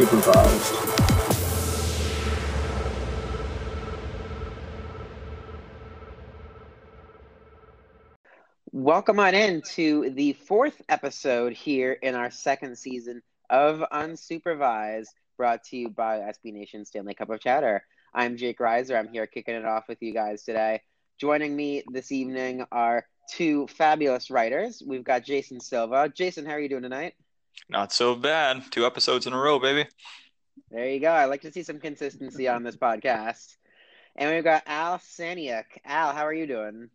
is 0.00 0.06
unsupervised. 0.06 0.88
Welcome 8.72 9.20
on 9.20 9.34
in 9.34 9.62
to 9.74 10.10
the 10.10 10.32
fourth 10.32 10.80
episode 10.88 11.52
here 11.52 11.92
in 11.92 12.14
our 12.14 12.30
second 12.30 12.76
season 12.76 13.22
of 13.50 13.84
Unsupervised, 13.92 15.08
brought 15.36 15.64
to 15.64 15.76
you 15.76 15.88
by 15.90 16.18
SB 16.18 16.52
Nation 16.52 16.84
Stanley 16.84 17.14
Cup 17.14 17.30
of 17.30 17.40
Chowder. 17.40 17.82
I'm 18.14 18.36
Jake 18.36 18.58
Reiser. 18.58 18.98
I'm 18.98 19.08
here 19.08 19.26
kicking 19.26 19.54
it 19.54 19.64
off 19.64 19.88
with 19.88 19.98
you 20.00 20.14
guys 20.14 20.42
today. 20.42 20.80
Joining 21.20 21.54
me 21.54 21.84
this 21.92 22.12
evening 22.12 22.64
are 22.72 23.06
two 23.30 23.66
fabulous 23.68 24.30
writers. 24.30 24.82
We've 24.84 25.04
got 25.04 25.24
Jason 25.24 25.60
Silva. 25.60 26.10
Jason, 26.14 26.46
how 26.46 26.52
are 26.52 26.60
you 26.60 26.68
doing 26.68 26.82
tonight? 26.82 27.14
Not 27.68 27.92
so 27.92 28.14
bad. 28.14 28.62
Two 28.70 28.86
episodes 28.86 29.26
in 29.26 29.32
a 29.32 29.38
row, 29.38 29.58
baby. 29.58 29.88
There 30.70 30.88
you 30.88 31.00
go. 31.00 31.10
I 31.10 31.26
like 31.26 31.42
to 31.42 31.52
see 31.52 31.62
some 31.62 31.78
consistency 31.78 32.48
on 32.48 32.62
this 32.62 32.76
podcast. 32.76 33.56
And 34.16 34.30
we've 34.30 34.44
got 34.44 34.62
Al 34.66 34.98
Saniak. 34.98 35.64
Al, 35.84 36.12
how 36.12 36.26
are 36.26 36.34
you 36.34 36.46
doing? 36.46 36.90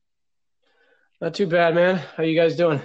Not 1.19 1.33
too 1.33 1.47
bad, 1.47 1.73
man. 1.73 2.01
How 2.15 2.23
you 2.23 2.39
guys 2.39 2.55
doing? 2.55 2.81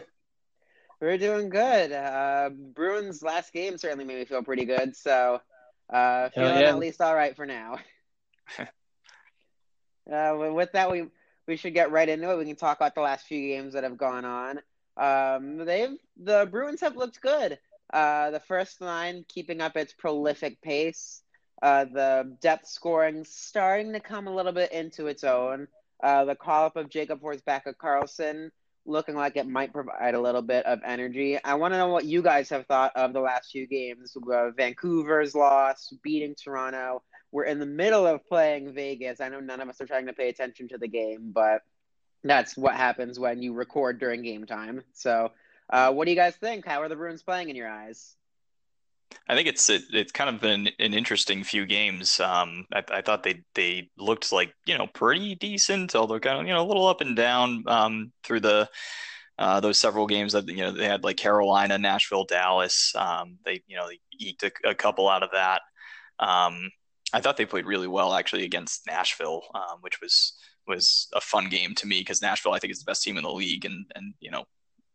We're 1.01 1.19
doing 1.19 1.49
good. 1.49 1.93
Uh, 1.93 2.51
Bruins' 2.51 3.23
last 3.23 3.53
game 3.53 3.77
certainly 3.77 4.05
made 4.05 4.19
me 4.19 4.25
feel 4.25 4.43
pretty 4.43 4.65
good. 4.65 4.97
So, 4.97 5.41
uh, 5.93 6.29
feeling 6.31 6.61
yeah. 6.61 6.69
at 6.69 6.79
least 6.79 7.01
all 7.01 7.15
right 7.15 7.35
for 7.35 7.45
now. 7.45 7.79
uh, 8.59 10.37
with 10.37 10.73
that, 10.73 10.91
we 10.91 11.09
we 11.47 11.57
should 11.57 11.75
get 11.75 11.91
right 11.91 12.09
into 12.09 12.31
it. 12.31 12.39
We 12.39 12.45
can 12.45 12.57
talk 12.57 12.79
about 12.79 12.95
the 12.95 13.01
last 13.01 13.27
few 13.27 13.41
games 13.41 13.75
that 13.75 13.83
have 13.83 13.99
gone 13.99 14.25
on. 14.25 14.61
Um, 14.97 15.65
they've 15.65 15.97
the 16.17 16.49
Bruins 16.51 16.81
have 16.81 16.97
looked 16.97 17.21
good. 17.21 17.59
Uh, 17.93 18.31
the 18.31 18.41
first 18.41 18.81
line 18.81 19.25
keeping 19.29 19.61
up 19.61 19.77
its 19.77 19.93
prolific 19.93 20.61
pace. 20.63 21.23
Uh, 21.61 21.85
the 21.85 22.37
depth 22.41 22.67
scoring 22.67 23.25
starting 23.25 23.93
to 23.93 24.01
come 24.01 24.27
a 24.27 24.35
little 24.35 24.53
bit 24.53 24.73
into 24.73 25.07
its 25.07 25.25
own. 25.25 25.69
Uh, 26.03 26.25
the 26.25 26.35
call 26.35 26.67
up 26.67 26.77
of 26.77 26.91
Jakob 26.91 27.21
Forsbacka 27.21 27.75
Karlsson 27.81 28.51
looking 28.85 29.15
like 29.15 29.37
it 29.37 29.47
might 29.47 29.73
provide 29.73 30.15
a 30.15 30.21
little 30.21 30.43
bit 30.43 30.67
of 30.67 30.81
energy. 30.85 31.39
I 31.45 31.55
want 31.55 31.75
to 31.75 31.79
know 31.79 31.89
what 31.89 32.05
you 32.05 32.21
guys 32.23 32.49
have 32.49 32.67
thought 32.67 32.93
of 32.97 33.13
the 33.13 33.21
last 33.21 33.51
few 33.53 33.67
games. 33.67 34.17
Vancouver's 34.57 35.35
loss, 35.35 35.93
beating 36.03 36.35
Toronto. 36.35 37.03
We're 37.31 37.45
in 37.45 37.61
the 37.61 37.67
middle 37.67 38.07
of 38.07 38.27
playing 38.27 38.75
Vegas. 38.75 39.21
I 39.21 39.29
know 39.29 39.41
none 39.41 39.61
of 39.61 39.69
us 39.69 39.81
are 39.81 39.87
trying 39.87 40.07
to 40.07 40.13
pay 40.13 40.29
attention 40.29 40.69
to 40.69 40.79
the 40.79 40.89
game, 40.89 41.31
but 41.33 41.63
that's 42.25 42.57
what 42.57 42.75
happens 42.75 43.19
when 43.19 43.43
you 43.43 43.53
record 43.53 43.99
during 43.99 44.23
game 44.23 44.47
time. 44.47 44.83
So, 44.93 45.33
uh, 45.71 45.93
what 45.93 46.05
do 46.05 46.11
you 46.11 46.17
guys 46.17 46.37
think? 46.37 46.67
How 46.67 46.83
are 46.83 46.89
the 46.89 46.97
Bruins 46.97 47.23
playing 47.23 47.49
in 47.49 47.57
your 47.57 47.69
eyes? 47.69 48.15
I 49.29 49.35
think 49.35 49.49
it's 49.49 49.69
it, 49.69 49.83
it's 49.93 50.13
kind 50.13 50.31
of 50.35 50.41
been 50.41 50.69
an 50.79 50.95
interesting 50.95 51.45
few 51.45 51.67
games. 51.67 52.19
Um, 52.21 52.67
I, 52.73 52.83
I, 52.91 53.03
thought 53.03 53.23
they 53.23 53.43
they 53.55 53.91
looked 53.99 54.33
like 54.33 54.55
you 54.67 54.77
know 54.77 54.87
pretty 54.87 55.35
decent, 55.35 55.95
although 55.95 56.19
kind 56.19 56.41
of 56.41 56.47
you 56.47 56.53
know 56.53 56.65
a 56.65 56.67
little 56.67 56.87
up 56.87 57.01
and 57.01 57.15
down 57.15 57.65
um, 57.67 58.13
through 58.25 58.41
the 58.41 58.69
uh, 59.39 59.61
those 59.61 59.81
several 59.81 60.07
games 60.07 60.33
that 60.33 60.49
you 60.49 60.57
know 60.57 60.73
they 60.73 60.87
had 60.87 61.05
like 61.05 61.17
Carolina, 61.17 61.79
Nashville, 61.79 62.25
Dallas. 62.25 62.95
Um, 62.97 63.39
they 63.45 63.63
you 63.67 63.77
know 63.77 63.89
they 63.89 64.01
eked 64.19 64.43
a, 64.43 64.53
a 64.65 64.75
couple 64.75 65.09
out 65.09 65.23
of 65.23 65.31
that. 65.33 65.63
Um, 66.19 66.71
I 67.13 67.21
thought 67.21 67.37
they 67.37 67.47
played 67.47 67.67
really 67.67 67.89
well 67.89 68.15
actually 68.15 68.45
against 68.45 68.87
Nashville, 68.87 69.43
um, 69.55 69.79
which 69.81 70.01
was 70.01 70.35
was 70.67 71.09
a 71.15 71.21
fun 71.21 71.49
game 71.49 71.75
to 71.77 71.87
me 71.87 72.01
because 72.01 72.23
Nashville 72.23 72.53
I 72.53 72.59
think 72.59 72.73
is 72.73 72.81
the 72.81 72.85
best 72.85 73.03
team 73.03 73.17
in 73.17 73.25
the 73.25 73.33
league, 73.33 73.65
and 73.65 73.91
and 73.95 74.15
you 74.21 74.31
know 74.31 74.45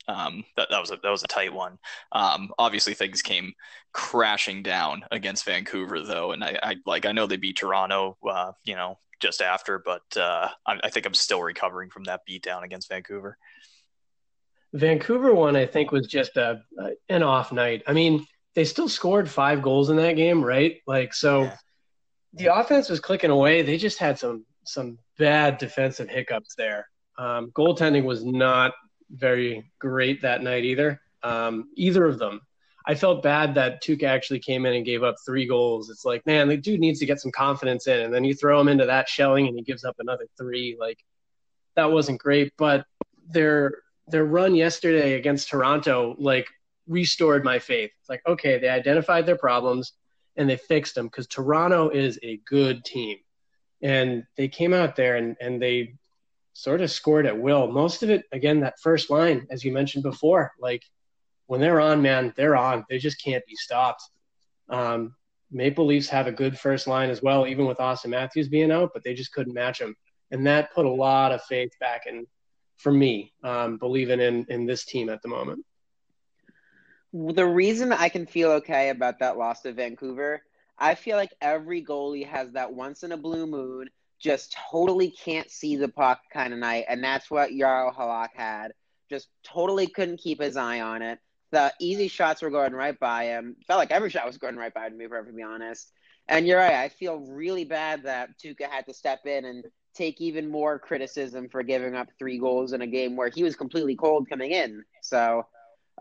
um, 0.08 0.44
that 0.56 0.70
that 0.70 0.80
was 0.80 0.92
a 0.92 0.98
that 1.04 1.10
was 1.10 1.24
a 1.24 1.28
tight 1.28 1.54
one. 1.54 1.78
Um, 2.12 2.52
obviously 2.58 2.94
things 2.94 3.22
came 3.22 3.54
crashing 3.94 4.64
down 4.64 5.04
against 5.12 5.46
Vancouver 5.46 6.02
though, 6.04 6.32
and 6.32 6.44
I, 6.44 6.60
I 6.62 6.76
like 6.86 7.06
I 7.06 7.12
know 7.12 7.28
they 7.28 7.38
beat 7.38 7.58
Toronto, 7.58 8.18
uh, 8.28 8.54
you 8.64 8.76
know, 8.76 9.00
just 9.20 9.42
after, 9.42 9.80
but 9.80 10.04
uh, 10.16 10.50
I, 10.66 10.80
I 10.84 10.90
think 10.90 11.06
I'm 11.06 11.14
still 11.14 11.42
recovering 11.42 11.90
from 11.90 12.06
that 12.06 12.22
beatdown 12.30 12.64
against 12.64 12.90
Vancouver. 12.90 13.38
Vancouver 14.74 15.34
one 15.34 15.56
I 15.56 15.66
think 15.66 15.92
was 15.92 16.08
just 16.08 16.38
a, 16.38 16.62
a 16.80 16.92
an 17.10 17.24
off 17.24 17.52
night. 17.52 17.84
I 17.88 17.94
mean, 17.94 18.26
they 18.56 18.66
still 18.66 18.90
scored 18.90 19.30
five 19.30 19.62
goals 19.62 19.90
in 19.90 19.98
that 19.98 20.16
game, 20.16 20.44
right? 20.44 20.78
Like 20.88 21.14
so. 21.14 21.44
Yeah 21.44 21.58
the 22.38 22.54
offense 22.54 22.90
was 22.90 23.00
clicking 23.00 23.32
away. 23.32 23.62
They 23.62 23.78
just 23.78 23.98
had 23.98 24.20
some 24.20 24.46
some 24.68 24.98
bad 25.18 25.58
defensive 25.58 26.10
hiccups 26.10 26.56
there. 26.56 26.88
Um, 27.18 27.52
goaltending 27.52 28.04
was 28.04 28.24
not 28.24 28.74
very 29.10 29.72
great 29.80 30.22
that 30.22 30.44
night 30.44 30.66
either. 30.66 31.02
Um, 31.24 31.70
either 31.76 32.06
of 32.06 32.20
them. 32.20 32.42
I 32.86 32.96
felt 32.96 33.22
bad 33.22 33.56
that 33.56 33.84
Tuukka 33.84 34.04
actually 34.04 34.40
came 34.40 34.66
in 34.66 34.74
and 34.74 34.86
gave 34.86 35.04
up 35.04 35.16
three 35.26 35.46
goals. 35.46 35.90
It's 35.90 36.06
like, 36.06 36.26
man, 36.26 36.48
the 36.48 36.56
dude 36.56 36.80
needs 36.80 37.00
to 37.00 37.06
get 37.06 37.20
some 37.20 37.32
confidence 37.32 37.88
in, 37.88 38.00
and 38.00 38.14
then 38.14 38.24
you 38.24 38.34
throw 38.34 38.62
him 38.62 38.70
into 38.70 38.86
that 38.86 39.10
shelling 39.10 39.48
and 39.48 39.58
he 39.58 39.64
gives 39.64 39.84
up 39.84 39.96
another 40.00 40.26
three. 40.38 40.78
Like 40.80 41.04
that 41.76 41.92
wasn't 41.92 42.20
great. 42.20 42.54
But 42.58 42.86
their 43.28 43.74
their 44.08 44.24
run 44.24 44.56
yesterday 44.56 45.16
against 45.16 45.50
Toronto 45.50 46.16
like 46.18 46.48
restored 46.88 47.44
my 47.44 47.60
faith. 47.60 47.92
It's 48.00 48.10
like, 48.10 48.22
okay, 48.26 48.58
they 48.58 48.70
identified 48.70 49.26
their 49.26 49.38
problems 49.38 49.94
and 50.38 50.50
they 50.50 50.56
fixed 50.56 50.96
them 50.96 51.08
because 51.08 51.28
Toronto 51.28 51.90
is 51.90 52.18
a 52.24 52.38
good 52.46 52.86
team. 52.86 53.18
And 53.82 54.24
they 54.36 54.48
came 54.48 54.74
out 54.74 54.96
there 54.96 55.16
and, 55.16 55.36
and 55.40 55.62
they 55.62 55.96
sort 56.54 56.82
of 56.82 56.92
scored 56.92 57.26
at 57.26 57.40
will. 57.40 57.68
Most 57.68 58.04
of 58.04 58.10
it, 58.10 58.26
again, 58.32 58.62
that 58.62 58.80
first 58.82 59.10
line, 59.10 59.48
as 59.52 59.64
you 59.64 59.72
mentioned 59.72 60.04
before, 60.04 60.52
like 60.60 60.84
when 61.46 61.62
they're 61.62 61.80
on, 61.80 62.02
man, 62.02 62.34
they're 62.36 62.56
on. 62.56 62.86
They 62.90 62.98
just 62.98 63.22
can't 63.22 63.46
be 63.46 63.56
stopped. 63.56 64.04
Um, 64.70 65.16
Maple 65.52 65.86
Leafs 65.86 66.10
have 66.10 66.28
a 66.28 66.32
good 66.32 66.58
first 66.58 66.88
line 66.88 67.10
as 67.10 67.22
well, 67.22 67.48
even 67.48 67.66
with 67.66 67.78
Auston 67.78 68.10
Matthews 68.10 68.50
being 68.50 68.72
out, 68.72 68.92
but 68.94 69.04
they 69.04 69.14
just 69.14 69.32
couldn't 69.32 69.54
match 69.54 69.80
him. 69.80 69.96
And 70.32 70.46
that 70.48 70.74
put 70.74 70.86
a 70.86 70.92
lot 70.92 71.32
of 71.32 71.44
faith 71.44 71.72
back 71.80 72.06
in, 72.06 72.26
for 72.76 72.92
me, 72.92 73.34
um, 73.44 73.78
believing 73.78 74.20
in, 74.20 74.46
in 74.50 74.66
this 74.66 74.84
team 74.84 75.10
at 75.10 75.22
the 75.22 75.30
moment 75.30 75.64
the 77.14 77.46
reason 77.46 77.92
I 77.92 78.10
can 78.10 78.26
feel 78.26 78.52
okay 78.52 78.90
about 78.90 79.20
that 79.20 79.38
loss 79.38 79.62
to 79.62 79.74
Vancouver, 79.74 80.42
I 80.78 80.96
feel 80.96 81.18
like 81.18 81.34
every 81.42 81.84
goalie 81.84 82.28
has 82.28 82.52
that 82.52 82.74
once 82.74 83.04
in 83.04 83.12
a 83.12 83.18
blue 83.18 83.48
moon, 83.48 83.90
just 84.20 84.58
totally 84.72 85.12
can't 85.12 85.50
see 85.50 85.76
the 85.76 85.88
puck 85.88 86.22
kind 86.32 86.54
of 86.54 86.60
night, 86.60 86.86
and 86.90 87.04
that's 87.04 87.30
what 87.30 87.52
Jaro 87.52 87.94
Halak 87.96 88.30
had. 88.36 88.74
Just 89.10 89.30
totally 89.44 89.88
couldn't 89.88 90.18
keep 90.18 90.42
his 90.42 90.58
eye 90.58 90.82
on 90.82 91.02
it. 91.02 91.20
The 91.52 91.74
easy 91.80 92.08
shots 92.08 92.42
were 92.42 92.50
going 92.50 92.74
right 92.74 93.00
by 93.00 93.26
him. 93.26 93.56
Felt 93.68 93.78
like 93.78 93.92
every 93.92 94.10
shot 94.10 94.26
was 94.26 94.38
going 94.38 94.58
right 94.58 94.74
by 94.74 94.88
him, 94.88 94.94
to 94.94 94.98
be 94.98 95.08
perfectly 95.08 95.44
honest. 95.44 95.92
And 96.28 96.46
you're 96.46 96.60
right. 96.60 96.74
I 96.74 96.90
feel 96.90 97.20
really 97.20 97.64
bad 97.64 98.04
that 98.04 98.38
Tuukka 98.38 98.70
had 98.70 98.86
to 98.88 98.94
step 98.94 99.26
in 99.26 99.46
and 99.46 99.66
take 99.96 100.20
even 100.20 100.50
more 100.50 100.78
criticism 100.78 101.48
for 101.48 101.64
giving 101.64 101.96
up 101.96 102.10
three 102.20 102.38
goals 102.38 102.74
in 102.74 102.82
a 102.82 102.88
game 102.88 103.16
where 103.16 103.30
he 103.34 103.44
was 103.44 103.56
completely 103.56 103.96
cold 103.96 104.30
coming 104.30 104.52
in. 104.52 104.84
So 105.02 105.46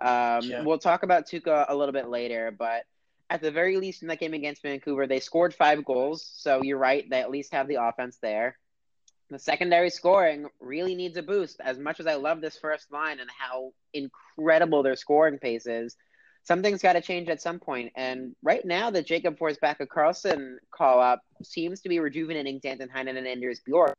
um, 0.01 0.43
yeah. 0.43 0.63
We'll 0.63 0.79
talk 0.79 1.03
about 1.03 1.27
Tuukka 1.27 1.67
a 1.69 1.75
little 1.75 1.93
bit 1.93 2.09
later, 2.09 2.55
but 2.57 2.83
at 3.29 3.43
the 3.43 3.51
very 3.51 3.77
least 3.77 4.03
in 4.03 4.09
that 4.09 4.21
game 4.21 4.35
against 4.35 4.63
Vancouver, 4.63 5.07
they 5.07 5.21
scored 5.21 5.55
five 5.55 5.85
goals. 5.85 6.31
So 6.37 6.63
you're 6.63 6.79
right, 6.79 7.09
they 7.09 7.21
at 7.21 7.31
least 7.31 7.53
have 7.53 7.69
the 7.69 7.83
offense 7.83 8.19
there. 8.23 8.57
The 9.31 9.39
secondary 9.39 9.91
scoring 9.91 10.47
really 10.61 10.95
needs 10.95 11.17
a 11.17 11.23
boost. 11.23 11.61
As 11.61 11.79
much 11.79 11.99
as 11.99 12.07
I 12.07 12.15
love 12.15 12.41
this 12.41 12.59
first 12.59 12.93
line 12.93 13.19
and 13.19 13.29
how 13.37 13.73
incredible 13.93 14.85
their 14.85 14.95
scoring 14.95 15.39
pace 15.39 15.67
is, 15.67 15.97
something's 16.45 16.81
got 16.81 16.93
to 16.93 17.01
change 17.01 17.29
at 17.29 17.43
some 17.43 17.59
point. 17.59 17.93
And 17.97 18.37
right 18.43 18.65
now, 18.65 18.91
the 18.91 19.03
Jakob 19.03 19.37
Forsbacka 19.37 19.89
Karlsson 19.89 20.57
call 20.71 21.01
up 21.01 21.23
seems 21.43 21.81
to 21.81 21.89
be 21.89 21.99
rejuvenating 21.99 22.61
Danton 22.61 22.89
Heinen 22.89 23.19
and 23.19 23.27
Anders 23.27 23.61
Bjork. 23.67 23.95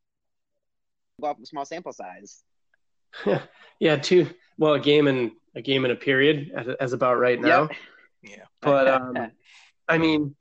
Well, 1.20 1.38
small 1.44 1.66
sample 1.66 1.92
size. 1.92 2.44
yeah, 3.80 3.98
two. 3.98 4.30
Well, 4.58 4.76
a 4.76 4.80
game 4.80 5.08
and 5.08 5.32
a 5.56 5.62
game 5.62 5.84
in 5.84 5.92
a 5.92 5.96
period 5.96 6.52
as, 6.56 6.68
as 6.80 6.94
about 6.94 7.20
right 7.20 7.40
now. 7.40 7.64
Yep. 7.64 7.72
Yeah. 8.22 8.46
But 8.62 8.88
um, 8.88 9.32
I 9.88 9.98
mean, 9.98 10.36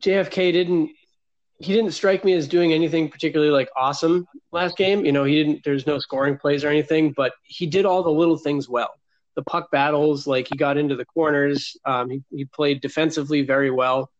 JFK 0.00 0.52
didn't 0.52 0.90
he 1.62 1.72
didn't 1.72 1.92
strike 1.92 2.24
me 2.24 2.32
as 2.32 2.48
doing 2.48 2.72
anything 2.72 3.08
particularly 3.08 3.52
like 3.52 3.68
awesome 3.76 4.26
last 4.50 4.76
game. 4.76 5.04
You 5.04 5.12
know, 5.12 5.24
he 5.24 5.42
didn't. 5.42 5.64
There's 5.64 5.86
no 5.86 5.98
scoring 5.98 6.36
plays 6.36 6.64
or 6.64 6.68
anything, 6.68 7.12
but 7.12 7.32
he 7.44 7.66
did 7.66 7.86
all 7.86 8.02
the 8.02 8.10
little 8.10 8.36
things 8.36 8.68
well. 8.68 8.90
The 9.36 9.42
puck 9.42 9.70
battles, 9.70 10.26
like 10.26 10.48
he 10.48 10.56
got 10.56 10.76
into 10.76 10.96
the 10.96 11.04
corners. 11.04 11.76
Um, 11.84 12.10
he, 12.10 12.22
he 12.30 12.44
played 12.46 12.80
defensively 12.80 13.42
very 13.42 13.70
well. 13.70 14.10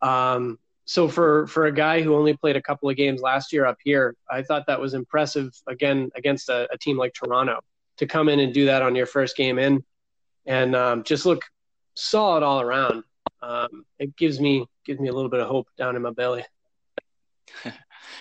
Um, 0.00 0.58
so 0.84 1.08
for 1.08 1.48
for 1.48 1.66
a 1.66 1.72
guy 1.72 2.02
who 2.02 2.14
only 2.14 2.34
played 2.34 2.56
a 2.56 2.62
couple 2.62 2.88
of 2.88 2.96
games 2.96 3.20
last 3.20 3.52
year 3.52 3.66
up 3.66 3.78
here, 3.82 4.14
I 4.30 4.42
thought 4.42 4.68
that 4.68 4.80
was 4.80 4.94
impressive. 4.94 5.50
Again, 5.66 6.10
against 6.14 6.48
a, 6.48 6.68
a 6.72 6.78
team 6.78 6.96
like 6.96 7.14
Toronto 7.14 7.58
to 7.98 8.06
come 8.06 8.28
in 8.28 8.38
and 8.38 8.54
do 8.54 8.66
that 8.66 8.82
on 8.82 8.94
your 8.94 9.06
first 9.06 9.36
game 9.36 9.58
in 9.58 9.82
and 10.46 10.74
um, 10.76 11.02
just 11.04 11.26
look 11.26 11.42
solid 11.94 12.42
all 12.42 12.60
around. 12.60 13.04
Um, 13.42 13.84
it 13.98 14.16
gives 14.16 14.40
me 14.40 14.66
gives 14.84 15.00
me 15.00 15.08
a 15.08 15.12
little 15.12 15.30
bit 15.30 15.40
of 15.40 15.48
hope 15.48 15.68
down 15.76 15.96
in 15.96 16.02
my 16.02 16.10
belly. 16.10 16.44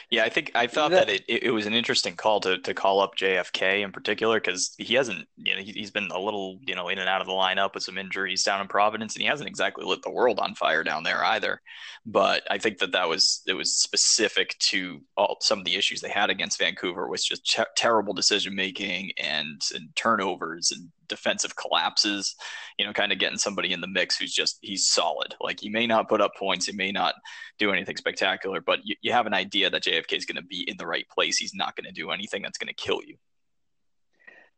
Yeah, 0.09 0.23
I 0.23 0.29
think 0.29 0.51
I 0.55 0.67
thought 0.67 0.91
the, 0.91 0.97
that 0.97 1.09
it, 1.09 1.23
it 1.27 1.51
was 1.51 1.65
an 1.65 1.73
interesting 1.73 2.15
call 2.15 2.39
to, 2.41 2.57
to 2.59 2.73
call 2.73 2.99
up 2.99 3.15
JFK 3.15 3.81
in 3.83 3.91
particular 3.91 4.39
because 4.39 4.73
he 4.77 4.93
hasn't, 4.93 5.27
you 5.37 5.55
know, 5.55 5.61
he's 5.61 5.91
been 5.91 6.09
a 6.11 6.19
little, 6.19 6.59
you 6.65 6.75
know, 6.75 6.89
in 6.89 6.99
and 6.99 7.09
out 7.09 7.21
of 7.21 7.27
the 7.27 7.33
lineup 7.33 7.73
with 7.73 7.83
some 7.83 7.97
injuries 7.97 8.43
down 8.43 8.61
in 8.61 8.67
Providence, 8.67 9.15
and 9.15 9.21
he 9.21 9.27
hasn't 9.27 9.49
exactly 9.49 9.85
lit 9.85 10.01
the 10.03 10.11
world 10.11 10.39
on 10.39 10.55
fire 10.55 10.83
down 10.83 11.03
there 11.03 11.23
either. 11.23 11.61
But 12.05 12.43
I 12.49 12.57
think 12.59 12.77
that 12.79 12.91
that 12.91 13.09
was 13.09 13.41
it 13.47 13.53
was 13.53 13.75
specific 13.75 14.55
to 14.59 15.01
all 15.17 15.37
some 15.41 15.59
of 15.59 15.65
the 15.65 15.75
issues 15.75 16.01
they 16.01 16.09
had 16.09 16.29
against 16.29 16.59
Vancouver 16.59 17.07
was 17.07 17.23
just 17.23 17.51
ter- 17.51 17.65
terrible 17.75 18.13
decision 18.13 18.55
making 18.55 19.11
and, 19.17 19.61
and 19.73 19.95
turnovers 19.95 20.71
and 20.71 20.91
defensive 21.07 21.55
collapses, 21.55 22.35
you 22.77 22.85
know, 22.85 22.93
kind 22.93 23.11
of 23.11 23.19
getting 23.19 23.37
somebody 23.37 23.73
in 23.73 23.81
the 23.81 23.87
mix 23.87 24.17
who's 24.17 24.33
just 24.33 24.57
he's 24.61 24.87
solid. 24.87 25.35
Like 25.41 25.59
he 25.59 25.69
may 25.69 25.87
not 25.87 26.09
put 26.09 26.21
up 26.21 26.31
points, 26.37 26.65
he 26.65 26.75
may 26.75 26.91
not 26.91 27.15
do 27.59 27.71
anything 27.71 27.97
spectacular, 27.97 28.61
but 28.61 28.79
you, 28.83 28.95
you 29.01 29.11
have 29.11 29.25
an 29.25 29.33
idea 29.33 29.69
that 29.69 29.83
JFK 29.83 30.13
is 30.13 30.25
going 30.25 30.37
to 30.37 30.47
be 30.47 30.63
in 30.69 30.77
the 30.77 30.87
right 30.87 31.07
place. 31.09 31.37
He's 31.37 31.55
not 31.55 31.75
going 31.75 31.85
to 31.85 31.91
do 31.91 32.11
anything 32.11 32.41
that's 32.41 32.57
going 32.57 32.67
to 32.67 32.73
kill 32.73 33.01
you. 33.05 33.15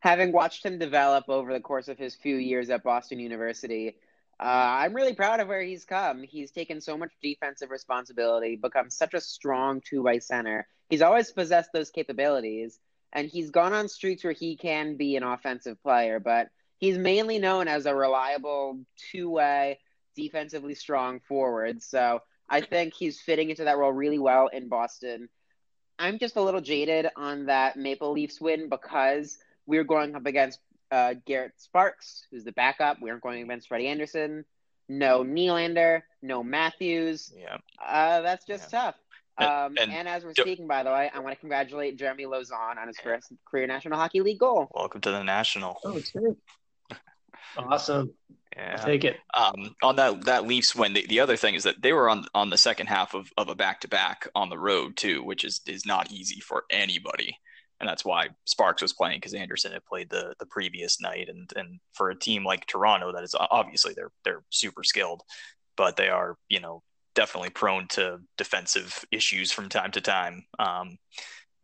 Having 0.00 0.32
watched 0.32 0.64
him 0.64 0.78
develop 0.78 1.28
over 1.28 1.52
the 1.52 1.60
course 1.60 1.88
of 1.88 1.98
his 1.98 2.14
few 2.14 2.36
years 2.36 2.70
at 2.70 2.84
Boston 2.84 3.18
University, 3.18 3.96
uh, 4.40 4.44
I'm 4.44 4.94
really 4.94 5.14
proud 5.14 5.40
of 5.40 5.48
where 5.48 5.62
he's 5.62 5.84
come. 5.84 6.22
He's 6.22 6.52
taken 6.52 6.80
so 6.80 6.96
much 6.96 7.10
defensive 7.20 7.70
responsibility, 7.70 8.54
become 8.54 8.90
such 8.90 9.14
a 9.14 9.20
strong 9.20 9.80
two 9.84 10.02
way 10.02 10.20
center. 10.20 10.68
He's 10.88 11.02
always 11.02 11.32
possessed 11.32 11.70
those 11.72 11.90
capabilities 11.90 12.78
and 13.12 13.28
he's 13.28 13.50
gone 13.50 13.72
on 13.72 13.88
streaks 13.88 14.24
where 14.24 14.32
he 14.32 14.56
can 14.56 14.96
be 14.96 15.16
an 15.16 15.22
offensive 15.22 15.80
player, 15.82 16.20
but 16.20 16.48
he's 16.78 16.98
mainly 16.98 17.38
known 17.38 17.68
as 17.68 17.86
a 17.86 17.94
reliable 17.94 18.80
two 19.10 19.30
way, 19.30 19.78
defensively 20.14 20.74
strong 20.74 21.20
forward. 21.20 21.82
So 21.82 22.22
I 22.48 22.60
think 22.60 22.94
he's 22.94 23.20
fitting 23.20 23.50
into 23.50 23.64
that 23.64 23.78
role 23.78 23.92
really 23.92 24.18
well 24.18 24.48
in 24.48 24.68
Boston. 24.68 25.28
I'm 25.98 26.18
just 26.18 26.36
a 26.36 26.42
little 26.42 26.60
jaded 26.60 27.08
on 27.16 27.46
that 27.46 27.76
Maple 27.76 28.12
Leafs 28.12 28.40
win 28.40 28.68
because 28.68 29.38
we 29.66 29.78
are 29.78 29.84
going 29.84 30.14
up 30.14 30.26
against 30.26 30.60
uh, 30.90 31.14
Garrett 31.26 31.52
Sparks, 31.58 32.26
who's 32.30 32.44
the 32.44 32.52
backup. 32.52 32.98
We 33.00 33.10
aren't 33.10 33.22
going 33.22 33.42
against 33.42 33.68
Freddie 33.68 33.88
Andersen. 33.88 34.44
No 34.88 35.22
Nylander, 35.22 36.02
no 36.22 36.42
Matthews. 36.42 37.32
Yeah. 37.36 37.58
Uh, 37.84 38.22
that's 38.22 38.46
just 38.46 38.72
yeah. 38.72 38.80
tough. 38.80 38.94
Um, 39.38 39.74
and, 39.80 39.92
and, 39.92 40.08
as 40.08 40.24
we're 40.24 40.34
speaking, 40.34 40.66
by 40.66 40.82
the 40.82 40.90
way, 40.90 41.10
I 41.14 41.20
want 41.20 41.34
to 41.34 41.38
congratulate 41.38 41.96
Jeremy 41.96 42.24
Lauzon 42.24 42.76
on 42.76 42.88
his 42.88 42.98
first 42.98 43.32
career 43.48 43.66
National 43.66 43.96
Hockey 43.96 44.20
League 44.20 44.40
goal. 44.40 44.68
Welcome 44.74 45.00
to 45.02 45.12
the 45.12 45.22
National. 45.22 45.78
Oh, 45.84 45.96
it's 45.96 46.10
great. 46.10 46.36
awesome. 47.56 48.12
Yeah. 48.56 48.76
I'll 48.78 48.84
take 48.84 49.04
it. 49.04 49.16
Um, 49.34 49.76
on 49.82 49.96
that 49.96 50.24
that 50.24 50.46
Leafs 50.46 50.74
win, 50.74 50.92
the, 50.92 51.06
the 51.06 51.20
other 51.20 51.36
thing 51.36 51.54
is 51.54 51.62
that 51.62 51.80
they 51.80 51.92
were 51.92 52.08
on 52.08 52.24
on 52.34 52.50
the 52.50 52.58
second 52.58 52.88
half 52.88 53.14
of, 53.14 53.30
of 53.36 53.48
a 53.48 53.54
back 53.54 53.80
to 53.82 53.88
back 53.88 54.28
on 54.34 54.48
the 54.48 54.58
road 54.58 54.96
too, 54.96 55.22
which 55.22 55.44
is 55.44 55.60
is 55.66 55.86
not 55.86 56.10
easy 56.10 56.40
for 56.40 56.64
anybody, 56.70 57.38
and 57.78 57.88
that's 57.88 58.04
why 58.04 58.28
Sparks 58.46 58.82
was 58.82 58.92
playing 58.92 59.18
because 59.18 59.34
Andersen 59.34 59.72
had 59.72 59.84
played 59.84 60.10
the 60.10 60.34
the 60.40 60.46
previous 60.46 61.00
night, 61.00 61.28
and 61.28 61.48
and 61.54 61.78
for 61.92 62.10
a 62.10 62.18
team 62.18 62.44
like 62.44 62.66
Toronto, 62.66 63.12
that 63.12 63.22
is 63.22 63.36
obviously 63.38 63.92
they're 63.94 64.10
they're 64.24 64.42
super 64.50 64.82
skilled, 64.82 65.22
but 65.76 65.96
they 65.96 66.08
are 66.08 66.36
you 66.48 66.58
know 66.58 66.82
definitely 67.18 67.50
prone 67.50 67.88
to 67.88 68.20
defensive 68.36 69.04
issues 69.10 69.50
from 69.50 69.68
time 69.68 69.90
to 69.90 70.00
time. 70.00 70.44
Um, 70.60 70.98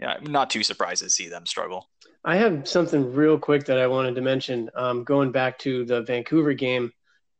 yeah, 0.00 0.16
I'm 0.18 0.32
not 0.32 0.50
too 0.50 0.64
surprised 0.64 1.04
to 1.04 1.08
see 1.08 1.28
them 1.28 1.46
struggle. 1.46 1.88
I 2.24 2.34
have 2.36 2.66
something 2.66 3.14
real 3.14 3.38
quick 3.38 3.64
that 3.66 3.78
I 3.78 3.86
wanted 3.86 4.16
to 4.16 4.20
mention. 4.20 4.68
Um, 4.74 5.04
going 5.04 5.30
back 5.30 5.60
to 5.60 5.84
the 5.84 6.02
Vancouver 6.02 6.54
game 6.54 6.90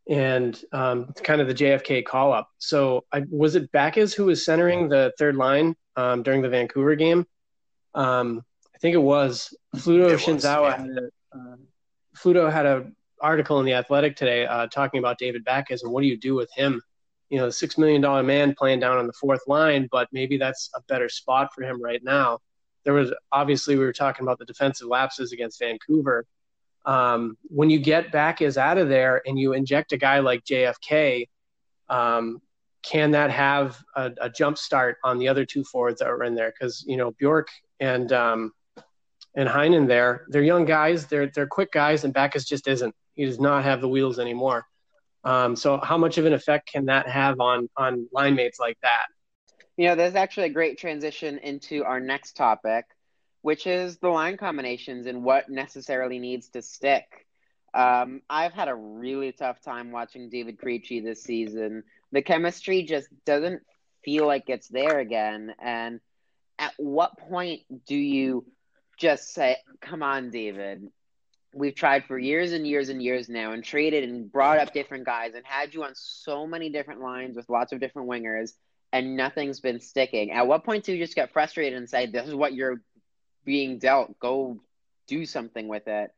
and 0.08 0.56
um, 0.70 1.12
kind 1.24 1.40
of 1.40 1.48
the 1.48 1.54
JFK 1.54 2.04
call 2.04 2.32
up. 2.32 2.50
So, 2.58 3.04
I, 3.12 3.24
was 3.28 3.56
it 3.56 3.72
Backes 3.72 4.14
who 4.14 4.26
was 4.26 4.44
centering 4.44 4.88
the 4.88 5.12
third 5.18 5.34
line 5.34 5.74
um, 5.96 6.22
during 6.22 6.40
the 6.40 6.48
Vancouver 6.48 6.94
game? 6.94 7.26
Um, 7.96 8.44
I 8.76 8.78
think 8.78 8.94
it 8.94 9.02
was. 9.02 9.52
Fluto 9.74 10.10
it 10.10 10.20
Shinzawa 10.20 10.70
yeah. 10.70 10.76
had 10.76 10.88
a, 10.88 11.36
uh, 11.36 11.56
Fluto 12.16 12.52
had 12.52 12.66
a 12.66 12.92
article 13.20 13.58
in 13.58 13.66
the 13.66 13.72
Athletic 13.74 14.14
today 14.14 14.46
uh, 14.46 14.68
talking 14.68 15.00
about 15.00 15.18
David 15.18 15.44
Backes 15.44 15.82
and 15.82 15.92
what 15.92 16.02
do 16.02 16.06
you 16.06 16.16
do 16.16 16.36
with 16.36 16.52
him 16.52 16.80
you 17.30 17.38
know, 17.38 17.46
the 17.46 17.52
six 17.52 17.78
million 17.78 18.00
dollar 18.00 18.22
man 18.22 18.54
playing 18.54 18.80
down 18.80 18.98
on 18.98 19.06
the 19.06 19.12
fourth 19.12 19.42
line, 19.46 19.88
but 19.90 20.08
maybe 20.12 20.36
that's 20.36 20.70
a 20.74 20.80
better 20.88 21.08
spot 21.08 21.50
for 21.54 21.62
him 21.62 21.80
right 21.82 22.02
now. 22.02 22.38
There 22.84 22.94
was 22.94 23.12
obviously 23.32 23.76
we 23.76 23.84
were 23.84 23.92
talking 23.92 24.24
about 24.24 24.38
the 24.38 24.44
defensive 24.44 24.88
lapses 24.88 25.32
against 25.32 25.58
Vancouver. 25.58 26.26
Um, 26.84 27.38
when 27.44 27.70
you 27.70 27.78
get 27.78 28.12
Backes 28.12 28.58
out 28.58 28.76
of 28.76 28.88
there 28.88 29.22
and 29.26 29.38
you 29.38 29.54
inject 29.54 29.92
a 29.92 29.96
guy 29.96 30.18
like 30.18 30.44
JFK, 30.44 31.28
um, 31.88 32.42
can 32.82 33.12
that 33.12 33.30
have 33.30 33.82
a, 33.96 34.12
a, 34.20 34.28
jump 34.28 34.58
start 34.58 34.98
on 35.02 35.18
the 35.18 35.28
other 35.28 35.46
two 35.46 35.64
forwards 35.64 36.00
that 36.00 36.08
were 36.10 36.24
in 36.24 36.34
there? 36.34 36.52
Because 36.52 36.84
you 36.86 36.98
know 36.98 37.12
Bjork 37.12 37.48
and 37.80 38.12
um, 38.12 38.52
and 39.34 39.48
Heinen 39.48 39.88
there, 39.88 40.26
they're 40.28 40.42
young 40.42 40.66
guys, 40.66 41.06
they're 41.06 41.30
they're 41.34 41.46
quick 41.46 41.72
guys, 41.72 42.04
and 42.04 42.12
Backes 42.12 42.44
just 42.44 42.68
isn't. 42.68 42.94
He 43.14 43.24
does 43.24 43.40
not 43.40 43.64
have 43.64 43.80
the 43.80 43.88
wheels 43.88 44.18
anymore. 44.18 44.66
Um, 45.24 45.56
so 45.56 45.78
how 45.82 45.96
much 45.96 46.18
of 46.18 46.26
an 46.26 46.32
effect 46.32 46.70
can 46.70 46.86
that 46.86 47.08
have 47.08 47.40
on 47.40 47.68
on 47.76 48.08
line 48.12 48.34
mates 48.34 48.58
like 48.60 48.78
that? 48.82 49.06
You 49.76 49.88
know, 49.88 49.94
there's 49.94 50.14
actually 50.14 50.46
a 50.46 50.52
great 50.52 50.78
transition 50.78 51.38
into 51.38 51.84
our 51.84 51.98
next 51.98 52.36
topic, 52.36 52.84
which 53.42 53.66
is 53.66 53.98
the 53.98 54.08
line 54.08 54.36
combinations 54.36 55.06
and 55.06 55.24
what 55.24 55.48
necessarily 55.48 56.18
needs 56.18 56.48
to 56.50 56.62
stick. 56.62 57.26
Um, 57.72 58.22
I've 58.30 58.52
had 58.52 58.68
a 58.68 58.74
really 58.74 59.32
tough 59.32 59.60
time 59.60 59.90
watching 59.90 60.28
David 60.28 60.58
Krejci 60.58 61.02
this 61.02 61.24
season. 61.24 61.82
The 62.12 62.22
chemistry 62.22 62.84
just 62.84 63.08
doesn't 63.24 63.62
feel 64.04 64.26
like 64.26 64.44
it's 64.48 64.68
there 64.68 65.00
again. 65.00 65.54
And 65.60 66.00
at 66.58 66.72
what 66.76 67.18
point 67.18 67.62
do 67.86 67.96
you 67.96 68.44
just 68.96 69.34
say, 69.34 69.56
"Come 69.80 70.04
on, 70.04 70.30
David, 70.30 70.88
we've 71.54 71.74
tried 71.74 72.04
for 72.04 72.18
years 72.18 72.52
and 72.52 72.66
years 72.66 72.88
and 72.88 73.02
years 73.02 73.28
now 73.28 73.52
and 73.52 73.62
traded 73.62 74.04
and 74.04 74.30
brought 74.30 74.58
up 74.58 74.72
different 74.72 75.04
guys 75.04 75.34
and 75.34 75.44
had 75.46 75.72
you 75.72 75.84
on 75.84 75.92
so 75.94 76.46
many 76.46 76.68
different 76.68 77.00
lines 77.00 77.36
with 77.36 77.48
lots 77.48 77.72
of 77.72 77.80
different 77.80 78.08
wingers 78.08 78.52
and 78.92 79.16
nothing's 79.16 79.60
been 79.60 79.80
sticking. 79.80 80.30
At 80.30 80.46
what 80.46 80.64
point 80.64 80.84
do 80.84 80.92
you 80.92 80.98
just 80.98 81.14
get 81.14 81.32
frustrated 81.32 81.78
and 81.78 81.88
say, 81.88 82.06
This 82.06 82.26
is 82.26 82.34
what 82.34 82.54
you're 82.54 82.80
being 83.44 83.78
dealt, 83.78 84.18
go 84.18 84.60
do 85.06 85.26
something 85.26 85.68
with 85.68 85.86
it? 85.88 86.12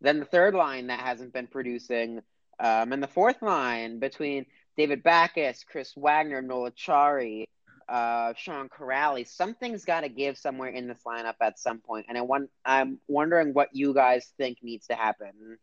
Then 0.00 0.20
the 0.20 0.26
third 0.26 0.54
line 0.54 0.88
that 0.88 1.00
hasn't 1.00 1.32
been 1.32 1.48
producing, 1.48 2.20
um, 2.60 2.92
and 2.92 3.02
the 3.02 3.08
fourth 3.08 3.42
line 3.42 3.98
between 3.98 4.46
David 4.76 5.02
Backes, 5.02 5.64
Chris 5.64 5.92
Wagner, 5.96 6.40
Noel 6.40 6.70
Acciari, 6.70 7.46
uh, 7.88 8.34
Sean 8.36 8.68
Kuraly. 8.68 9.26
Something's 9.26 9.84
got 9.84 10.00
to 10.00 10.08
give 10.08 10.38
somewhere 10.38 10.70
in 10.70 10.86
this 10.86 11.00
lineup 11.06 11.34
at 11.40 11.58
some 11.58 11.78
point, 11.78 12.06
and 12.08 12.18
I 12.18 12.22
want 12.22 12.50
I'm 12.64 12.98
wondering 13.08 13.54
what 13.54 13.68
you 13.72 13.94
guys 13.94 14.32
think 14.36 14.58
needs 14.62 14.86
to 14.88 14.94
happen. 14.94 15.58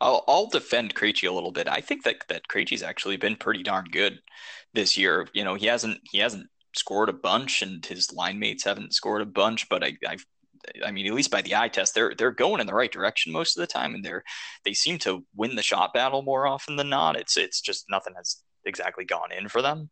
I'll, 0.00 0.24
I'll 0.26 0.48
defend 0.48 0.94
Krejci 0.94 1.28
a 1.28 1.32
little 1.32 1.52
bit. 1.52 1.68
I 1.68 1.80
think 1.80 2.04
that 2.04 2.16
that 2.28 2.48
Krejci's 2.48 2.82
actually 2.82 3.16
been 3.16 3.36
pretty 3.36 3.62
darn 3.62 3.84
good 3.90 4.18
this 4.74 4.96
year. 4.98 5.28
You 5.32 5.44
know, 5.44 5.54
he 5.54 5.66
hasn't 5.66 6.00
he 6.10 6.18
hasn't 6.18 6.48
scored 6.74 7.08
a 7.08 7.14
bunch, 7.14 7.62
and 7.62 7.84
his 7.84 8.12
line 8.12 8.38
mates 8.38 8.64
haven't 8.64 8.94
scored 8.94 9.22
a 9.22 9.26
bunch. 9.26 9.68
But 9.68 9.84
I, 9.84 9.96
I 10.06 10.16
I 10.84 10.90
mean, 10.90 11.06
at 11.06 11.14
least 11.14 11.30
by 11.30 11.42
the 11.42 11.56
eye 11.56 11.68
test, 11.68 11.94
they're 11.94 12.14
they're 12.16 12.32
going 12.32 12.60
in 12.60 12.66
the 12.66 12.74
right 12.74 12.90
direction 12.90 13.32
most 13.32 13.56
of 13.56 13.60
the 13.60 13.66
time, 13.66 13.94
and 13.94 14.04
they're 14.04 14.24
they 14.64 14.72
seem 14.74 14.98
to 14.98 15.24
win 15.36 15.56
the 15.56 15.62
shot 15.62 15.92
battle 15.92 16.22
more 16.22 16.46
often 16.46 16.76
than 16.76 16.88
not. 16.88 17.16
It's 17.16 17.36
it's 17.36 17.60
just 17.60 17.86
nothing 17.88 18.14
has 18.16 18.42
exactly 18.64 19.04
gone 19.04 19.32
in 19.36 19.48
for 19.48 19.62
them. 19.62 19.90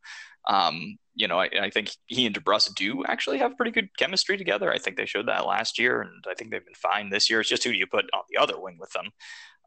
Um, 0.49 0.97
you 1.21 1.29
know, 1.29 1.39
I, 1.39 1.51
I, 1.61 1.71
think 1.71 1.91
he 2.07 2.25
and 2.25 2.35
DeBrusk 2.35 2.75
do 2.75 3.05
actually 3.05 3.37
have 3.39 3.57
pretty 3.57 3.73
good 3.73 3.95
chemistry 3.99 4.39
together. 4.39 4.73
I 4.73 4.79
think 4.79 4.97
they 4.97 5.05
showed 5.05 5.29
that 5.29 5.47
last 5.47 5.79
year, 5.79 6.01
and 6.01 6.25
I 6.27 6.33
think 6.33 6.51
they've 6.51 6.65
been 6.65 6.75
fine 6.75 7.11
this 7.11 7.29
year. 7.29 7.41
It's 7.41 7.49
just 7.49 7.63
who 7.63 7.73
do 7.73 7.77
you 7.77 7.87
put 7.87 8.07
on 8.15 8.23
the 8.31 8.41
other 8.41 8.59
wing 8.59 8.79
with 8.81 8.91
them? 8.93 9.11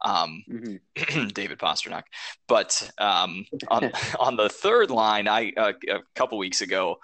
Um, 0.04 0.44
mm-hmm. 0.50 1.28
David 1.28 1.58
Pastrnak. 1.58 2.02
But 2.48 2.90
um, 2.98 3.46
on 3.68 3.92
on 4.18 4.36
the 4.36 4.48
third 4.48 4.90
line, 4.90 5.28
I 5.28 5.52
uh, 5.56 5.72
a 5.88 6.00
couple 6.16 6.38
weeks 6.38 6.60
ago, 6.60 6.96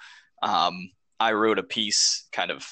um, 0.43 0.91
I 1.21 1.33
wrote 1.33 1.61
a 1.61 1.63
piece 1.63 2.27
kind 2.33 2.51
of 2.51 2.67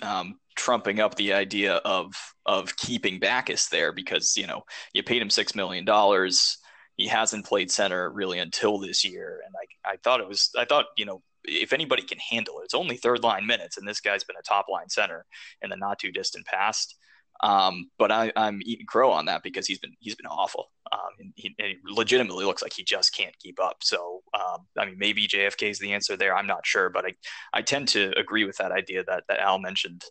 um, 0.00 0.38
trumping 0.56 0.98
up 0.98 1.14
the 1.16 1.34
idea 1.34 1.74
of 1.74 2.14
of 2.46 2.74
keeping 2.76 3.18
Backes 3.20 3.68
there 3.68 3.92
because 3.92 4.34
you 4.34 4.46
know 4.46 4.62
you 4.94 5.02
paid 5.02 5.20
him 5.20 5.30
six 5.30 5.54
million 5.54 5.84
dollars 5.84 6.56
he 6.98 7.06
hasn't 7.06 7.46
played 7.46 7.70
center 7.70 8.10
really 8.10 8.40
until 8.40 8.76
this 8.76 9.04
year. 9.04 9.40
And 9.46 9.54
I, 9.56 9.92
I 9.92 9.96
thought 9.98 10.20
it 10.20 10.28
was, 10.28 10.50
I 10.58 10.66
thought, 10.66 10.86
you 10.96 11.06
know, 11.06 11.22
if 11.44 11.72
anybody 11.72 12.02
can 12.02 12.18
handle 12.18 12.58
it, 12.60 12.64
it's 12.64 12.74
only 12.74 12.96
third 12.96 13.22
line 13.22 13.46
minutes, 13.46 13.78
and 13.78 13.88
this 13.88 14.00
guy's 14.00 14.24
been 14.24 14.36
a 14.38 14.42
top 14.42 14.66
line 14.68 14.90
center 14.90 15.24
in 15.62 15.70
the 15.70 15.76
not 15.76 15.98
too 15.98 16.12
distant 16.12 16.44
past. 16.44 16.96
Um, 17.40 17.88
but 17.98 18.10
I, 18.10 18.32
am 18.34 18.60
eating 18.64 18.86
crow 18.86 19.12
on 19.12 19.26
that 19.26 19.44
because 19.44 19.64
he's 19.64 19.78
been 19.78 19.94
he's 20.00 20.16
been 20.16 20.26
awful. 20.26 20.72
Um, 20.90 21.10
and 21.20 21.32
he, 21.36 21.54
and 21.60 21.68
he, 21.68 21.76
legitimately 21.84 22.44
looks 22.44 22.62
like 22.62 22.72
he 22.72 22.82
just 22.82 23.14
can't 23.14 23.38
keep 23.38 23.60
up. 23.62 23.76
So 23.80 24.22
um, 24.34 24.66
I 24.76 24.84
mean, 24.84 24.96
maybe 24.98 25.28
JFK 25.28 25.70
is 25.70 25.78
the 25.78 25.92
answer 25.92 26.16
there. 26.16 26.36
I'm 26.36 26.48
not 26.48 26.66
sure, 26.66 26.90
but 26.90 27.06
I 27.06 27.14
I 27.52 27.62
tend 27.62 27.86
to 27.88 28.12
agree 28.18 28.44
with 28.44 28.56
that 28.56 28.72
idea 28.72 29.04
that 29.04 29.22
that 29.28 29.38
Al 29.38 29.60
mentioned 29.60 30.02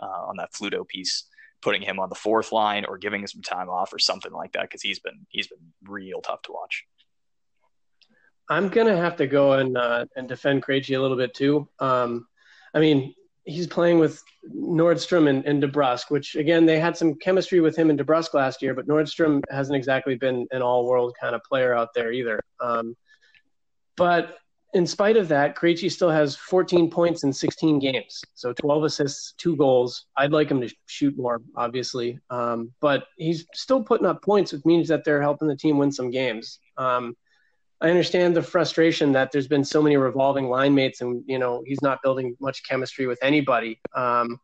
uh, 0.00 0.26
on 0.28 0.36
that 0.36 0.52
Fluto 0.52 0.86
piece 0.86 1.24
putting 1.64 1.82
him 1.82 1.98
on 1.98 2.10
the 2.10 2.14
fourth 2.14 2.52
line 2.52 2.84
or 2.84 2.98
giving 2.98 3.22
him 3.22 3.26
some 3.26 3.42
time 3.42 3.70
off 3.70 3.92
or 3.92 3.98
something 3.98 4.32
like 4.32 4.52
that 4.52 4.62
because 4.62 4.82
he's 4.82 5.00
been 5.00 5.26
he's 5.30 5.48
been 5.48 5.72
real 5.82 6.20
tough 6.20 6.42
to 6.42 6.52
watch. 6.52 6.84
I'm 8.48 8.68
gonna 8.68 8.96
have 8.96 9.16
to 9.16 9.26
go 9.26 9.54
and 9.54 9.76
uh, 9.76 10.04
and 10.14 10.28
defend 10.28 10.62
Krejci 10.62 10.96
a 10.96 11.00
little 11.00 11.16
bit 11.16 11.34
too. 11.34 11.66
Um, 11.80 12.26
I 12.74 12.80
mean, 12.80 13.14
he's 13.44 13.66
playing 13.66 13.98
with 13.98 14.22
Nordstrom 14.54 15.28
and, 15.28 15.44
and 15.46 15.62
DeBrusk, 15.62 16.10
which 16.10 16.36
again 16.36 16.66
they 16.66 16.78
had 16.78 16.96
some 16.96 17.14
chemistry 17.14 17.60
with 17.60 17.76
him 17.76 17.88
and 17.88 17.98
DeBrusk 17.98 18.34
last 18.34 18.60
year, 18.60 18.74
but 18.74 18.86
Nordstrom 18.86 19.42
hasn't 19.50 19.76
exactly 19.76 20.16
been 20.16 20.46
an 20.50 20.60
all-world 20.60 21.14
kind 21.18 21.34
of 21.34 21.42
player 21.42 21.74
out 21.74 21.94
there 21.94 22.12
either. 22.12 22.40
Um, 22.60 22.94
but 23.96 24.36
in 24.74 24.86
spite 24.86 25.16
of 25.16 25.28
that, 25.28 25.54
Krejci 25.54 25.90
still 25.90 26.10
has 26.10 26.34
14 26.34 26.90
points 26.90 27.22
in 27.22 27.32
16 27.32 27.78
games, 27.78 28.20
so 28.34 28.52
12 28.52 28.84
assists, 28.84 29.32
two 29.38 29.56
goals. 29.56 30.06
I'd 30.16 30.32
like 30.32 30.50
him 30.50 30.60
to 30.60 30.74
shoot 30.86 31.16
more, 31.16 31.40
obviously, 31.56 32.18
um, 32.28 32.72
but 32.80 33.04
he's 33.16 33.46
still 33.54 33.82
putting 33.84 34.06
up 34.06 34.20
points, 34.22 34.52
which 34.52 34.64
means 34.64 34.88
that 34.88 35.04
they're 35.04 35.22
helping 35.22 35.46
the 35.46 35.56
team 35.56 35.78
win 35.78 35.92
some 35.92 36.10
games. 36.10 36.58
Um, 36.76 37.16
I 37.80 37.90
understand 37.90 38.34
the 38.34 38.42
frustration 38.42 39.12
that 39.12 39.30
there's 39.30 39.46
been 39.46 39.64
so 39.64 39.80
many 39.80 39.96
revolving 39.96 40.48
line 40.48 40.74
mates, 40.74 41.00
and 41.02 41.22
you 41.26 41.38
know 41.38 41.62
he's 41.64 41.82
not 41.82 42.02
building 42.02 42.36
much 42.40 42.66
chemistry 42.68 43.06
with 43.06 43.18
anybody. 43.22 43.80
Um, 43.94 44.40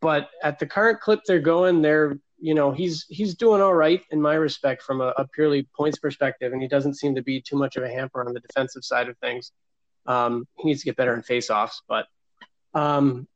but 0.00 0.30
at 0.42 0.58
the 0.58 0.66
current 0.66 1.00
clip 1.00 1.20
they're 1.26 1.40
going, 1.40 1.82
they're 1.82 2.18
you 2.42 2.54
know 2.54 2.72
he's 2.72 3.06
he's 3.08 3.36
doing 3.36 3.62
all 3.62 3.72
right 3.72 4.02
in 4.10 4.20
my 4.20 4.34
respect 4.34 4.82
from 4.82 5.00
a, 5.00 5.14
a, 5.16 5.28
purely 5.28 5.68
points 5.76 5.98
perspective, 5.98 6.52
and 6.52 6.60
he 6.60 6.66
doesn't 6.66 6.94
seem 6.94 7.14
to 7.14 7.22
be 7.22 7.40
too 7.40 7.56
much 7.56 7.76
of 7.76 7.84
a 7.84 7.88
hamper 7.88 8.26
on 8.26 8.34
the 8.34 8.40
defensive 8.40 8.84
side 8.84 9.08
of 9.08 9.16
things. 9.18 9.52
Um, 10.06 10.48
he 10.58 10.68
needs 10.68 10.80
to 10.80 10.86
get 10.86 10.96
better 10.96 11.14
in 11.14 11.22
faceoffs, 11.22 11.76
but 11.88 12.06
um, 12.74 13.28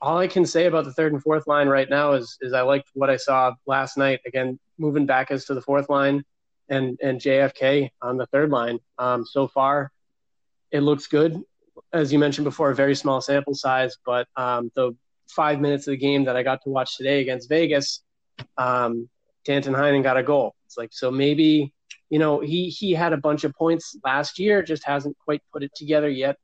all 0.00 0.18
I 0.18 0.28
can 0.28 0.46
say 0.46 0.66
about 0.66 0.84
the 0.84 0.92
third 0.92 1.12
and 1.12 1.20
fourth 1.20 1.48
line 1.48 1.68
right 1.68 1.90
now 1.90 2.12
is 2.12 2.38
is 2.40 2.52
I 2.52 2.62
liked 2.62 2.88
what 2.94 3.10
I 3.10 3.16
saw 3.16 3.52
last 3.66 3.98
night. 3.98 4.20
Again, 4.26 4.60
moving 4.78 5.06
Backes 5.06 5.46
to 5.46 5.54
the 5.54 5.62
fourth 5.62 5.90
line 5.90 6.24
and 6.68 6.96
and 7.02 7.20
JFK 7.20 7.90
on 8.00 8.16
the 8.16 8.26
third 8.26 8.50
line. 8.50 8.78
Um, 8.96 9.26
so 9.26 9.48
far, 9.48 9.90
it 10.70 10.80
looks 10.80 11.08
good. 11.08 11.36
As 11.92 12.12
you 12.12 12.20
mentioned 12.20 12.44
before, 12.44 12.70
a 12.70 12.76
very 12.76 12.94
small 12.94 13.20
sample 13.20 13.54
size, 13.54 13.96
but 14.06 14.28
um, 14.36 14.70
the 14.76 14.92
five 15.28 15.60
minutes 15.60 15.88
of 15.88 15.92
the 15.92 15.96
game 15.96 16.24
that 16.26 16.36
I 16.36 16.44
got 16.44 16.62
to 16.62 16.70
watch 16.70 16.96
today 16.96 17.22
against 17.22 17.48
Vegas, 17.48 18.02
um, 18.56 19.08
Danton 19.44 19.74
Heinen 19.74 20.02
got 20.02 20.16
a 20.16 20.22
goal. 20.22 20.54
It's 20.66 20.76
like 20.76 20.90
so 20.92 21.10
maybe 21.10 21.74
you 22.10 22.18
know 22.18 22.40
he 22.40 22.68
he 22.68 22.92
had 22.92 23.12
a 23.12 23.16
bunch 23.16 23.44
of 23.44 23.52
points 23.54 23.96
last 24.04 24.38
year, 24.38 24.62
just 24.62 24.84
hasn't 24.84 25.16
quite 25.18 25.42
put 25.52 25.62
it 25.62 25.74
together 25.74 26.08
yet. 26.08 26.36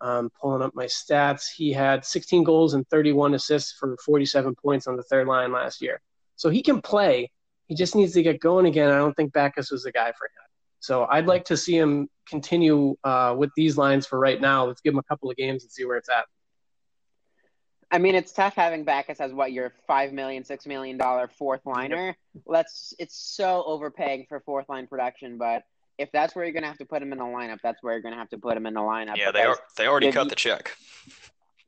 Um, 0.00 0.30
pulling 0.40 0.62
up 0.62 0.74
my 0.74 0.86
stats, 0.86 1.44
he 1.54 1.72
had 1.72 2.04
16 2.04 2.42
goals 2.42 2.74
and 2.74 2.86
31 2.88 3.34
assists 3.34 3.72
for 3.78 3.96
47 4.04 4.56
points 4.56 4.88
on 4.88 4.96
the 4.96 5.04
third 5.04 5.28
line 5.28 5.52
last 5.52 5.80
year. 5.80 6.00
So 6.34 6.50
he 6.50 6.60
can 6.60 6.82
play. 6.82 7.30
He 7.66 7.76
just 7.76 7.94
needs 7.94 8.12
to 8.14 8.22
get 8.22 8.40
going 8.40 8.66
again. 8.66 8.90
I 8.90 8.96
don't 8.96 9.14
think 9.14 9.32
Backes 9.32 9.70
was 9.70 9.84
the 9.84 9.92
guy 9.92 10.10
for 10.10 10.24
him. 10.24 10.42
So 10.80 11.06
I'd 11.08 11.26
like 11.26 11.44
to 11.44 11.56
see 11.56 11.78
him 11.78 12.08
continue 12.28 12.96
uh, 13.04 13.36
with 13.38 13.50
these 13.56 13.78
lines 13.78 14.04
for 14.04 14.18
right 14.18 14.40
now. 14.40 14.64
Let's 14.66 14.80
give 14.80 14.92
him 14.92 14.98
a 14.98 15.04
couple 15.04 15.30
of 15.30 15.36
games 15.36 15.62
and 15.62 15.70
see 15.70 15.84
where 15.84 15.96
it's 15.96 16.08
at. 16.08 16.24
I 17.92 17.98
mean, 17.98 18.14
it's 18.14 18.32
tough 18.32 18.54
having 18.54 18.84
Backes 18.84 19.20
as 19.20 19.34
what 19.34 19.52
your 19.52 19.74
five 19.86 20.14
million, 20.14 20.44
six 20.44 20.66
million 20.66 20.96
dollar 20.96 21.28
fourth 21.28 21.60
liner. 21.66 22.16
Let's. 22.46 22.94
It's 22.98 23.14
so 23.14 23.62
overpaying 23.66 24.26
for 24.30 24.40
fourth 24.40 24.70
line 24.70 24.86
production, 24.86 25.36
but 25.36 25.64
if 25.98 26.10
that's 26.10 26.34
where 26.34 26.46
you're 26.46 26.54
going 26.54 26.62
to 26.62 26.68
have 26.68 26.78
to 26.78 26.86
put 26.86 27.02
him 27.02 27.12
in 27.12 27.18
the 27.18 27.24
lineup, 27.24 27.58
that's 27.62 27.82
where 27.82 27.92
you're 27.92 28.02
going 28.02 28.14
to 28.14 28.18
have 28.18 28.30
to 28.30 28.38
put 28.38 28.56
him 28.56 28.64
in 28.64 28.72
the 28.72 28.80
lineup. 28.80 29.18
Yeah, 29.18 29.30
they 29.30 29.42
are. 29.42 29.58
They 29.76 29.86
already 29.86 30.10
cut 30.10 30.24
you, 30.24 30.30
the 30.30 30.36
check. 30.36 30.74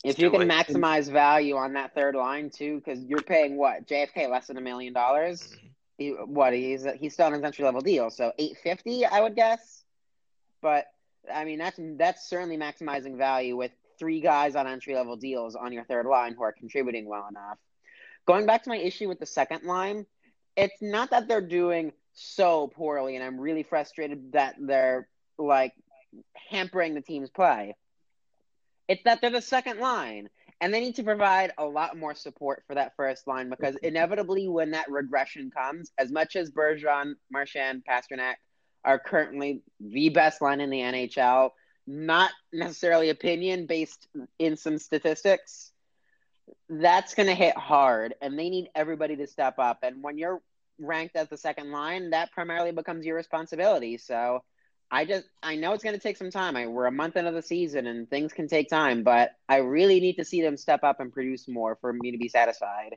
If 0.03 0.19
you 0.19 0.31
can 0.31 0.49
maximize 0.49 1.13
value 1.13 1.57
on 1.57 1.75
that 1.75 1.95
third 1.95 2.15
line 2.15 2.49
too, 2.49 2.81
because 2.83 3.05
you're 3.05 3.23
paying 3.23 3.59
what 3.59 3.87
JFK 3.87 4.31
less 4.31 4.47
than 4.47 4.57
a 4.57 4.63
million 4.63 4.95
dollars. 4.95 5.43
Mm-hmm. 5.43 5.67
He, 5.97 6.11
what 6.11 6.53
he's 6.53 6.85
he's 6.99 7.13
still 7.13 7.27
on 7.27 7.35
his 7.35 7.45
entry 7.45 7.65
level 7.65 7.81
deal, 7.81 8.11
so 8.11 8.33
eight 8.39 8.57
fifty, 8.63 9.07
I 9.07 9.21
would 9.21 9.37
guess. 9.37 9.85
But 10.61 10.87
I 11.33 11.45
mean, 11.45 11.59
that's 11.59 11.79
that's 11.97 12.29
certainly 12.29 12.57
maximizing 12.57 13.17
value 13.17 13.57
with 13.57 13.71
three 13.99 14.21
guys 14.21 14.57
on 14.57 14.67
entry 14.67 14.95
level 14.95 15.17
deals 15.17 15.55
on 15.57 15.73
your 15.73 15.85
third 15.85 16.07
line 16.07 16.35
who 16.35 16.43
are 16.43 16.53
contributing 16.53 17.07
well 17.07 17.27
enough. 17.29 17.59
Going 18.27 18.47
back 18.47 18.63
to 18.65 18.71
my 18.71 18.77
issue 18.77 19.09
with 19.09 19.21
the 19.21 19.27
second 19.27 19.65
line, 19.65 20.07
it's 20.57 20.81
not 20.81 21.11
that 21.11 21.29
they're 21.29 21.41
doing 21.41 21.93
so 22.15 22.69
poorly, 22.69 23.17
and 23.17 23.25
I'm 23.25 23.39
really 23.39 23.63
frustrated 23.63 24.33
that 24.33 24.55
they're 24.59 25.09
like 25.39 25.73
hampering 26.51 26.95
the 26.95 27.01
team's 27.01 27.31
play. 27.31 27.77
It's 28.89 29.03
that 29.05 29.21
they're 29.21 29.31
the 29.31 29.43
second 29.43 29.81
line, 29.81 30.29
and 30.61 30.73
they 30.73 30.81
need 30.81 30.97
to 30.97 31.03
provide 31.03 31.53
a 31.59 31.65
lot 31.65 31.97
more 31.97 32.15
support 32.15 32.63
for 32.67 32.75
that 32.75 32.95
first 32.97 33.27
line 33.27 33.51
because 33.51 33.75
mm-hmm. 33.75 33.87
inevitably, 33.87 34.49
when 34.49 34.71
that 34.71 34.91
regression 34.91 35.51
comes, 35.51 35.91
as 35.99 36.13
much 36.13 36.37
as 36.37 36.51
Bergeron, 36.51 37.15
Marchand, 37.31 37.83
Pastrnak 37.89 38.35
are 38.85 38.99
currently 38.99 39.63
the 39.81 40.11
best 40.11 40.43
line 40.43 40.61
in 40.61 40.71
the 40.71 40.81
NHL, 40.81 41.51
not 41.87 42.31
necessarily 42.53 43.11
opinion 43.11 43.67
based 43.67 44.09
in 44.39 44.57
some 44.57 44.79
statistics, 44.79 45.73
that's 46.69 47.15
going 47.15 47.29
to 47.29 47.35
hit 47.35 47.57
hard, 47.57 48.15
and 48.21 48.39
they 48.39 48.51
need 48.51 48.69
everybody 48.75 49.17
to 49.17 49.27
step 49.27 49.59
up. 49.59 49.79
And 49.83 50.03
when 50.03 50.19
you're 50.19 50.43
ranked 50.79 51.17
as 51.17 51.29
the 51.29 51.37
second 51.37 51.71
line, 51.71 52.11
that 52.11 52.33
primarily 52.33 52.73
becomes 52.73 53.07
your 53.07 53.17
responsibility. 53.17 53.99
So 53.99 54.43
I 54.91 55.05
just 55.05 55.25
I 55.43 55.57
know 55.57 55.73
it's 55.73 55.83
going 55.83 55.97
to 55.97 56.01
take 56.01 56.17
some 56.17 56.31
time. 56.31 56.57
I, 56.57 56.67
we're 56.67 56.87
a 56.87 56.93
month 56.93 57.17
into 57.17 57.31
the 57.31 57.43
season, 57.43 57.87
and 57.87 58.09
things 58.09 58.33
can 58.33 58.49
take 58.49 58.69
time, 58.69 59.03
but 59.03 59.33
I 59.49 59.59
really 59.59 60.01
need 60.01 60.17
to 60.17 60.25
see 60.25 60.43
them 60.43 60.57
step 60.57 60.85
up 60.85 61.01
and 61.01 61.13
produce 61.13 61.49
more 61.49 61.77
for 61.81 61.93
me 61.93 62.13
to 62.13 62.19
be 62.19 62.29
satisfied. 62.29 62.97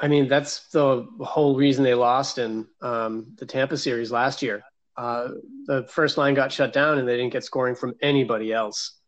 I 0.00 0.08
mean, 0.08 0.28
that's 0.28 0.68
the 0.68 1.06
whole 1.20 1.56
reason 1.56 1.84
they 1.84 1.94
lost 1.94 2.38
in 2.38 2.66
um, 2.82 3.34
the 3.38 3.46
Tampa 3.46 3.76
series 3.78 4.10
last 4.12 4.42
year. 4.42 4.62
Uh, 4.96 5.28
the 5.66 5.86
first 5.88 6.16
line 6.16 6.34
got 6.34 6.52
shut 6.52 6.72
down 6.72 6.98
and 6.98 7.06
they 7.06 7.16
didn't 7.16 7.32
get 7.32 7.44
scoring 7.44 7.74
from 7.74 7.94
anybody 8.00 8.52
else. 8.52 8.98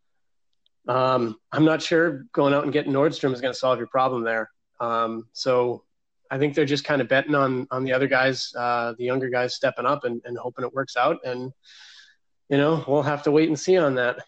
Um, 0.87 1.37
I'm 1.51 1.65
not 1.65 1.81
sure 1.81 2.25
going 2.33 2.53
out 2.53 2.63
and 2.63 2.73
getting 2.73 2.93
Nordstrom 2.93 3.33
is 3.33 3.41
going 3.41 3.53
to 3.53 3.59
solve 3.59 3.77
your 3.77 3.87
problem 3.87 4.23
there. 4.23 4.49
Um, 4.79 5.27
so 5.33 5.83
I 6.31 6.37
think 6.37 6.53
they're 6.53 6.65
just 6.65 6.83
kind 6.83 7.01
of 7.01 7.07
betting 7.07 7.35
on 7.35 7.67
on 7.71 7.83
the 7.83 7.93
other 7.93 8.07
guys, 8.07 8.53
uh, 8.57 8.93
the 8.97 9.03
younger 9.03 9.29
guys 9.29 9.55
stepping 9.55 9.85
up 9.85 10.03
and, 10.03 10.21
and 10.25 10.37
hoping 10.37 10.65
it 10.65 10.73
works 10.73 10.95
out. 10.95 11.17
And 11.25 11.51
you 12.49 12.57
know, 12.57 12.83
we'll 12.87 13.03
have 13.03 13.23
to 13.23 13.31
wait 13.31 13.49
and 13.49 13.59
see 13.59 13.77
on 13.77 13.95
that. 13.95 14.19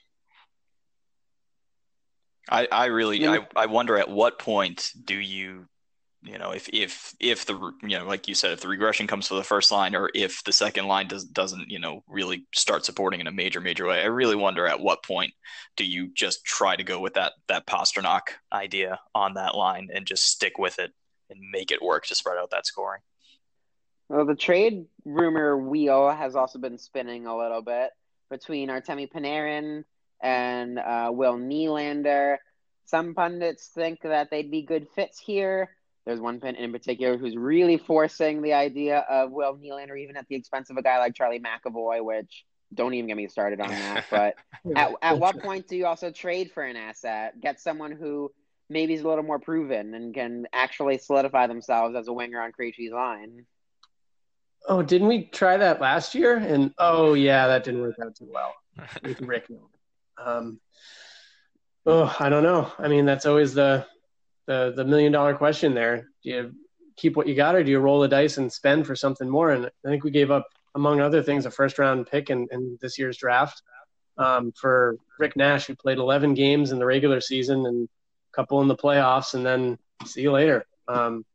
I, 2.49 2.67
I 2.71 2.85
really 2.85 3.25
I, 3.25 3.45
I 3.55 3.65
wonder 3.67 3.97
at 3.97 4.09
what 4.09 4.39
point 4.39 4.91
do 5.05 5.15
you 5.15 5.67
you 6.23 6.37
know, 6.37 6.51
if 6.51 6.69
if 6.71 7.15
if 7.19 7.45
the 7.45 7.53
you 7.81 7.97
know, 7.97 8.05
like 8.05 8.27
you 8.27 8.35
said, 8.35 8.51
if 8.51 8.61
the 8.61 8.67
regression 8.67 9.07
comes 9.07 9.27
for 9.27 9.35
the 9.35 9.43
first 9.43 9.71
line, 9.71 9.95
or 9.95 10.11
if 10.13 10.43
the 10.43 10.53
second 10.53 10.87
line 10.87 11.07
does 11.07 11.25
doesn't 11.25 11.69
you 11.69 11.79
know 11.79 12.03
really 12.07 12.45
start 12.53 12.85
supporting 12.85 13.19
in 13.19 13.27
a 13.27 13.31
major 13.31 13.59
major 13.59 13.87
way, 13.87 14.01
I 14.01 14.05
really 14.05 14.35
wonder 14.35 14.67
at 14.67 14.79
what 14.79 15.03
point 15.03 15.33
do 15.77 15.83
you 15.83 16.09
just 16.13 16.45
try 16.45 16.75
to 16.75 16.83
go 16.83 16.99
with 16.99 17.15
that 17.15 17.33
that 17.47 17.65
Pastrnak 17.65 18.21
idea 18.53 18.99
on 19.15 19.33
that 19.33 19.55
line 19.55 19.89
and 19.93 20.05
just 20.05 20.23
stick 20.23 20.59
with 20.59 20.77
it 20.77 20.91
and 21.31 21.39
make 21.51 21.71
it 21.71 21.81
work 21.81 22.05
to 22.05 22.15
spread 22.15 22.37
out 22.37 22.51
that 22.51 22.67
scoring. 22.67 23.01
Well, 24.09 24.25
the 24.25 24.35
trade 24.35 24.85
rumor 25.05 25.57
wheel 25.57 26.09
has 26.09 26.35
also 26.35 26.59
been 26.59 26.77
spinning 26.77 27.25
a 27.25 27.37
little 27.37 27.61
bit 27.61 27.91
between 28.29 28.69
Artemi 28.69 29.09
Panarin 29.09 29.85
and 30.21 30.77
uh, 30.77 31.09
Will 31.11 31.37
Nylander. 31.37 32.37
Some 32.85 33.15
pundits 33.15 33.67
think 33.73 34.01
that 34.03 34.29
they'd 34.29 34.51
be 34.51 34.63
good 34.63 34.87
fits 34.93 35.17
here. 35.17 35.69
There's 36.05 36.19
one 36.19 36.39
pin 36.39 36.55
in 36.55 36.71
particular 36.71 37.17
who's 37.17 37.35
really 37.35 37.77
forcing 37.77 38.41
the 38.41 38.53
idea 38.53 38.99
of 39.09 39.31
Will 39.31 39.55
Nylander, 39.55 39.99
even 39.99 40.17
at 40.17 40.27
the 40.27 40.35
expense 40.35 40.69
of 40.69 40.77
a 40.77 40.81
guy 40.81 40.97
like 40.97 41.13
Charlie 41.13 41.39
McAvoy, 41.39 42.03
which 42.03 42.43
don't 42.73 42.93
even 42.93 43.07
get 43.07 43.17
me 43.17 43.27
started 43.27 43.59
on 43.61 43.69
that. 43.69 44.05
But 44.09 44.35
at, 44.75 44.93
at 45.01 45.19
what 45.19 45.39
point 45.43 45.67
do 45.67 45.75
you 45.75 45.85
also 45.85 46.11
trade 46.11 46.51
for 46.51 46.63
an 46.63 46.75
asset? 46.75 47.39
Get 47.39 47.59
someone 47.59 47.91
who 47.91 48.31
maybe 48.69 48.93
is 48.93 49.01
a 49.01 49.07
little 49.07 49.23
more 49.23 49.39
proven 49.39 49.93
and 49.93 50.13
can 50.13 50.47
actually 50.53 50.97
solidify 50.97 51.47
themselves 51.47 51.95
as 51.95 52.07
a 52.07 52.13
winger 52.13 52.41
on 52.41 52.51
Krejci's 52.51 52.93
line. 52.93 53.45
Oh, 54.67 54.81
didn't 54.81 55.07
we 55.07 55.25
try 55.25 55.57
that 55.57 55.81
last 55.81 56.15
year? 56.15 56.37
And 56.37 56.73
oh 56.77 57.13
yeah, 57.13 57.47
that 57.47 57.63
didn't 57.63 57.81
work 57.81 57.97
out 58.03 58.15
too 58.15 58.29
well 58.31 58.53
with 59.03 59.21
Rick. 59.21 59.47
Um, 60.17 60.59
oh, 61.85 62.15
I 62.19 62.29
don't 62.29 62.43
know. 62.43 62.71
I 62.77 62.87
mean, 62.87 63.05
that's 63.05 63.25
always 63.25 63.53
the 63.53 63.85
the 64.51 64.73
the 64.75 64.85
million 64.85 65.11
dollar 65.11 65.33
question 65.33 65.73
there. 65.73 66.09
Do 66.23 66.29
you 66.29 66.55
keep 66.97 67.15
what 67.15 67.27
you 67.27 67.35
got, 67.35 67.55
or 67.55 67.63
do 67.63 67.71
you 67.71 67.79
roll 67.79 68.01
the 68.01 68.07
dice 68.07 68.37
and 68.37 68.51
spend 68.51 68.85
for 68.85 68.95
something 68.95 69.29
more? 69.29 69.51
And 69.51 69.65
I 69.65 69.89
think 69.89 70.03
we 70.03 70.11
gave 70.11 70.29
up, 70.29 70.47
among 70.75 70.99
other 70.99 71.23
things, 71.23 71.45
a 71.45 71.51
first 71.51 71.79
round 71.79 72.07
pick 72.07 72.29
in, 72.29 72.47
in 72.51 72.77
this 72.81 72.99
year's 72.99 73.17
draft 73.17 73.61
um, 74.17 74.51
for 74.51 74.97
Rick 75.19 75.37
Nash, 75.37 75.67
who 75.67 75.75
played 75.75 75.97
11 75.97 76.33
games 76.33 76.71
in 76.71 76.79
the 76.79 76.85
regular 76.85 77.21
season 77.21 77.65
and 77.65 77.87
a 77.87 78.35
couple 78.35 78.61
in 78.61 78.67
the 78.67 78.75
playoffs, 78.75 79.33
and 79.33 79.45
then 79.45 79.77
see 80.05 80.21
you 80.21 80.31
later. 80.31 80.65
Um, 80.87 81.25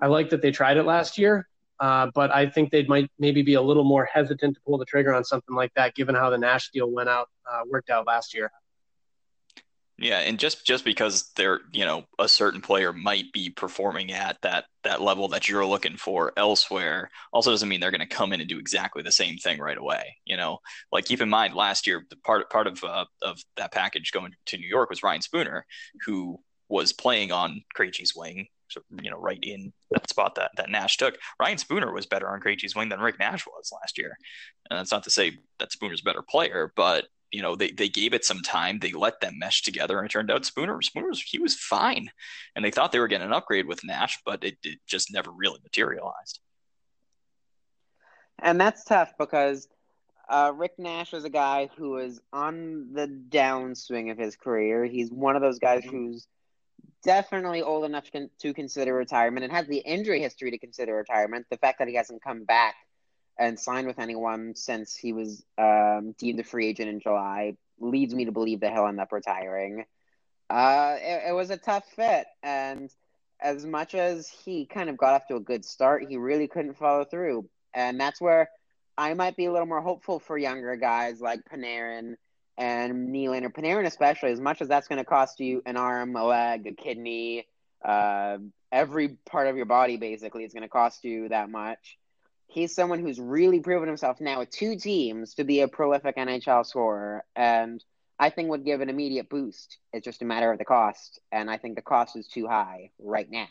I 0.00 0.06
like 0.06 0.30
that 0.30 0.40
they 0.40 0.50
tried 0.50 0.78
it 0.78 0.84
last 0.84 1.18
year, 1.18 1.46
uh, 1.78 2.10
but 2.14 2.34
I 2.34 2.48
think 2.48 2.70
they 2.70 2.84
might 2.84 3.10
maybe 3.18 3.42
be 3.42 3.54
a 3.54 3.62
little 3.62 3.84
more 3.84 4.06
hesitant 4.06 4.54
to 4.54 4.62
pull 4.62 4.78
the 4.78 4.86
trigger 4.86 5.14
on 5.14 5.24
something 5.24 5.54
like 5.54 5.74
that, 5.74 5.94
given 5.94 6.14
how 6.14 6.30
the 6.30 6.38
Nash 6.38 6.70
deal 6.70 6.90
went 6.90 7.10
out, 7.10 7.28
uh, 7.50 7.60
worked 7.68 7.90
out 7.90 8.06
last 8.06 8.32
year. 8.34 8.50
Yeah, 10.00 10.20
and 10.20 10.38
just 10.38 10.66
just 10.66 10.84
because 10.84 11.30
they're 11.36 11.60
you 11.72 11.84
know 11.84 12.04
a 12.18 12.26
certain 12.26 12.62
player 12.62 12.90
might 12.92 13.30
be 13.32 13.50
performing 13.50 14.12
at 14.12 14.38
that 14.40 14.64
that 14.82 15.02
level 15.02 15.28
that 15.28 15.46
you're 15.46 15.66
looking 15.66 15.98
for 15.98 16.32
elsewhere, 16.38 17.10
also 17.34 17.50
doesn't 17.50 17.68
mean 17.68 17.80
they're 17.80 17.90
going 17.90 18.00
to 18.00 18.06
come 18.06 18.32
in 18.32 18.40
and 18.40 18.48
do 18.48 18.58
exactly 18.58 19.02
the 19.02 19.12
same 19.12 19.36
thing 19.36 19.58
right 19.58 19.76
away. 19.76 20.16
You 20.24 20.38
know, 20.38 20.58
like 20.90 21.04
keep 21.04 21.20
in 21.20 21.28
mind 21.28 21.54
last 21.54 21.86
year, 21.86 22.02
the 22.08 22.16
part 22.16 22.48
part 22.48 22.66
of 22.66 22.82
uh, 22.82 23.04
of 23.20 23.38
that 23.56 23.72
package 23.72 24.10
going 24.10 24.32
to 24.46 24.56
New 24.56 24.68
York 24.68 24.88
was 24.88 25.02
Ryan 25.02 25.20
Spooner, 25.20 25.66
who 26.06 26.40
was 26.70 26.94
playing 26.94 27.30
on 27.30 27.62
Krejci's 27.76 28.14
wing, 28.16 28.46
so, 28.70 28.80
you 29.02 29.10
know, 29.10 29.18
right 29.18 29.38
in 29.42 29.72
that 29.90 30.08
spot 30.08 30.36
that, 30.36 30.52
that 30.56 30.70
Nash 30.70 30.96
took. 30.96 31.18
Ryan 31.38 31.58
Spooner 31.58 31.92
was 31.92 32.06
better 32.06 32.28
on 32.28 32.40
Krejci's 32.40 32.76
wing 32.76 32.88
than 32.88 33.00
Rick 33.00 33.18
Nash 33.18 33.44
was 33.46 33.70
last 33.72 33.98
year. 33.98 34.16
And 34.70 34.78
that's 34.78 34.92
not 34.92 35.02
to 35.04 35.10
say 35.10 35.38
that 35.58 35.72
Spooner's 35.72 36.00
a 36.00 36.04
better 36.04 36.22
player, 36.22 36.72
but 36.76 37.06
you 37.30 37.42
know, 37.42 37.54
they, 37.54 37.70
they 37.70 37.88
gave 37.88 38.12
it 38.12 38.24
some 38.24 38.40
time. 38.42 38.78
They 38.78 38.92
let 38.92 39.20
them 39.20 39.38
mesh 39.38 39.62
together, 39.62 39.98
and 39.98 40.06
it 40.06 40.10
turned 40.10 40.30
out 40.30 40.44
Spooner 40.44 40.80
Spooner 40.82 41.12
he 41.24 41.38
was 41.38 41.54
fine, 41.54 42.10
and 42.54 42.64
they 42.64 42.70
thought 42.70 42.92
they 42.92 42.98
were 42.98 43.08
getting 43.08 43.26
an 43.26 43.32
upgrade 43.32 43.66
with 43.66 43.84
Nash, 43.84 44.18
but 44.24 44.44
it, 44.44 44.58
it 44.62 44.78
just 44.86 45.12
never 45.12 45.30
really 45.30 45.60
materialized. 45.62 46.40
And 48.42 48.60
that's 48.60 48.84
tough 48.84 49.12
because 49.18 49.68
uh, 50.28 50.52
Rick 50.54 50.72
Nash 50.78 51.12
was 51.12 51.24
a 51.24 51.30
guy 51.30 51.68
who 51.76 51.90
was 51.90 52.20
on 52.32 52.92
the 52.92 53.06
downswing 53.06 54.10
of 54.10 54.18
his 54.18 54.36
career. 54.36 54.84
He's 54.84 55.10
one 55.10 55.36
of 55.36 55.42
those 55.42 55.58
guys 55.58 55.84
who's 55.84 56.26
definitely 57.02 57.62
old 57.62 57.84
enough 57.84 58.04
to 58.40 58.54
consider 58.54 58.94
retirement 58.94 59.44
and 59.44 59.52
has 59.52 59.66
the 59.66 59.78
injury 59.78 60.20
history 60.20 60.50
to 60.50 60.58
consider 60.58 60.94
retirement. 60.94 61.46
The 61.50 61.56
fact 61.58 61.78
that 61.78 61.88
he 61.88 61.94
hasn't 61.94 62.22
come 62.22 62.44
back 62.44 62.74
and 63.40 63.58
signed 63.58 63.86
with 63.86 63.98
anyone 63.98 64.54
since 64.54 64.94
he 64.94 65.14
was 65.14 65.42
um, 65.56 66.14
deemed 66.18 66.38
a 66.38 66.44
free 66.44 66.66
agent 66.68 66.90
in 66.90 67.00
July 67.00 67.56
leads 67.80 68.14
me 68.14 68.26
to 68.26 68.32
believe 68.32 68.60
that 68.60 68.72
he'll 68.72 68.86
end 68.86 69.00
up 69.00 69.10
retiring. 69.10 69.86
Uh, 70.50 70.96
it, 71.00 71.30
it, 71.30 71.32
was 71.32 71.48
a 71.48 71.56
tough 71.56 71.84
fit, 71.96 72.26
and 72.42 72.90
as 73.40 73.64
much 73.64 73.94
as 73.94 74.28
he 74.28 74.66
kind 74.66 74.90
of 74.90 74.98
got 74.98 75.14
off 75.14 75.26
to 75.28 75.36
a 75.36 75.40
good 75.40 75.64
start, 75.64 76.04
he 76.06 76.18
really 76.18 76.48
couldn't 76.48 76.76
follow 76.76 77.04
through, 77.04 77.48
and 77.72 77.98
that's 77.98 78.20
where 78.20 78.50
I 78.98 79.14
might 79.14 79.36
be 79.36 79.46
a 79.46 79.52
little 79.52 79.66
more 79.66 79.80
hopeful 79.80 80.18
for 80.18 80.36
younger 80.36 80.76
guys 80.76 81.22
like 81.22 81.40
Panarin 81.50 82.16
and 82.58 83.08
Nylander. 83.08 83.52
Panarin, 83.52 83.86
especially, 83.86 84.32
as 84.32 84.40
much 84.40 84.60
as 84.60 84.68
that's 84.68 84.88
going 84.88 84.98
to 84.98 85.04
cost 85.04 85.40
you 85.40 85.62
an 85.64 85.78
arm, 85.78 86.14
a 86.14 86.24
leg, 86.24 86.66
a 86.66 86.72
kidney, 86.72 87.46
uh, 87.82 88.36
every 88.70 89.16
part 89.24 89.46
of 89.46 89.56
your 89.56 89.66
body, 89.66 89.96
basically, 89.96 90.44
it's 90.44 90.52
going 90.52 90.62
to 90.62 90.68
cost 90.68 91.04
you 91.04 91.30
that 91.30 91.48
much 91.48 91.96
he's 92.50 92.74
someone 92.74 93.00
who's 93.00 93.20
really 93.20 93.60
proven 93.60 93.88
himself 93.88 94.20
now 94.20 94.40
with 94.40 94.50
two 94.50 94.76
teams 94.76 95.34
to 95.34 95.44
be 95.44 95.60
a 95.60 95.68
prolific 95.68 96.16
NHL 96.16 96.66
scorer, 96.66 97.24
and 97.36 97.82
I 98.18 98.30
think 98.30 98.50
would 98.50 98.64
give 98.64 98.80
an 98.80 98.90
immediate 98.90 99.30
boost. 99.30 99.78
It's 99.92 100.04
just 100.04 100.22
a 100.22 100.26
matter 100.26 100.52
of 100.52 100.58
the 100.58 100.64
cost, 100.64 101.20
and 101.32 101.50
I 101.50 101.56
think 101.56 101.76
the 101.76 101.82
cost 101.82 102.16
is 102.16 102.26
too 102.26 102.46
high 102.46 102.90
right 102.98 103.30
now. 103.30 103.46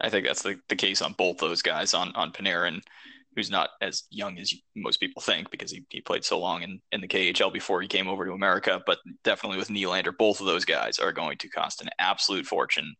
I 0.00 0.10
think 0.10 0.26
that's 0.26 0.42
the, 0.42 0.58
the 0.68 0.76
case 0.76 1.00
on 1.00 1.12
both 1.12 1.38
those 1.38 1.62
guys. 1.62 1.94
On 1.94 2.12
on 2.14 2.32
Panarin, 2.32 2.80
who's 3.36 3.50
not 3.50 3.70
as 3.80 4.04
young 4.10 4.38
as 4.38 4.52
most 4.76 4.98
people 4.98 5.22
think 5.22 5.50
because 5.50 5.70
he, 5.70 5.84
he 5.88 6.00
played 6.00 6.24
so 6.24 6.38
long 6.38 6.62
in, 6.62 6.80
in 6.90 7.00
the 7.00 7.08
KHL 7.08 7.52
before 7.52 7.80
he 7.80 7.88
came 7.88 8.08
over 8.08 8.24
to 8.24 8.32
America, 8.32 8.82
but 8.84 8.98
definitely 9.24 9.58
with 9.58 9.68
Nylander, 9.68 10.16
both 10.16 10.40
of 10.40 10.46
those 10.46 10.64
guys 10.64 10.98
are 10.98 11.12
going 11.12 11.38
to 11.38 11.48
cost 11.48 11.80
an 11.80 11.88
absolute 11.98 12.46
fortune 12.46 12.94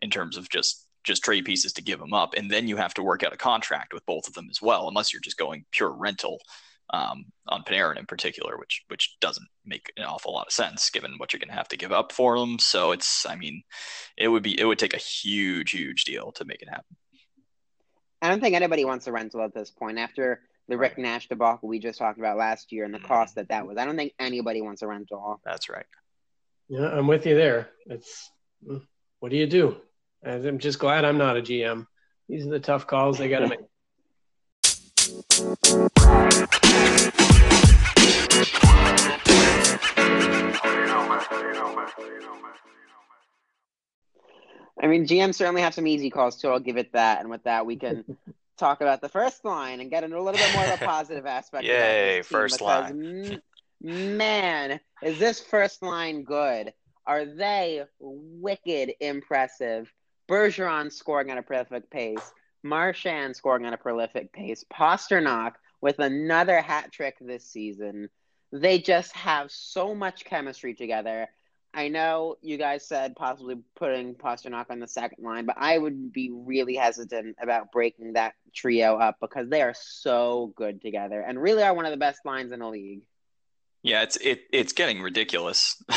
in 0.00 0.10
terms 0.10 0.36
of 0.36 0.48
just 0.48 0.85
just 1.06 1.24
trade 1.24 1.44
pieces 1.44 1.72
to 1.74 1.82
give 1.82 1.98
them 1.98 2.12
up, 2.12 2.34
and 2.36 2.50
then 2.50 2.68
you 2.68 2.76
have 2.76 2.94
to 2.94 3.02
work 3.02 3.22
out 3.22 3.32
a 3.32 3.36
contract 3.36 3.94
with 3.94 4.04
both 4.06 4.26
of 4.28 4.34
them 4.34 4.48
as 4.50 4.60
well, 4.60 4.88
unless 4.88 5.12
you're 5.12 5.20
just 5.20 5.38
going 5.38 5.64
pure 5.70 5.90
rental 5.90 6.40
um, 6.90 7.26
on 7.48 7.62
Panarin 7.62 7.98
in 7.98 8.06
particular, 8.06 8.58
which 8.58 8.84
which 8.88 9.16
doesn't 9.20 9.46
make 9.64 9.92
an 9.96 10.04
awful 10.04 10.32
lot 10.32 10.46
of 10.46 10.52
sense 10.52 10.90
given 10.90 11.14
what 11.16 11.32
you're 11.32 11.40
going 11.40 11.48
to 11.48 11.54
have 11.54 11.68
to 11.68 11.76
give 11.76 11.92
up 11.92 12.12
for 12.12 12.38
them. 12.38 12.58
So 12.58 12.92
it's, 12.92 13.26
I 13.26 13.36
mean, 13.36 13.62
it 14.16 14.28
would 14.28 14.42
be 14.42 14.58
it 14.58 14.64
would 14.64 14.78
take 14.78 14.94
a 14.94 14.98
huge 14.98 15.72
huge 15.72 16.04
deal 16.04 16.32
to 16.32 16.44
make 16.44 16.62
it 16.62 16.68
happen. 16.68 16.96
I 18.22 18.28
don't 18.28 18.40
think 18.40 18.54
anybody 18.54 18.84
wants 18.84 19.06
a 19.06 19.12
rental 19.12 19.42
at 19.42 19.54
this 19.54 19.70
point 19.70 19.98
after 19.98 20.40
the 20.68 20.78
Rick 20.78 20.98
Nash 20.98 21.28
debacle 21.28 21.68
we 21.68 21.78
just 21.78 21.98
talked 21.98 22.18
about 22.18 22.36
last 22.36 22.72
year 22.72 22.84
and 22.84 22.92
the 22.92 22.98
mm-hmm. 22.98 23.06
cost 23.06 23.34
that 23.36 23.48
that 23.48 23.66
was. 23.66 23.78
I 23.78 23.84
don't 23.84 23.96
think 23.96 24.14
anybody 24.18 24.62
wants 24.62 24.82
a 24.82 24.86
rental. 24.86 25.40
That's 25.44 25.68
right. 25.68 25.86
Yeah, 26.68 26.88
I'm 26.88 27.06
with 27.06 27.26
you 27.26 27.36
there. 27.36 27.68
It's 27.86 28.30
what 29.20 29.30
do 29.30 29.36
you 29.36 29.46
do? 29.46 29.76
I'm 30.26 30.58
just 30.58 30.80
glad 30.80 31.04
I'm 31.04 31.18
not 31.18 31.36
a 31.36 31.40
GM. 31.40 31.86
These 32.28 32.46
are 32.46 32.50
the 32.50 32.58
tough 32.58 32.88
calls 32.88 33.18
they 33.18 33.28
got 33.28 33.40
to 33.40 33.48
make. 33.48 33.60
I 44.78 44.88
mean, 44.88 45.06
GM 45.06 45.34
certainly 45.34 45.62
have 45.62 45.74
some 45.74 45.86
easy 45.86 46.10
calls 46.10 46.36
too. 46.36 46.48
I'll 46.48 46.60
give 46.60 46.76
it 46.76 46.92
that. 46.92 47.20
And 47.20 47.30
with 47.30 47.44
that, 47.44 47.64
we 47.64 47.76
can 47.76 48.16
talk 48.58 48.80
about 48.80 49.00
the 49.00 49.08
first 49.08 49.44
line 49.44 49.80
and 49.80 49.90
get 49.90 50.02
into 50.02 50.18
a 50.18 50.20
little 50.20 50.38
bit 50.38 50.52
more 50.54 50.64
of 50.64 50.82
a 50.82 50.84
positive 50.84 51.24
aspect. 51.24 51.64
Yay, 51.64 52.22
first 52.22 52.60
line. 52.60 53.40
man, 53.80 54.80
is 55.02 55.18
this 55.18 55.40
first 55.40 55.82
line 55.82 56.24
good? 56.24 56.74
Are 57.06 57.24
they 57.24 57.84
wicked 58.00 58.92
impressive? 59.00 59.90
Bergeron 60.28 60.92
scoring 60.92 61.30
at 61.30 61.38
a 61.38 61.42
prolific 61.42 61.90
pace, 61.90 62.32
Marchand 62.62 63.36
scoring 63.36 63.64
at 63.64 63.72
a 63.72 63.78
prolific 63.78 64.32
pace, 64.32 64.64
Pastrnak 64.72 65.52
with 65.80 65.98
another 65.98 66.60
hat 66.60 66.92
trick 66.92 67.16
this 67.20 67.44
season. 67.44 68.08
They 68.52 68.78
just 68.78 69.12
have 69.12 69.50
so 69.50 69.94
much 69.94 70.24
chemistry 70.24 70.74
together. 70.74 71.28
I 71.74 71.88
know 71.88 72.36
you 72.40 72.56
guys 72.56 72.88
said 72.88 73.16
possibly 73.16 73.56
putting 73.74 74.14
Pastrnak 74.14 74.70
on 74.70 74.80
the 74.80 74.88
second 74.88 75.22
line, 75.22 75.44
but 75.44 75.56
I 75.58 75.76
would 75.76 76.12
be 76.12 76.30
really 76.32 76.74
hesitant 76.74 77.36
about 77.40 77.70
breaking 77.70 78.14
that 78.14 78.34
trio 78.54 78.96
up 78.96 79.18
because 79.20 79.50
they 79.50 79.60
are 79.60 79.74
so 79.78 80.52
good 80.56 80.80
together 80.80 81.20
and 81.20 81.40
really 81.40 81.62
are 81.62 81.74
one 81.74 81.84
of 81.84 81.90
the 81.90 81.98
best 81.98 82.24
lines 82.24 82.50
in 82.50 82.60
the 82.60 82.68
league. 82.68 83.02
Yeah, 83.86 84.02
it's 84.02 84.16
it 84.16 84.40
it's 84.52 84.72
getting 84.72 85.00
ridiculous 85.00 85.80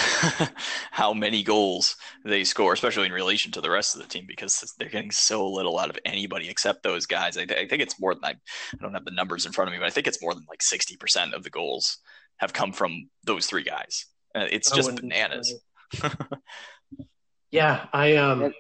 how 0.92 1.12
many 1.12 1.42
goals 1.42 1.96
they 2.24 2.44
score, 2.44 2.72
especially 2.72 3.08
in 3.08 3.12
relation 3.12 3.52
to 3.54 3.62
the 3.62 3.70
rest 3.72 3.96
of 3.96 4.02
the 4.04 4.08
team, 4.08 4.26
because 4.28 4.76
they're 4.78 4.90
getting 4.90 5.10
so 5.10 5.50
little 5.50 5.80
out 5.80 5.90
of 5.90 5.98
anybody 6.06 6.50
except 6.50 6.84
those 6.84 7.08
guys. 7.08 7.36
I, 7.36 7.48
I 7.50 7.68
think 7.68 7.82
it's 7.82 8.00
more 8.00 8.14
than 8.14 8.24
I, 8.24 8.30
I 8.30 8.78
don't 8.80 8.94
have 8.94 9.06
the 9.06 9.12
numbers 9.12 9.48
in 9.48 9.54
front 9.54 9.70
of 9.70 9.72
me, 9.72 9.80
but 9.80 9.88
I 9.88 9.90
think 9.90 10.06
it's 10.06 10.22
more 10.22 10.36
than 10.36 10.46
like 10.48 10.62
sixty 10.62 10.98
percent 10.98 11.34
of 11.34 11.44
the 11.44 11.50
goals 11.50 11.98
have 12.38 12.54
come 12.54 12.74
from 12.74 13.10
those 13.24 13.48
three 13.48 13.64
guys. 13.64 14.06
Uh, 14.36 14.46
it's 14.52 14.70
just 14.70 14.96
bananas. 14.96 15.56
yeah, 17.50 17.88
I 17.92 18.18
um, 18.18 18.54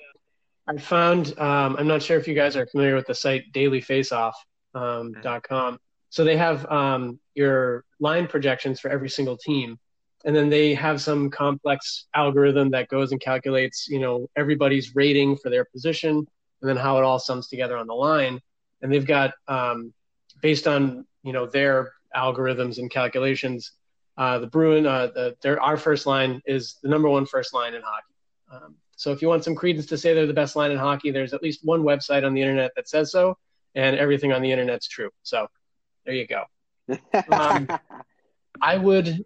I 0.67 0.77
found 0.77 1.37
um, 1.37 1.75
I'm 1.77 1.87
not 1.87 2.01
sure 2.01 2.17
if 2.17 2.27
you 2.27 2.33
guys 2.33 2.55
are 2.55 2.65
familiar 2.65 2.95
with 2.95 3.05
the 3.05 3.13
site 3.13 3.53
dailyfaceoff.com. 3.53 4.33
Um, 4.73 5.13
mm. 5.13 5.43
.com. 5.43 5.79
So 6.09 6.23
they 6.23 6.37
have 6.37 6.65
um, 6.71 7.19
your 7.35 7.85
line 7.99 8.27
projections 8.27 8.79
for 8.79 8.89
every 8.89 9.09
single 9.09 9.37
team, 9.37 9.77
and 10.25 10.35
then 10.35 10.49
they 10.49 10.73
have 10.73 11.01
some 11.01 11.29
complex 11.29 12.07
algorithm 12.13 12.71
that 12.71 12.89
goes 12.89 13.11
and 13.11 13.21
calculates, 13.21 13.87
you 13.87 13.99
know, 13.99 14.29
everybody's 14.35 14.95
rating 14.95 15.37
for 15.37 15.49
their 15.49 15.65
position, 15.65 16.17
and 16.17 16.69
then 16.69 16.77
how 16.77 16.97
it 16.97 17.03
all 17.03 17.19
sums 17.19 17.47
together 17.47 17.77
on 17.77 17.87
the 17.87 17.93
line. 17.93 18.39
And 18.81 18.91
they've 18.91 19.05
got 19.05 19.33
um, 19.47 19.93
based 20.41 20.67
on 20.67 21.05
you 21.23 21.33
know 21.33 21.45
their 21.45 21.93
algorithms 22.15 22.79
and 22.79 22.89
calculations, 22.89 23.71
uh, 24.17 24.39
the 24.39 24.47
Bruin, 24.47 24.85
uh, 24.85 25.07
the, 25.07 25.35
their 25.41 25.61
our 25.61 25.77
first 25.77 26.05
line 26.05 26.41
is 26.45 26.77
the 26.81 26.89
number 26.89 27.09
one 27.09 27.25
first 27.25 27.53
line 27.53 27.73
in 27.73 27.81
hockey. 27.81 28.13
Um, 28.51 28.75
so 28.95 29.11
if 29.11 29.21
you 29.21 29.29
want 29.29 29.43
some 29.43 29.55
credence 29.55 29.85
to 29.87 29.97
say 29.97 30.13
they're 30.13 30.27
the 30.27 30.33
best 30.33 30.55
line 30.55 30.71
in 30.71 30.77
hockey, 30.77 31.11
there's 31.11 31.33
at 31.33 31.41
least 31.41 31.63
one 31.63 31.83
website 31.83 32.25
on 32.25 32.33
the 32.33 32.41
internet 32.41 32.71
that 32.75 32.89
says 32.89 33.11
so, 33.11 33.37
and 33.75 33.95
everything 33.95 34.33
on 34.33 34.41
the 34.41 34.51
internet's 34.51 34.87
true. 34.87 35.09
So 35.23 35.47
there 36.09 36.15
you 36.15 36.25
go. 36.25 36.45
Um, 37.31 37.67
I 38.61 38.77
would. 38.77 39.23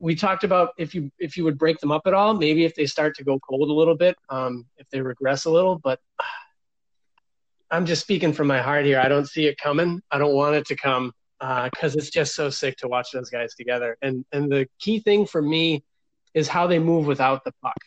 We 0.00 0.16
talked 0.16 0.42
about 0.42 0.70
if 0.78 0.96
you 0.96 1.12
if 1.20 1.36
you 1.36 1.44
would 1.44 1.56
break 1.56 1.78
them 1.78 1.92
up 1.92 2.02
at 2.06 2.14
all. 2.14 2.34
Maybe 2.34 2.64
if 2.64 2.74
they 2.74 2.86
start 2.86 3.14
to 3.16 3.24
go 3.24 3.38
cold 3.38 3.70
a 3.70 3.72
little 3.72 3.96
bit, 3.96 4.16
um, 4.28 4.66
if 4.78 4.88
they 4.90 5.00
regress 5.00 5.44
a 5.44 5.50
little. 5.50 5.78
But 5.78 6.00
I'm 7.70 7.86
just 7.86 8.02
speaking 8.02 8.32
from 8.32 8.48
my 8.48 8.60
heart 8.60 8.84
here. 8.84 8.98
I 8.98 9.06
don't 9.06 9.28
see 9.28 9.46
it 9.46 9.56
coming. 9.58 10.02
I 10.10 10.18
don't 10.18 10.34
want 10.34 10.56
it 10.56 10.66
to 10.66 10.76
come 10.76 11.12
because 11.38 11.94
uh, 11.94 11.98
it's 11.98 12.10
just 12.10 12.34
so 12.34 12.50
sick 12.50 12.76
to 12.78 12.88
watch 12.88 13.12
those 13.12 13.30
guys 13.30 13.54
together. 13.54 13.96
And 14.02 14.24
and 14.32 14.50
the 14.50 14.68
key 14.80 14.98
thing 14.98 15.24
for 15.24 15.40
me 15.40 15.84
is 16.34 16.48
how 16.48 16.66
they 16.66 16.80
move 16.80 17.06
without 17.06 17.44
the 17.44 17.52
puck. 17.62 17.78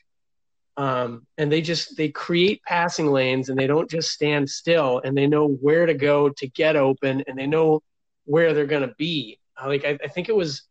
Um, 0.78 1.28
and 1.38 1.51
they 1.51 1.62
just 1.62 1.97
they 1.97 2.10
create 2.10 2.62
passing 2.63 3.08
lanes 3.08 3.49
and 3.49 3.60
they 3.60 3.67
don't 3.67 3.89
just 3.89 4.12
stand 4.12 4.49
still 4.49 5.01
and 5.04 5.17
they 5.17 5.28
know 5.28 5.49
where 5.49 5.86
to 5.86 5.93
go 5.93 6.30
to 6.30 6.47
get 6.47 6.78
open 6.78 7.23
and 7.28 7.38
they 7.38 7.47
know 7.47 7.82
where 8.26 8.54
they're 8.54 8.66
going 8.66 8.88
to 8.88 8.96
be. 8.98 9.40
Uh, 9.60 9.68
like 9.68 9.86
I, 9.86 9.98
I, 10.04 10.08
think 10.08 10.30
it 10.30 10.36
was 10.36 10.64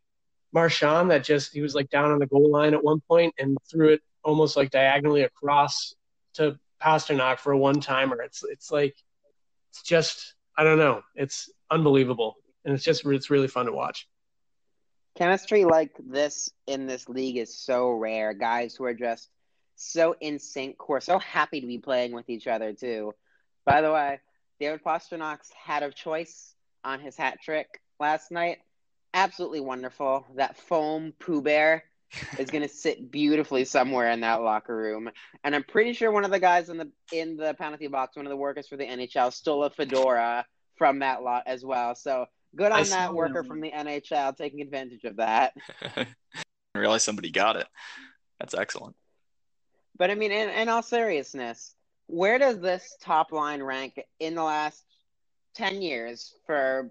Marchand 0.53 1.11
that 1.11 1.25
just 1.25 1.53
he 1.53 1.63
was 1.63 1.75
like 1.75 1.89
down 1.91 2.11
on 2.11 2.19
the 2.19 2.27
goal 2.27 2.51
line 2.51 2.75
at 2.75 2.85
one 2.85 3.01
point 3.09 3.35
and 3.39 3.57
threw 3.71 3.91
it 3.91 4.03
almost 4.23 4.57
like 4.57 4.71
diagonally 4.71 5.23
across 5.23 5.95
to 6.35 6.59
Pastrnak 6.83 7.39
for 7.39 7.53
a 7.53 7.59
one 7.59 7.81
timer. 7.81 8.21
It's 8.21 8.45
it's 8.45 8.71
like 8.71 8.95
it's 9.71 9.83
just 9.83 10.35
I 10.57 10.65
don't 10.65 10.79
know. 10.79 11.03
It's 11.15 11.51
unbelievable 11.71 12.37
and 12.65 12.75
it's 12.75 12.85
just 12.85 13.05
it's 13.07 13.31
really 13.31 13.49
fun 13.49 13.67
to 13.67 13.73
watch. 13.73 14.09
Chemistry 15.17 15.65
like 15.65 15.93
this 16.05 16.51
in 16.67 16.87
this 16.87 17.09
league 17.09 17.37
is 17.37 17.57
so 17.57 17.91
rare. 17.91 18.35
Guys 18.35 18.75
who 18.75 18.85
are 18.85 18.95
just 18.95 19.29
so 19.77 20.15
in 20.21 20.39
sync, 20.39 20.77
who 20.81 20.93
are 20.95 21.01
so 21.01 21.19
happy 21.19 21.61
to 21.61 21.67
be 21.67 21.79
playing 21.79 22.13
with 22.13 22.29
each 22.29 22.47
other 22.47 22.73
too. 22.73 23.13
By 23.65 23.81
the 23.81 23.93
way, 23.93 24.21
David 24.61 24.83
Pastrnak's 24.85 25.51
hat 25.53 25.83
of 25.83 25.95
choice 25.95 26.54
on 26.85 27.01
his 27.01 27.17
hat 27.17 27.41
trick 27.43 27.81
last 27.99 28.31
night, 28.31 28.59
absolutely 29.13 29.61
wonderful. 29.61 30.27
That 30.37 30.57
foam 30.57 31.13
Pooh 31.19 31.43
Bear 31.43 31.85
is 32.39 32.51
going 32.51 32.63
to 32.69 32.69
sit 32.69 33.11
beautifully 33.11 33.65
somewhere 33.65 34.11
in 34.11 34.21
that 34.21 34.43
locker 34.43 34.77
room. 34.77 35.11
And 35.43 35.55
I'm 35.55 35.65
pretty 35.65 35.93
sure 35.93 36.13
one 36.13 36.25
of 36.25 36.31
the 36.31 36.41
guys 36.41 36.69
in 36.69 36.77
the 36.77 36.91
in 37.13 37.37
the 37.37 37.55
penalty 37.55 37.87
box, 37.87 38.17
one 38.17 38.27
of 38.27 38.31
the 38.31 38.37
workers 38.37 38.69
for 38.69 38.77
the 38.77 38.85
NHL, 38.85 39.33
stole 39.33 39.65
a 39.65 39.71
fedora 39.71 40.45
from 40.77 40.99
that 41.01 41.23
lot 41.23 41.45
as 41.47 41.65
well. 41.65 41.95
So 41.95 42.27
good 42.55 42.73
on 42.73 42.81
I 42.81 42.85
that 42.85 43.15
worker 43.15 43.43
from 43.45 43.61
the 43.61 43.71
NHL 43.71 44.37
taking 44.37 44.61
advantage 44.61 45.05
of 45.05 45.17
that. 45.17 45.55
I 45.97 46.79
realize 46.79 47.05
somebody 47.05 47.31
got 47.31 47.57
it. 47.57 47.67
That's 48.41 48.55
excellent. 48.55 48.97
But 49.97 50.11
I 50.11 50.17
mean, 50.17 50.33
in, 50.33 50.51
in 50.51 50.69
all 50.69 50.83
seriousness, 50.83 51.75
where 52.07 52.39
does 52.39 52.61
this 52.61 52.97
top 53.01 53.33
line 53.33 53.63
rank 53.63 54.01
in 54.19 54.35
the 54.35 54.43
last 54.43 54.85
10 55.55 55.83
years 55.83 56.35
for 56.47 56.91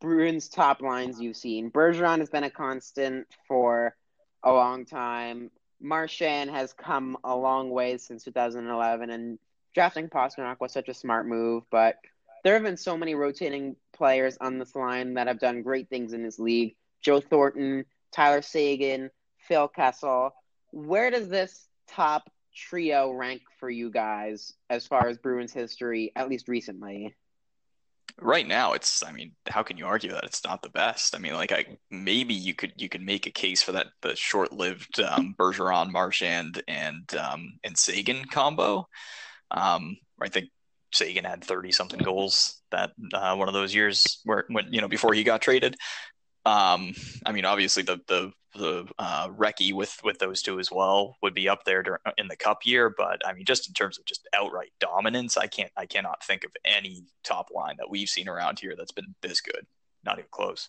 Bruins 0.00 0.48
top 0.48 0.80
lines 0.80 1.20
you've 1.20 1.36
seen? 1.36 1.70
Bergeron 1.70 2.18
has 2.18 2.30
been 2.30 2.44
a 2.44 2.50
constant 2.50 3.26
for 3.46 3.94
a 4.42 4.52
long 4.52 4.84
time. 4.84 5.50
Marchand 5.80 6.50
has 6.50 6.72
come 6.72 7.16
a 7.24 7.36
long 7.36 7.70
way 7.70 7.98
since 7.98 8.24
2011, 8.24 9.10
and 9.10 9.38
drafting 9.74 10.08
Pastrnak 10.08 10.60
was 10.60 10.72
such 10.72 10.88
a 10.88 10.94
smart 10.94 11.26
move. 11.26 11.64
But 11.70 11.96
there 12.42 12.54
have 12.54 12.62
been 12.62 12.76
so 12.76 12.96
many 12.96 13.14
rotating 13.14 13.76
players 13.92 14.36
on 14.40 14.58
this 14.58 14.74
line 14.74 15.14
that 15.14 15.26
have 15.26 15.38
done 15.38 15.62
great 15.62 15.88
things 15.88 16.12
in 16.12 16.22
this 16.22 16.38
league. 16.38 16.76
Joe 17.02 17.20
Thornton, 17.20 17.84
Tyler 18.12 18.42
Seguin, 18.42 19.10
Phil 19.38 19.68
Kessel. 19.68 20.34
Where 20.70 21.10
does 21.10 21.28
this 21.28 21.68
top 21.86 22.30
trio 22.54 23.12
rank 23.12 23.42
for 23.58 23.68
you 23.68 23.90
guys 23.90 24.54
as 24.70 24.86
far 24.86 25.08
as 25.08 25.18
Bruins 25.18 25.52
history, 25.52 26.12
at 26.16 26.28
least 26.28 26.48
recently? 26.48 27.14
Right 28.20 28.46
now 28.46 28.72
it's 28.74 29.02
i 29.02 29.10
mean 29.10 29.32
how 29.48 29.62
can 29.62 29.76
you 29.76 29.86
argue 29.86 30.12
that? 30.12 30.24
It's 30.24 30.44
not 30.44 30.62
the 30.62 30.68
best. 30.68 31.14
I 31.14 31.18
mean 31.18 31.34
like 31.34 31.52
i 31.52 31.64
maybe 31.90 32.34
you 32.34 32.54
could 32.54 32.72
you 32.76 32.88
could 32.88 33.02
make 33.02 33.26
a 33.26 33.30
case 33.30 33.62
for 33.62 33.72
that 33.72 33.88
the 34.02 34.14
short-lived 34.14 35.00
um, 35.00 35.34
bergeron 35.38 35.90
marchand 35.90 36.62
and 36.68 37.12
um 37.16 37.58
and 37.64 37.76
seguin 37.76 38.24
combo. 38.26 38.88
Um 39.50 39.96
i 40.22 40.28
think 40.28 40.50
seguin 40.92 41.24
had 41.24 41.42
30 41.42 41.72
something 41.72 42.00
goals 42.00 42.62
that 42.70 42.92
uh, 43.12 43.34
one 43.34 43.48
of 43.48 43.54
those 43.54 43.74
years 43.74 44.20
where 44.24 44.44
when 44.48 44.72
you 44.72 44.80
know 44.80 44.88
before 44.88 45.12
he 45.12 45.24
got 45.24 45.42
traded 45.42 45.76
um 46.46 46.92
i 47.26 47.32
mean 47.32 47.44
obviously 47.44 47.82
the 47.82 48.00
the 48.08 48.32
the 48.54 48.86
uh, 48.98 49.28
Recchi 49.28 49.72
with 49.72 49.98
with 50.04 50.18
those 50.18 50.42
two 50.42 50.58
as 50.60 50.70
well 50.70 51.16
would 51.22 51.34
be 51.34 51.48
up 51.48 51.64
there 51.64 51.82
during, 51.82 52.00
in 52.18 52.28
the 52.28 52.36
Cup 52.36 52.60
year. 52.64 52.94
But 52.96 53.26
I 53.26 53.32
mean, 53.32 53.44
just 53.44 53.68
in 53.68 53.74
terms 53.74 53.98
of 53.98 54.04
just 54.04 54.28
outright 54.34 54.72
dominance, 54.80 55.36
I 55.36 55.46
can't 55.46 55.72
I 55.76 55.86
cannot 55.86 56.24
think 56.24 56.44
of 56.44 56.50
any 56.64 57.04
top 57.24 57.48
line 57.54 57.76
that 57.78 57.90
we've 57.90 58.08
seen 58.08 58.28
around 58.28 58.58
here 58.58 58.74
that's 58.76 58.92
been 58.92 59.14
this 59.22 59.40
good. 59.40 59.66
Not 60.04 60.18
even 60.18 60.28
close. 60.30 60.68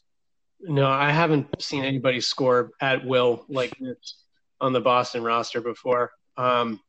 No, 0.62 0.88
I 0.88 1.12
haven't 1.12 1.62
seen 1.62 1.84
anybody 1.84 2.22
score 2.22 2.72
at 2.82 3.06
will 3.06 3.46
like 3.50 3.78
this 3.80 4.24
on 4.62 4.74
the 4.74 4.82
Boston 4.82 5.24
roster 5.24 5.62
before. 5.62 6.12
Um, 6.38 6.80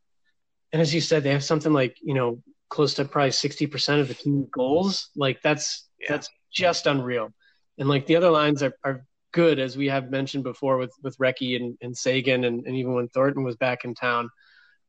and 0.71 0.81
as 0.81 0.93
you 0.93 1.01
said, 1.01 1.23
they 1.23 1.31
have 1.31 1.43
something 1.43 1.73
like 1.73 1.97
you 2.01 2.13
know 2.13 2.41
close 2.69 2.93
to 2.95 3.05
probably 3.05 3.31
sixty 3.31 3.67
percent 3.67 4.01
of 4.01 4.07
the 4.07 4.13
team 4.13 4.47
goals. 4.51 5.09
Like 5.15 5.41
that's 5.41 5.87
yeah. 5.99 6.07
that's 6.09 6.29
just 6.51 6.87
unreal. 6.87 7.33
And 7.77 7.87
like 7.87 8.05
the 8.05 8.15
other 8.15 8.29
lines 8.31 8.63
are, 8.63 8.73
are 8.83 9.05
good, 9.33 9.59
as 9.59 9.77
we 9.77 9.87
have 9.87 10.09
mentioned 10.09 10.43
before 10.43 10.77
with 10.77 10.93
with 11.03 11.17
Recchi 11.17 11.55
and, 11.55 11.77
and 11.81 11.95
Seguin, 11.95 12.43
and, 12.43 12.65
and 12.65 12.75
even 12.75 12.93
when 12.93 13.07
Thornton 13.09 13.43
was 13.43 13.55
back 13.55 13.85
in 13.85 13.93
town. 13.93 14.29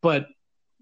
But 0.01 0.27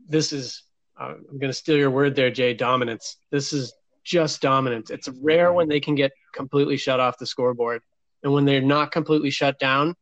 this 0.08 0.32
is, 0.32 0.62
uh, 1.00 1.14
I'm 1.16 1.38
going 1.38 1.50
to 1.50 1.52
steal 1.52 1.76
your 1.76 1.90
word 1.90 2.14
there, 2.14 2.30
Jay. 2.30 2.54
Dominance. 2.54 3.16
This 3.30 3.52
is 3.52 3.72
just 4.04 4.40
dominance. 4.40 4.90
It's 4.90 5.08
rare 5.20 5.52
when 5.52 5.68
they 5.68 5.80
can 5.80 5.96
get 5.96 6.12
completely 6.32 6.76
shut 6.76 7.00
off 7.00 7.18
the 7.18 7.26
scoreboard, 7.26 7.82
and 8.22 8.32
when 8.32 8.44
they're 8.44 8.60
not 8.60 8.92
completely 8.92 9.30
shut 9.30 9.58
down, 9.58 9.96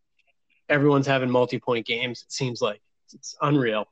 everyone's 0.68 1.06
having 1.06 1.30
multi-point 1.30 1.86
games. 1.86 2.22
It 2.22 2.32
seems 2.32 2.60
like 2.60 2.82
it's 3.14 3.34
unreal. 3.40 3.86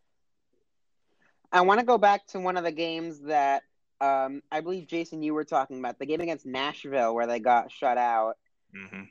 I 1.50 1.60
want 1.62 1.80
to 1.80 1.86
go 1.86 1.98
back 1.98 2.26
to 2.28 2.40
one 2.40 2.56
of 2.56 2.64
the 2.64 2.72
games 2.72 3.20
that 3.22 3.62
um, 4.02 4.42
I 4.50 4.60
believe 4.60 4.88
Jason 4.88 5.22
you 5.22 5.32
were 5.32 5.44
talking 5.44 5.78
about 5.78 5.98
the 5.98 6.06
game 6.06 6.20
against 6.20 6.44
Nashville 6.44 7.14
where 7.14 7.28
they 7.28 7.38
got 7.38 7.70
shut 7.70 7.96
out. 7.96 8.34
Mm-hmm. 8.76 9.02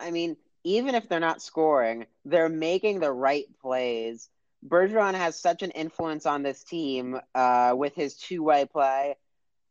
I 0.00 0.10
mean, 0.10 0.36
even 0.64 0.94
if 0.94 1.08
they're 1.08 1.20
not 1.20 1.42
scoring, 1.42 2.06
they're 2.24 2.48
making 2.48 3.00
the 3.00 3.12
right 3.12 3.44
plays. 3.60 4.30
Bergeron 4.66 5.14
has 5.14 5.38
such 5.38 5.62
an 5.62 5.70
influence 5.72 6.24
on 6.24 6.42
this 6.42 6.64
team 6.64 7.20
uh, 7.34 7.74
with 7.76 7.94
his 7.94 8.16
two-way 8.16 8.64
play. 8.64 9.16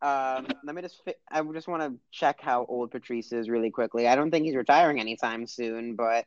Um, 0.01 0.47
let 0.63 0.75
me 0.75 0.81
just. 0.81 1.03
Fi- 1.03 1.15
I 1.29 1.41
just 1.41 1.67
want 1.67 1.83
to 1.83 1.99
check 2.11 2.39
how 2.39 2.65
old 2.65 2.91
Patrice 2.91 3.33
is 3.33 3.49
really 3.49 3.71
quickly. 3.71 4.07
I 4.07 4.15
don't 4.15 4.31
think 4.31 4.45
he's 4.45 4.55
retiring 4.55 4.99
anytime 4.99 5.45
soon, 5.45 5.95
but 5.95 6.25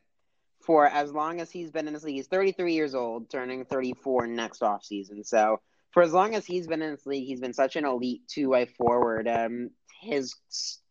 for 0.61 0.85
as 0.85 1.11
long 1.11 1.41
as 1.41 1.49
he's 1.49 1.71
been 1.71 1.87
in 1.87 1.93
this 1.93 2.03
league, 2.03 2.15
he's 2.15 2.27
33 2.27 2.73
years 2.73 2.93
old, 2.93 3.29
turning 3.29 3.65
34 3.65 4.27
next 4.27 4.61
off 4.61 4.83
season. 4.83 5.23
So 5.23 5.59
for 5.93 6.01
as 6.03 6.11
long 6.11 6.35
as 6.35 6.45
he's 6.45 6.67
been 6.67 6.81
in 6.81 6.91
this 6.91 7.05
league, 7.05 7.27
he's 7.27 7.39
been 7.39 7.53
such 7.53 7.75
an 7.75 7.85
elite 7.85 8.21
two-way 8.27 8.65
forward. 8.65 9.27
Um, 9.27 9.69
his 10.01 10.35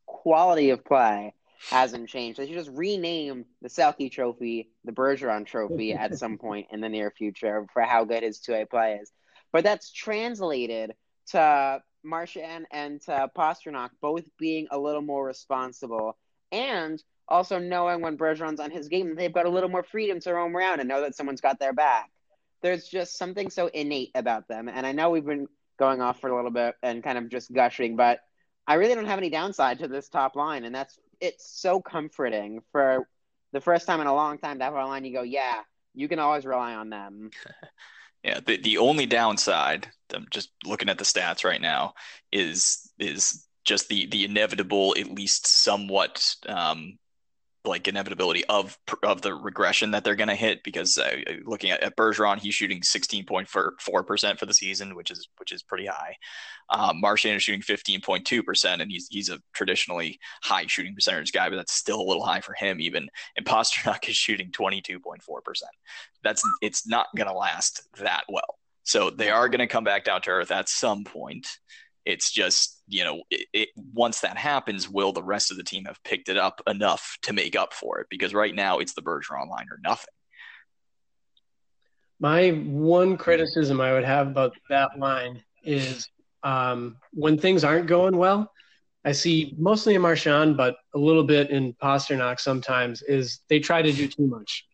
quality 0.07 0.71
of 0.71 0.85
play 0.85 1.35
hasn't 1.71 2.09
changed. 2.09 2.39
They 2.39 2.47
should 2.47 2.57
just 2.57 2.71
rename 2.71 3.45
the 3.61 3.69
Selke 3.69 4.11
Trophy 4.11 4.71
the 4.85 4.93
Bergeron 4.93 5.47
Trophy 5.47 5.93
at 5.95 6.19
some 6.19 6.39
point 6.39 6.69
in 6.71 6.81
the 6.81 6.89
near 6.89 7.11
future 7.11 7.67
for 7.73 7.83
how 7.83 8.05
good 8.05 8.23
his 8.23 8.39
two-way 8.39 8.65
play 8.65 8.99
is. 9.03 9.11
But 9.53 9.65
that's 9.65 9.93
translated 9.93 10.95
to 11.29 11.83
Marchand 12.05 12.67
and 12.71 13.01
to 13.03 13.31
Pastrnak 13.37 13.91
both 14.01 14.25
being 14.39 14.69
a 14.71 14.79
little 14.79 15.03
more 15.03 15.27
responsible 15.27 16.17
and 16.53 17.03
also 17.29 17.59
knowing 17.59 18.03
when 18.03 18.17
Bergeron's 18.17 18.61
on 18.61 18.71
his 18.71 18.89
game, 18.89 19.15
they've 19.15 19.33
got 19.33 19.47
a 19.47 19.51
little 19.51 19.69
more 19.69 19.83
freedom 19.83 20.21
to 20.21 20.35
roam 20.35 20.57
around 20.57 20.81
and 20.81 20.89
know 20.89 21.01
that 21.01 21.17
someone's 21.17 21.41
got 21.41 21.59
their 21.59 21.73
back. 21.73 22.11
There's 22.63 22.89
just 22.89 23.19
something 23.19 23.51
so 23.51 23.67
innate 23.69 24.11
about 24.15 24.49
them. 24.49 24.69
And 24.69 24.87
I 24.87 24.93
know 24.93 25.11
we've 25.11 25.25
been 25.25 25.49
going 25.79 26.01
off 26.01 26.21
for 26.21 26.31
a 26.31 26.37
little 26.37 26.51
bit 26.51 26.77
and 26.83 27.03
kind 27.03 27.19
of 27.19 27.29
just 27.29 27.53
gushing, 27.53 27.97
but 27.97 28.21
I 28.67 28.75
really 28.75 28.95
don't 28.95 29.07
have 29.07 29.19
any 29.19 29.31
downside 29.31 29.79
to 29.81 29.89
this 29.89 30.09
top 30.09 30.37
line, 30.37 30.65
and 30.65 30.75
that's 30.75 30.99
it's 31.21 31.61
so 31.61 31.81
comforting 31.81 32.61
for 32.71 33.09
the 33.53 33.61
first 33.61 33.87
time 33.87 34.01
in 34.01 34.07
a 34.07 34.15
long 34.15 34.39
time 34.39 34.59
to 34.59 34.65
have 34.65 34.75
a 34.75 34.85
line 34.85 35.05
you 35.05 35.13
go, 35.13 35.23
yeah, 35.23 35.61
you 35.95 36.09
can 36.09 36.19
always 36.19 36.47
rely 36.47 36.75
on 36.75 36.89
them. 36.89 37.31
yeah, 38.25 38.41
the 38.45 38.57
the 38.59 38.79
only 38.79 39.07
downside, 39.07 39.89
I'm 40.15 40.27
just 40.31 40.51
looking 40.65 40.89
at 40.89 40.99
the 40.99 41.05
stats 41.05 41.45
right 41.45 41.61
now, 41.61 41.95
is 42.31 42.93
is 42.99 43.47
just 43.65 43.89
the 43.89 44.07
the 44.07 44.25
inevitable, 44.25 44.95
at 44.99 45.11
least 45.11 45.47
somewhat 45.47 46.35
um, 46.49 46.99
like 47.65 47.87
inevitability 47.87 48.45
of 48.47 48.77
of 49.03 49.23
the 49.23 49.35
regression 49.35 49.93
that 49.93 50.03
they're 50.03 50.17
going 50.17 50.29
to 50.29 50.35
hit 50.35 50.63
because 50.65 50.99
uh, 50.99 51.17
looking 51.45 51.71
at, 51.71 51.83
at 51.83 51.97
Bergeron, 51.97 52.39
he's 52.39 52.55
shooting 52.55 52.81
16.4 52.81 54.07
percent 54.07 54.39
for 54.39 54.47
the 54.47 54.55
season, 54.55 54.95
which 54.95 55.11
is 55.11 55.29
which 55.39 55.53
is 55.53 55.63
pretty 55.63 55.87
high. 55.87 56.17
Um, 56.71 57.01
Marchand 57.01 57.37
is 57.37 57.43
shooting 57.43 57.63
15.2 57.63 58.45
percent, 58.45 58.83
and 58.83 58.91
he's 58.91 59.07
he's 59.09 59.29
a 59.29 59.41
traditionally 59.53 60.19
high 60.43 60.67
shooting 60.67 60.95
percentage 60.95 61.33
guy, 61.33 61.49
but 61.49 61.57
that's 61.57 61.73
still 61.73 62.01
a 62.01 62.09
little 62.09 62.25
high 62.25 62.41
for 62.41 62.55
him 62.55 62.81
even. 62.81 63.09
And 63.37 63.47
Pastrnak 63.47 64.09
is 64.09 64.17
shooting 64.17 64.51
22.4 64.51 65.45
percent. 65.45 65.73
That's 66.25 66.43
it's 66.61 66.87
not 66.87 67.07
going 67.17 67.29
to 67.29 67.35
last 67.35 67.83
that 67.99 68.25
well. 68.29 68.59
So 68.85 69.11
they 69.11 69.31
are 69.31 69.49
going 69.49 69.61
to 69.61 69.67
come 69.67 69.85
back 69.85 70.05
down 70.05 70.23
to 70.23 70.31
earth 70.31 70.51
at 70.51 70.69
some 70.69 71.05
point. 71.05 71.47
It's 72.05 72.33
just, 72.33 72.82
you 72.93 73.05
know, 73.05 73.23
it, 73.31 73.47
it, 73.53 73.69
once 73.95 74.21
that 74.21 74.37
happens, 74.37 74.89
will 74.89 75.13
the 75.13 75.23
rest 75.23 75.51
of 75.51 75.57
the 75.57 75.65
team 75.65 75.87
have 75.87 76.03
picked 76.05 76.29
it 76.29 76.37
up 76.37 76.61
enough 76.67 77.17
to 77.23 77.33
make 77.33 77.57
up 77.57 77.73
for 77.73 78.01
it? 78.01 78.07
Because 78.11 78.35
right 78.35 78.55
now 78.55 78.79
it's 78.79 78.95
the 78.95 79.03
Bergeron 79.03 79.49
line 79.49 79.67
or 79.71 79.79
nothing. 79.83 80.13
My 82.21 82.51
one 82.51 83.17
criticism 83.17 83.81
I 83.81 83.93
would 83.93 84.05
have 84.05 84.29
about 84.29 84.55
that 84.69 84.99
line 84.99 85.43
is 85.65 86.09
um, 86.43 86.97
when 87.13 87.39
things 87.39 87.65
aren't 87.65 87.87
going 87.87 88.17
well, 88.17 88.53
I 89.05 89.13
see 89.13 89.55
mostly 89.59 89.95
in 89.95 90.03
Marchand, 90.03 90.57
but 90.57 90.77
a 90.95 90.99
little 90.99 91.25
bit 91.25 91.51
in 91.51 91.73
Pastrnak 91.73 92.39
sometimes, 92.39 93.03
is 93.03 93.41
they 93.49 93.59
try 93.59 93.83
to 93.83 93.93
do 93.93 94.07
too 94.07 94.27
much. 94.27 94.67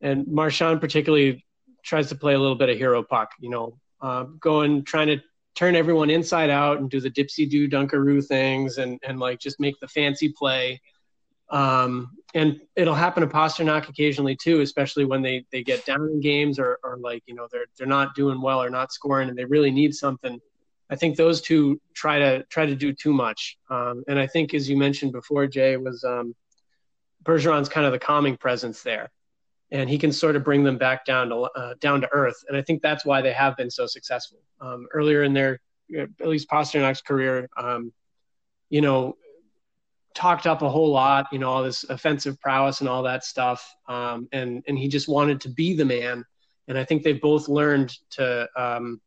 And 0.00 0.26
Marchand 0.26 0.80
particularly 0.80 1.44
tries 1.82 2.08
to 2.08 2.14
play 2.14 2.34
a 2.34 2.38
little 2.38 2.56
bit 2.56 2.70
of 2.70 2.78
hero 2.78 3.02
puck, 3.02 3.32
you 3.40 3.50
know, 3.50 3.78
uh, 4.00 4.24
going, 4.40 4.84
trying 4.84 5.08
to 5.08 5.18
turn 5.54 5.76
everyone 5.76 6.10
inside 6.10 6.50
out 6.50 6.78
and 6.78 6.90
do 6.90 7.00
the 7.00 7.10
dipsy 7.10 7.48
do 7.48 7.68
dunkaroo 7.68 8.24
things 8.24 8.78
and, 8.78 8.98
and 9.06 9.20
like 9.20 9.38
just 9.38 9.60
make 9.60 9.78
the 9.80 9.88
fancy 9.88 10.28
play. 10.28 10.80
Um, 11.50 12.16
and 12.34 12.60
it'll 12.74 12.94
happen 12.94 13.20
to 13.20 13.28
Pastrnak 13.28 13.88
occasionally 13.88 14.34
too, 14.34 14.60
especially 14.60 15.04
when 15.04 15.22
they, 15.22 15.44
they 15.52 15.62
get 15.62 15.86
down 15.86 16.08
in 16.10 16.20
games 16.20 16.58
or, 16.58 16.78
or 16.82 16.96
like, 16.98 17.22
you 17.26 17.34
know, 17.34 17.46
they're, 17.52 17.66
they're 17.78 17.86
not 17.86 18.14
doing 18.14 18.40
well 18.40 18.60
or 18.62 18.70
not 18.70 18.92
scoring 18.92 19.28
and 19.28 19.38
they 19.38 19.44
really 19.44 19.70
need 19.70 19.94
something. 19.94 20.40
I 20.90 20.96
think 20.96 21.16
those 21.16 21.40
two 21.40 21.80
try 21.94 22.18
to 22.18 22.44
try 22.44 22.66
to 22.66 22.74
do 22.74 22.92
too 22.92 23.12
much. 23.12 23.56
Um, 23.70 24.04
and 24.08 24.18
I 24.18 24.26
think, 24.26 24.52
as 24.54 24.68
you 24.68 24.76
mentioned 24.76 25.12
before, 25.12 25.46
Jay 25.46 25.76
was 25.76 26.04
um, 26.04 26.34
Bergeron's 27.22 27.68
kind 27.68 27.86
of 27.86 27.92
the 27.92 27.98
calming 27.98 28.36
presence 28.36 28.82
there, 28.82 29.10
and 29.74 29.90
he 29.90 29.98
can 29.98 30.12
sort 30.12 30.36
of 30.36 30.44
bring 30.44 30.62
them 30.62 30.78
back 30.78 31.04
down 31.04 31.28
to 31.28 31.36
uh, 31.36 31.74
down 31.80 32.00
to 32.00 32.08
earth. 32.12 32.44
And 32.48 32.56
I 32.56 32.62
think 32.62 32.80
that's 32.80 33.04
why 33.04 33.20
they 33.20 33.32
have 33.32 33.56
been 33.56 33.70
so 33.70 33.86
successful. 33.86 34.38
Um, 34.60 34.86
earlier 34.94 35.24
in 35.24 35.34
their, 35.34 35.60
at 35.98 36.28
least 36.28 36.48
Pastrnak's 36.48 37.02
career, 37.02 37.48
um, 37.56 37.92
you 38.70 38.80
know, 38.80 39.16
talked 40.14 40.46
up 40.46 40.62
a 40.62 40.70
whole 40.70 40.90
lot, 40.92 41.26
you 41.32 41.40
know, 41.40 41.50
all 41.50 41.64
this 41.64 41.82
offensive 41.90 42.40
prowess 42.40 42.80
and 42.80 42.88
all 42.88 43.02
that 43.02 43.24
stuff, 43.24 43.68
um, 43.88 44.28
and 44.32 44.62
and 44.68 44.78
he 44.78 44.86
just 44.86 45.08
wanted 45.08 45.40
to 45.40 45.48
be 45.48 45.74
the 45.74 45.84
man. 45.84 46.24
And 46.68 46.78
I 46.78 46.84
think 46.84 47.02
they've 47.02 47.20
both 47.20 47.48
learned 47.48 47.92
to 48.10 48.48
um, 48.56 49.00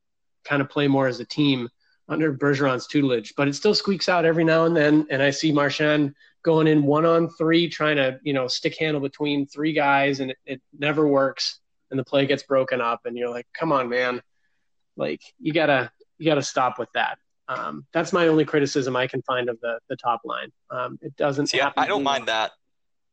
kind 0.43 0.62
of 0.62 0.69
play 0.69 0.88
more 0.89 1.08
as 1.08 1.21
a 1.21 1.25
team 1.25 1.69
under 2.09 2.33
Bergeron's 2.33 2.87
tutelage, 2.87 3.33
but 3.35 3.47
it 3.47 3.55
still 3.55 3.75
squeaks 3.75 4.07
out 4.07 4.25
every 4.25 4.43
now 4.43 4.65
and 4.65 4.75
then. 4.75 5.05
And 5.09 5.21
I 5.21 5.29
see 5.29 5.51
Marchand 5.51 6.13
going 6.43 6.67
in 6.67 6.83
one 6.83 7.05
on 7.05 7.29
three, 7.29 7.67
trying 7.69 7.97
to, 7.97 8.19
you 8.23 8.33
know, 8.33 8.47
stick 8.47 8.77
handle 8.77 9.01
between 9.01 9.45
three 9.47 9.73
guys, 9.73 10.19
and 10.19 10.31
it, 10.31 10.37
it 10.45 10.61
never 10.77 11.07
works. 11.07 11.59
And 11.91 11.99
the 11.99 12.03
play 12.03 12.25
gets 12.25 12.43
broken 12.43 12.81
up, 12.81 13.01
and 13.05 13.17
you're 13.17 13.29
like, 13.29 13.47
come 13.57 13.71
on, 13.71 13.89
man. 13.89 14.21
Like, 14.95 15.21
you 15.39 15.53
gotta, 15.53 15.91
you 16.17 16.25
gotta 16.25 16.41
stop 16.41 16.79
with 16.79 16.89
that. 16.93 17.17
Um, 17.49 17.85
that's 17.93 18.11
my 18.11 18.27
only 18.27 18.45
criticism 18.45 18.95
I 18.95 19.07
can 19.07 19.21
find 19.21 19.49
of 19.49 19.57
the 19.61 19.79
the 19.87 19.95
top 19.95 20.21
line. 20.25 20.51
Um, 20.69 20.99
it 21.01 21.15
doesn't. 21.15 21.47
See, 21.47 21.61
I 21.61 21.87
don't 21.87 22.03
mind 22.03 22.27
that. 22.27 22.51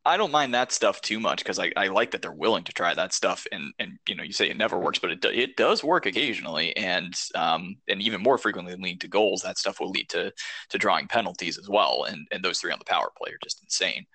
I 0.07 0.17
don't 0.17 0.31
mind 0.31 0.53
that 0.55 0.71
stuff 0.71 1.01
too 1.01 1.19
much 1.19 1.39
because 1.39 1.59
I, 1.59 1.73
I 1.77 1.87
like 1.87 2.11
that 2.11 2.21
they're 2.21 2.33
willing 2.33 2.65
to 2.65 2.73
try 2.73 2.93
that 2.95 3.15
stuff 3.15 3.47
and 3.53 3.73
and 3.79 3.99
you 4.09 4.15
know 4.15 4.23
you 4.23 4.33
say 4.33 4.51
it 4.51 4.57
never 4.57 4.79
works 4.79 4.99
but 4.99 5.11
it 5.11 5.25
it 5.25 5.57
does 5.57 5.83
work 5.83 6.05
occasionally 6.07 6.77
and 6.77 7.15
um 7.35 7.77
and 7.89 8.03
even 8.03 8.23
more 8.23 8.37
frequently 8.37 8.73
than 8.73 8.83
leading 8.83 8.99
to 8.99 9.09
goals 9.09 9.43
that 9.43 9.59
stuff 9.59 9.81
will 9.81 9.91
lead 9.91 10.09
to 10.11 10.31
to 10.69 10.79
drawing 10.79 11.09
penalties 11.09 11.59
as 11.59 11.69
well 11.69 12.05
and 12.05 12.27
and 12.33 12.45
those 12.45 12.61
three 12.61 12.73
on 12.73 12.79
the 12.79 12.85
power 12.85 13.11
play 13.17 13.33
are 13.33 13.39
just 13.43 13.63
insane. 13.63 14.07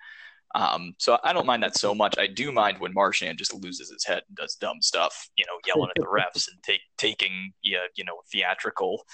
Um, 0.54 0.94
so 0.98 1.16
I 1.22 1.32
don't 1.32 1.46
mind 1.46 1.62
that 1.62 1.78
so 1.78 1.94
much. 1.94 2.18
I 2.18 2.26
do 2.26 2.50
mind 2.50 2.80
when 2.80 2.92
Marchand 2.92 3.38
just 3.38 3.54
loses 3.54 3.88
his 3.88 4.04
head 4.04 4.22
and 4.26 4.36
does 4.36 4.56
dumb 4.56 4.82
stuff, 4.82 5.28
you 5.36 5.44
know, 5.46 5.52
yelling 5.64 5.90
at 5.90 6.02
the 6.02 6.08
refs 6.08 6.48
and 6.48 6.60
take 6.64 6.80
taking 6.98 7.52
yeah, 7.62 7.86
you 7.94 8.04
know, 8.04 8.20
theatrical 8.32 9.04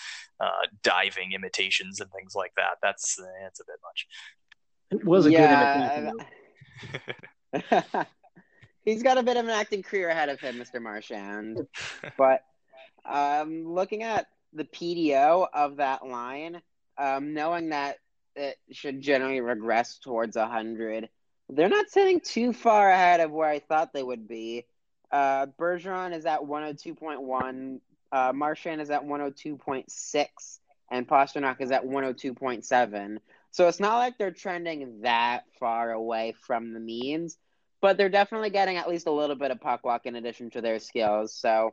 uh, 0.41 0.67
diving 0.83 1.33
imitations 1.33 2.01
and 2.01 2.11
things 2.11 2.35
like 2.35 2.53
that. 2.57 2.77
That's 2.83 3.17
that's 3.43 3.61
a 3.61 3.65
bit 3.65 3.77
much. 3.83 4.07
It 4.93 5.05
was 5.05 5.27
a 5.27 5.31
yeah, 5.31 5.91
good 5.91 5.99
imitation. 5.99 6.27
He's 8.85 9.03
got 9.03 9.19
a 9.19 9.23
bit 9.23 9.37
of 9.37 9.45
an 9.45 9.51
acting 9.51 9.83
career 9.83 10.09
ahead 10.09 10.29
of 10.29 10.41
him, 10.41 10.57
Mr. 10.57 10.81
Marchand. 10.81 11.67
but 12.19 12.43
um, 13.05 13.67
looking 13.67 14.03
at 14.03 14.27
the 14.53 14.65
PDO 14.65 15.49
of 15.53 15.77
that 15.77 16.07
line, 16.07 16.62
um, 16.99 17.35
knowing 17.35 17.71
that 17.71 17.99
it 18.35 18.57
should 18.71 19.01
generally 19.01 19.41
regress 19.41 19.99
towards 19.99 20.37
100, 20.37 21.09
they're 21.49 21.69
not 21.69 21.89
sitting 21.89 22.21
too 22.21 22.53
far 22.53 22.91
ahead 22.91 23.21
of 23.21 23.31
where 23.31 23.49
I 23.49 23.59
thought 23.61 23.93
they 23.93 24.03
would 24.03 24.29
be. 24.29 24.67
Uh, 25.11 25.47
Bergeron 25.59 26.17
is 26.17 26.27
at 26.27 26.41
102.1, 26.41 27.81
uh, 28.12 28.33
Marchand 28.35 28.81
is 28.81 28.91
at 28.91 29.05
102.6, 29.05 30.59
and 30.91 31.09
Pastrnak 31.09 31.61
is 31.61 31.71
at 31.71 31.85
102.7. 31.85 33.19
So 33.57 33.69
it's 33.69 33.81
not 33.81 33.97
like 33.97 34.19
they're 34.19 34.33
trending 34.33 35.01
that 35.01 35.45
far 35.59 35.90
away 35.90 36.35
from 36.47 36.75
the 36.75 36.79
means, 36.79 37.38
but 37.81 37.97
they're 37.97 38.11
definitely 38.11 38.51
getting 38.51 38.77
at 38.77 38.87
least 38.87 39.07
a 39.07 39.11
little 39.11 39.35
bit 39.35 39.51
of 39.51 39.62
puck 39.62 39.83
luck 39.83 40.05
in 40.05 40.14
addition 40.14 40.51
to 40.51 40.61
their 40.61 40.79
skills. 40.79 41.35
So 41.35 41.73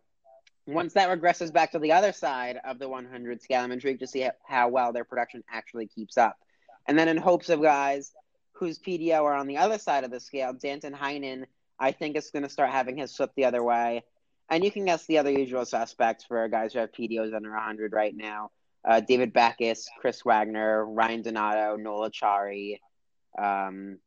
once 0.66 0.94
that 0.94 1.10
regresses 1.10 1.52
back 1.52 1.74
to 1.74 1.80
the 1.80 1.92
other 1.92 2.14
side 2.14 2.58
of 2.64 2.80
the 2.80 2.88
100 2.88 3.42
scale, 3.42 3.60
I'm 3.60 3.74
intrigued 3.74 4.00
to 4.00 4.08
see 4.08 4.26
how 4.48 4.70
well 4.70 4.94
their 4.94 5.04
production 5.04 5.44
actually 5.52 5.88
keeps 5.88 6.18
up. 6.18 6.38
And 6.88 6.98
then 6.98 7.10
in 7.10 7.18
hopes 7.18 7.50
of 7.50 7.62
guys 7.62 8.14
whose 8.54 8.80
PDO 8.80 9.22
are 9.22 9.36
on 9.36 9.48
the 9.48 9.58
other 9.58 9.78
side 9.78 10.06
of 10.06 10.12
the 10.12 10.22
scale, 10.22 10.54
Danton 10.54 10.94
Heinen, 10.94 11.44
I 11.78 11.92
think 11.92 12.16
is 12.16 12.32
going 12.32 12.44
to 12.44 12.50
start 12.50 12.70
having 12.70 12.96
his 12.96 13.14
flip 13.14 13.32
the 13.36 13.44
other 13.44 13.62
way. 13.62 14.06
And 14.50 14.64
you 14.64 14.72
can 14.72 14.86
guess 14.86 15.06
the 15.06 15.18
other 15.18 15.32
usual 15.32 15.66
suspects 15.66 16.24
for 16.24 16.48
guys 16.48 16.72
who 16.72 16.80
have 16.80 16.94
PDOs 16.94 17.36
under 17.36 17.52
100 17.52 17.92
right 17.92 18.16
now 18.16 18.52
uh, 18.86 19.00
David 19.00 19.34
Backes, 19.34 19.88
Chris 20.00 20.24
Wagner, 20.26 20.86
Ryan 20.86 21.22
Donato, 21.22 21.78
Noel 21.78 22.10
Acciari, 22.10 22.80
um, 23.38 23.98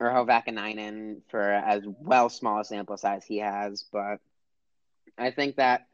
Urho 0.00 0.26
Vaakanainen 0.26 1.22
for 1.28 1.40
as 1.42 1.82
well 1.86 2.28
small 2.28 2.60
a 2.60 2.64
sample 2.64 2.96
size 2.96 3.24
he 3.24 3.38
has. 3.38 3.84
But 3.90 4.18
I 5.16 5.30
think 5.30 5.56
that 5.56 5.86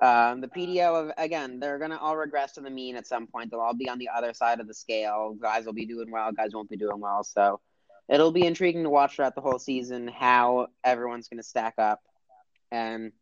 um, 0.00 0.40
the 0.40 0.48
PDO 0.48 1.08
of 1.08 1.12
again, 1.16 1.58
they're 1.58 1.78
gonna 1.78 1.98
all 1.98 2.16
regress 2.16 2.52
to 2.52 2.60
the 2.60 2.70
mean 2.70 2.96
at 2.96 3.06
some 3.06 3.26
point. 3.26 3.50
They'll 3.50 3.60
all 3.60 3.74
be 3.74 3.88
on 3.88 3.98
the 3.98 4.10
other 4.14 4.34
side 4.34 4.60
of 4.60 4.68
the 4.68 4.74
scale. 4.74 5.34
Guys 5.40 5.64
will 5.64 5.72
be 5.72 5.86
doing 5.86 6.10
well, 6.10 6.30
guys 6.32 6.54
won't 6.54 6.70
be 6.70 6.76
doing 6.76 7.00
well. 7.00 7.24
So 7.24 7.60
it'll 8.08 8.30
be 8.32 8.46
intriguing 8.46 8.84
to 8.84 8.90
watch 8.90 9.16
throughout 9.16 9.34
the 9.34 9.40
whole 9.40 9.58
season 9.58 10.08
how 10.08 10.68
everyone's 10.84 11.28
gonna 11.28 11.42
stack 11.42 11.74
up. 11.78 12.00
And 12.70 13.12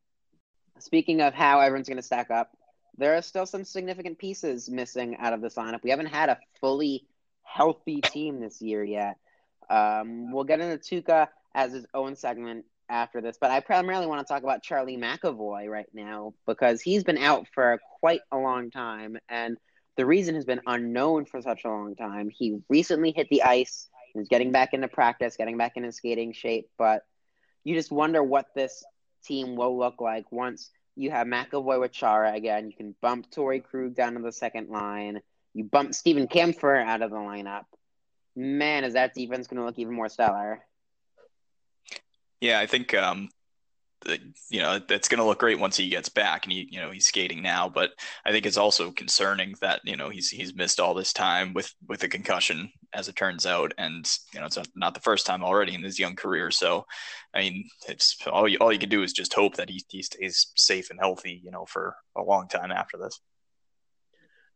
speaking 0.81 1.21
of 1.21 1.33
how 1.33 1.61
everyone's 1.61 1.89
gonna 1.89 2.03
stack 2.03 2.31
up, 2.31 2.56
there 2.99 3.17
are 3.17 3.23
still 3.23 3.47
some 3.47 3.65
significant 3.65 4.19
pieces 4.19 4.71
missing 4.71 5.17
out 5.19 5.33
of 5.33 5.41
this 5.41 5.55
lineup. 5.55 5.83
We 5.83 5.91
haven't 5.91 6.07
had 6.07 6.29
a 6.29 6.39
fully 6.61 7.07
healthy 7.43 8.01
team 8.01 8.41
this 8.41 8.61
year 8.61 8.83
yet. 8.85 9.17
Um, 9.69 10.33
we'll 10.33 10.45
get 10.45 10.61
into 10.61 10.79
Tuukka 10.79 11.29
as 11.55 11.73
his 11.73 11.87
own 11.95 12.17
segment 12.17 12.65
after 12.89 13.21
this, 13.21 13.37
but 13.41 13.51
I 13.51 13.61
primarily 13.61 14.07
want 14.07 14.27
to 14.27 14.33
talk 14.33 14.43
about 14.43 14.63
Charlie 14.63 14.97
McAvoy 14.97 15.69
right 15.69 15.89
now 15.93 16.35
because 16.47 16.81
he's 16.81 17.03
been 17.03 17.19
out 17.19 17.47
for 17.53 17.81
quite 18.01 18.21
a 18.31 18.39
long 18.39 18.71
time, 18.71 19.19
and 19.29 19.57
the 19.97 20.07
reason 20.07 20.35
has 20.37 20.45
been 20.45 20.61
unknown 20.67 21.25
for 21.25 21.43
such 21.43 21.65
a 21.65 21.69
long 21.69 21.97
time. 21.97 22.31
He 22.31 22.61
recently 22.69 23.11
hit 23.11 23.29
the 23.29 23.43
ice, 23.43 23.89
he's 24.15 24.29
getting 24.29 24.53
back 24.53 24.73
into 24.73 24.87
practice, 24.87 25.37
getting 25.37 25.57
back 25.57 25.77
into 25.77 25.91
skating 25.91 26.33
shape, 26.33 26.69
but 26.79 27.05
you 27.65 27.75
just 27.75 27.91
wonder 27.91 28.23
what 28.23 28.55
this 28.55 28.85
team 29.25 29.57
will 29.57 29.77
look 29.77 30.01
like 30.01 30.31
once 30.31 30.71
you 30.97 31.11
have 31.11 31.27
McAvoy 31.27 31.79
with 31.79 31.93
Chara 31.93 32.33
again. 32.33 32.67
You 32.67 32.77
can 32.77 32.95
bump 33.01 33.31
Torey 33.31 33.63
Krug 33.63 33.95
down 33.95 34.15
to 34.15 34.23
the 34.23 34.33
second 34.33 34.71
line. 34.71 35.21
You 35.55 35.65
bump 35.65 35.95
Steven 35.95 36.27
Kampfer 36.27 36.85
out 36.85 37.03
of 37.03 37.11
the 37.11 37.17
lineup. 37.17 37.65
Man, 38.35 38.85
is 38.85 38.95
that 38.95 39.15
defense 39.15 39.47
going 39.47 39.59
to 39.59 39.65
look 39.65 39.79
even 39.79 39.95
more 39.95 40.09
stellar? 40.09 40.65
Yeah, 42.41 42.61
I 42.61 42.67
think 42.67 42.95
um, 42.95 43.29
you 44.51 44.61
know 44.61 44.79
that's 44.79 45.09
going 45.09 45.19
to 45.19 45.25
look 45.25 45.39
great 45.39 45.59
once 45.59 45.77
he 45.77 45.89
gets 45.89 46.09
back 46.09 46.45
and 46.45 46.53
he 46.53 46.69
you 46.71 46.81
know 46.81 46.91
he's 46.91 47.07
skating 47.07 47.43
now 47.43 47.69
but 47.69 47.91
i 48.25 48.31
think 48.31 48.47
it's 48.47 48.57
also 48.57 48.91
concerning 48.91 49.55
that 49.61 49.81
you 49.85 49.97
know 49.97 50.09
he's 50.09 50.29
he's 50.31 50.55
missed 50.55 50.81
all 50.81 50.95
this 50.95 51.13
time 51.13 51.53
with 51.55 51.73
with 51.89 52.03
a 52.03 52.09
concussion 52.09 52.71
as 52.93 53.09
it 53.09 53.17
turns 53.17 53.47
out 53.47 53.73
and 53.79 54.19
you 54.33 54.41
know 54.41 54.47
it's 54.47 54.59
not 54.75 54.95
the 54.95 55.01
first 55.01 55.27
time 55.27 55.43
already 55.43 55.75
in 55.75 55.83
his 55.83 55.99
young 55.99 56.17
career 56.17 56.51
so 56.51 56.85
i 57.35 57.41
mean 57.41 57.69
it's 57.89 58.17
all 58.27 58.49
you, 58.49 58.59
all 58.59 58.73
you 58.73 58.79
can 58.79 58.89
do 58.89 59.03
is 59.03 59.13
just 59.13 59.35
hope 59.35 59.57
that 59.57 59.69
he, 59.69 59.83
he 59.89 60.03
stays 60.03 60.53
safe 60.57 60.91
and 60.91 61.01
healthy 61.01 61.41
you 61.45 61.51
know 61.51 61.65
for 61.67 61.95
a 62.17 62.23
long 62.23 62.49
time 62.49 62.71
after 62.71 62.97
this 62.97 63.21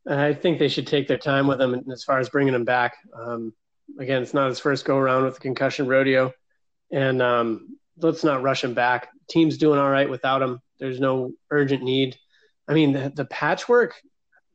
i 0.09 0.33
think 0.33 0.59
they 0.59 0.69
should 0.69 0.87
take 0.87 1.09
their 1.09 1.19
time 1.19 1.47
with 1.47 1.61
him 1.61 1.83
as 1.93 2.05
far 2.05 2.19
as 2.19 2.29
bringing 2.29 2.55
him 2.55 2.65
back 2.65 2.97
um, 3.15 3.53
again 3.99 4.23
it's 4.23 4.35
not 4.35 4.49
his 4.49 4.61
first 4.61 4.85
go 4.85 4.97
around 4.97 5.25
with 5.25 5.35
the 5.35 5.41
concussion 5.41 5.87
rodeo 5.87 6.33
and 6.93 7.23
um, 7.23 7.77
let's 8.03 8.25
not 8.25 8.43
rush 8.43 8.65
him 8.65 8.75
back. 8.75 9.09
Team's 9.31 9.57
doing 9.57 9.79
all 9.79 9.91
right 9.91 10.11
without 10.11 10.43
him. 10.43 10.61
There's 10.79 11.01
no 11.01 11.33
urgent 11.51 11.83
need. 11.83 12.17
I 12.69 12.75
mean, 12.75 12.93
the, 12.93 13.13
the 13.15 13.25
patchwork 13.25 13.95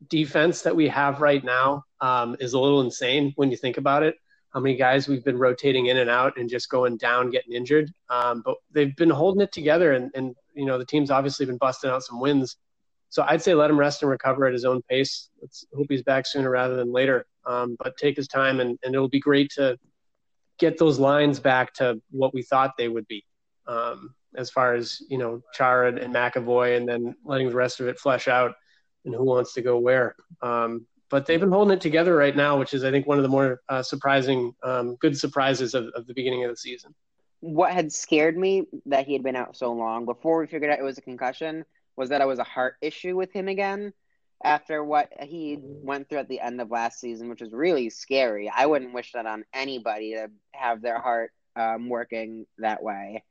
defense 0.09 0.61
that 0.63 0.75
we 0.75 0.87
have 0.89 1.21
right 1.21 1.43
now 1.43 1.83
um, 2.01 2.35
is 2.39 2.53
a 2.53 2.59
little 2.59 2.81
insane 2.81 3.33
when 3.35 3.51
you 3.51 3.57
think 3.57 3.77
about 3.77 4.03
it. 4.03 4.15
How 4.53 4.59
many 4.59 4.75
guys 4.75 5.07
we've 5.07 5.23
been 5.23 5.37
rotating 5.37 5.87
in 5.87 5.97
and 5.97 6.09
out 6.09 6.37
and 6.37 6.49
just 6.49 6.69
going 6.69 6.97
down, 6.97 7.29
getting 7.29 7.53
injured. 7.53 7.91
Um, 8.09 8.41
but 8.45 8.55
they've 8.71 8.95
been 8.95 9.09
holding 9.09 9.41
it 9.41 9.51
together, 9.51 9.93
and, 9.93 10.11
and 10.15 10.33
you 10.53 10.65
know 10.65 10.77
the 10.77 10.85
team's 10.85 11.11
obviously 11.11 11.45
been 11.45 11.57
busting 11.57 11.89
out 11.89 12.03
some 12.03 12.21
wins. 12.21 12.55
So 13.09 13.25
I'd 13.27 13.41
say 13.41 13.53
let 13.53 13.69
him 13.69 13.79
rest 13.79 14.01
and 14.01 14.09
recover 14.09 14.45
at 14.45 14.53
his 14.53 14.65
own 14.65 14.81
pace. 14.89 15.29
Let's 15.41 15.65
hope 15.73 15.87
he's 15.89 16.03
back 16.03 16.25
sooner 16.25 16.49
rather 16.49 16.75
than 16.75 16.91
later. 16.91 17.25
Um, 17.45 17.75
but 17.79 17.97
take 17.97 18.15
his 18.15 18.27
time, 18.27 18.59
and, 18.59 18.79
and 18.83 18.95
it'll 18.95 19.09
be 19.09 19.19
great 19.19 19.51
to 19.55 19.77
get 20.57 20.77
those 20.77 20.99
lines 20.99 21.39
back 21.39 21.73
to 21.75 22.01
what 22.11 22.33
we 22.33 22.41
thought 22.41 22.77
they 22.77 22.87
would 22.87 23.07
be 23.07 23.25
um, 23.67 24.15
as 24.37 24.49
far 24.49 24.73
as 24.73 25.01
you 25.09 25.17
know 25.17 25.41
Chara 25.53 25.89
and 25.89 26.13
McAvoy, 26.13 26.77
and 26.77 26.87
then 26.87 27.15
letting 27.23 27.49
the 27.49 27.55
rest 27.55 27.79
of 27.79 27.87
it 27.87 27.99
flesh 27.99 28.27
out 28.27 28.53
and 29.05 29.13
who 29.13 29.23
wants 29.23 29.53
to 29.53 29.61
go 29.61 29.77
where. 29.77 30.15
Um, 30.41 30.87
but 31.09 31.25
they've 31.25 31.39
been 31.39 31.51
holding 31.51 31.75
it 31.75 31.81
together 31.81 32.15
right 32.15 32.35
now, 32.35 32.57
which 32.57 32.73
is 32.73 32.83
I 32.83 32.91
think 32.91 33.07
one 33.07 33.17
of 33.17 33.23
the 33.23 33.29
more 33.29 33.61
uh, 33.69 33.83
surprising, 33.83 34.53
um, 34.63 34.95
good 34.95 35.17
surprises 35.17 35.73
of, 35.73 35.87
of 35.89 36.07
the 36.07 36.13
beginning 36.13 36.43
of 36.43 36.49
the 36.49 36.57
season. 36.57 36.93
What 37.41 37.73
had 37.73 37.91
scared 37.91 38.37
me 38.37 38.63
that 38.87 39.05
he 39.05 39.13
had 39.13 39.23
been 39.23 39.35
out 39.35 39.55
so 39.55 39.71
long 39.71 40.05
before 40.05 40.39
we 40.39 40.47
figured 40.47 40.71
out 40.71 40.79
it 40.79 40.83
was 40.83 40.97
a 40.97 41.01
concussion 41.01 41.63
was 41.95 42.09
that 42.09 42.21
it 42.21 42.27
was 42.27 42.39
a 42.39 42.43
heart 42.43 42.75
issue 42.81 43.15
with 43.15 43.31
him 43.31 43.47
again 43.47 43.93
after 44.43 44.83
what 44.83 45.09
he 45.21 45.57
went 45.61 46.09
through 46.09 46.19
at 46.19 46.27
the 46.27 46.39
end 46.39 46.59
of 46.59 46.71
last 46.71 46.99
season, 46.99 47.29
which 47.29 47.41
is 47.41 47.53
really 47.53 47.89
scary. 47.89 48.51
I 48.53 48.65
wouldn't 48.65 48.93
wish 48.93 49.11
that 49.13 49.25
on 49.25 49.45
anybody 49.53 50.13
to 50.13 50.29
have 50.53 50.81
their 50.81 50.99
heart 50.99 51.31
um, 51.55 51.87
working 51.87 52.45
that 52.57 52.83
way. 52.83 53.23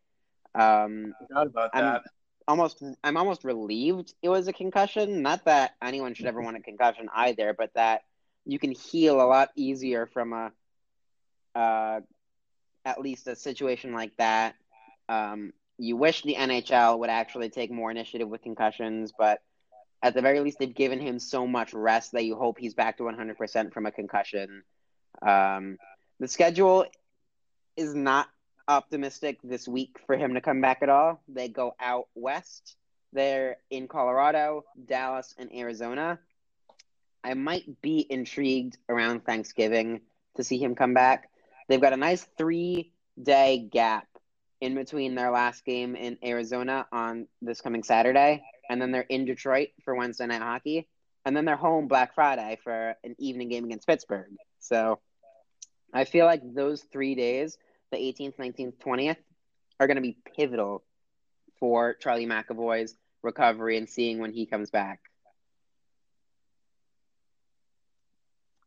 Um, 0.55 1.15
forgot 1.29 1.47
about 1.47 1.71
I'm 1.75 1.85
that. 1.85 2.03
Almost, 2.47 2.83
I'm 3.03 3.17
almost 3.17 3.43
relieved 3.43 4.13
it 4.23 4.29
was 4.29 4.49
a 4.49 4.53
concussion. 4.53 5.23
Not 5.23 5.47
that 5.47 5.73
anyone 5.83 6.13
should 6.15 6.27
ever 6.27 6.43
want 6.43 6.59
a 6.59 6.61
concussion 6.61 7.09
either, 7.15 7.55
but 7.57 7.73
that 7.75 8.03
you 8.45 8.59
can 8.59 8.73
heal 8.73 9.21
a 9.21 9.25
lot 9.25 9.49
easier 9.57 10.07
from 10.07 10.33
a 10.35 10.53
uh, 11.55 12.01
at 12.85 13.01
least 13.01 13.27
a 13.29 13.37
situation 13.37 13.93
like 13.93 14.17
that. 14.19 14.57
Um, 15.09 15.53
you 15.79 15.97
wish 15.97 16.23
the 16.23 16.35
NHL 16.35 16.99
would 16.99 17.11
actually 17.11 17.49
take 17.49 17.71
more 17.71 17.91
initiative 17.91 18.29
with 18.29 18.43
concussions, 18.43 19.13
but 19.17 19.41
at 20.03 20.15
the 20.15 20.21
very 20.21 20.41
least, 20.41 20.59
they've 20.59 20.75
given 20.75 21.01
him 21.01 21.19
so 21.19 21.47
much 21.47 21.73
rest 21.73 22.13
that 22.13 22.25
you 22.25 22.37
hope 22.37 22.59
he's 22.59 22.75
back 22.75 22.99
to 22.99 23.05
100% 23.05 23.73
from 23.73 23.87
a 23.87 23.91
concussion. 23.91 24.63
Um, 25.23 25.79
the 26.21 26.29
schedule 26.29 26.85
is 27.77 27.95
not 27.95 28.29
optimistic 28.69 29.39
this 29.43 29.69
week 29.69 29.99
for 30.07 30.17
him 30.17 30.35
to 30.35 30.41
come 30.41 30.61
back 30.61 30.79
at 30.83 30.89
all. 30.89 31.23
They 31.29 31.49
go 31.49 31.75
out 31.81 32.09
west. 32.15 32.77
They're 33.13 33.59
in 33.71 33.89
Colorado, 33.89 34.65
Dallas, 34.87 35.35
and 35.39 35.55
Arizona. 35.55 36.19
I 37.23 37.35
might 37.35 37.81
be 37.81 38.07
intrigued 38.09 38.77
around 38.89 39.25
Thanksgiving 39.25 40.01
to 40.37 40.45
see 40.45 40.59
him 40.59 40.75
come 40.75 40.95
back. 40.95 41.31
They've 41.69 41.81
got 41.81 41.93
a 41.93 41.99
nice 41.99 42.27
three 42.37 42.93
day 43.23 43.69
gap 43.73 44.07
in 44.61 44.75
between 44.75 45.15
their 45.15 45.31
last 45.31 45.65
game 45.65 45.95
in 45.95 46.19
Arizona 46.25 46.87
on 46.93 47.27
this 47.41 47.61
coming 47.61 47.83
Saturday, 47.83 48.43
and 48.69 48.81
then 48.81 48.93
they're 48.93 49.03
in 49.03 49.25
Detroit 49.25 49.69
for 49.85 49.95
Wednesday 49.95 50.27
night 50.27 50.43
hockey, 50.43 50.89
and 51.25 51.37
then 51.37 51.45
they're 51.45 51.57
home 51.57 51.89
Black 51.89 52.15
Friday 52.15 52.59
for 52.63 52.97
an 53.05 53.15
evening 53.19 53.49
game 53.49 53.65
against 53.65 53.87
Pittsburgh. 53.87 54.31
So 54.61 55.01
I 55.93 56.05
feel 56.05 56.27
like 56.27 56.43
those 56.55 56.83
three 56.83 57.15
days, 57.15 57.59
the 57.95 58.01
18th, 58.01 58.37
19th, 58.37 58.75
20th, 58.85 59.17
are 59.81 59.87
going 59.87 59.97
to 59.97 60.03
be 60.03 60.17
pivotal 60.37 60.83
for 61.59 61.95
Charlie 61.95 62.27
McAvoy's 62.27 62.95
recovery 63.23 63.77
and 63.79 63.89
seeing 63.89 64.19
when 64.19 64.33
he 64.33 64.47
comes 64.47 64.71
back. 64.71 65.01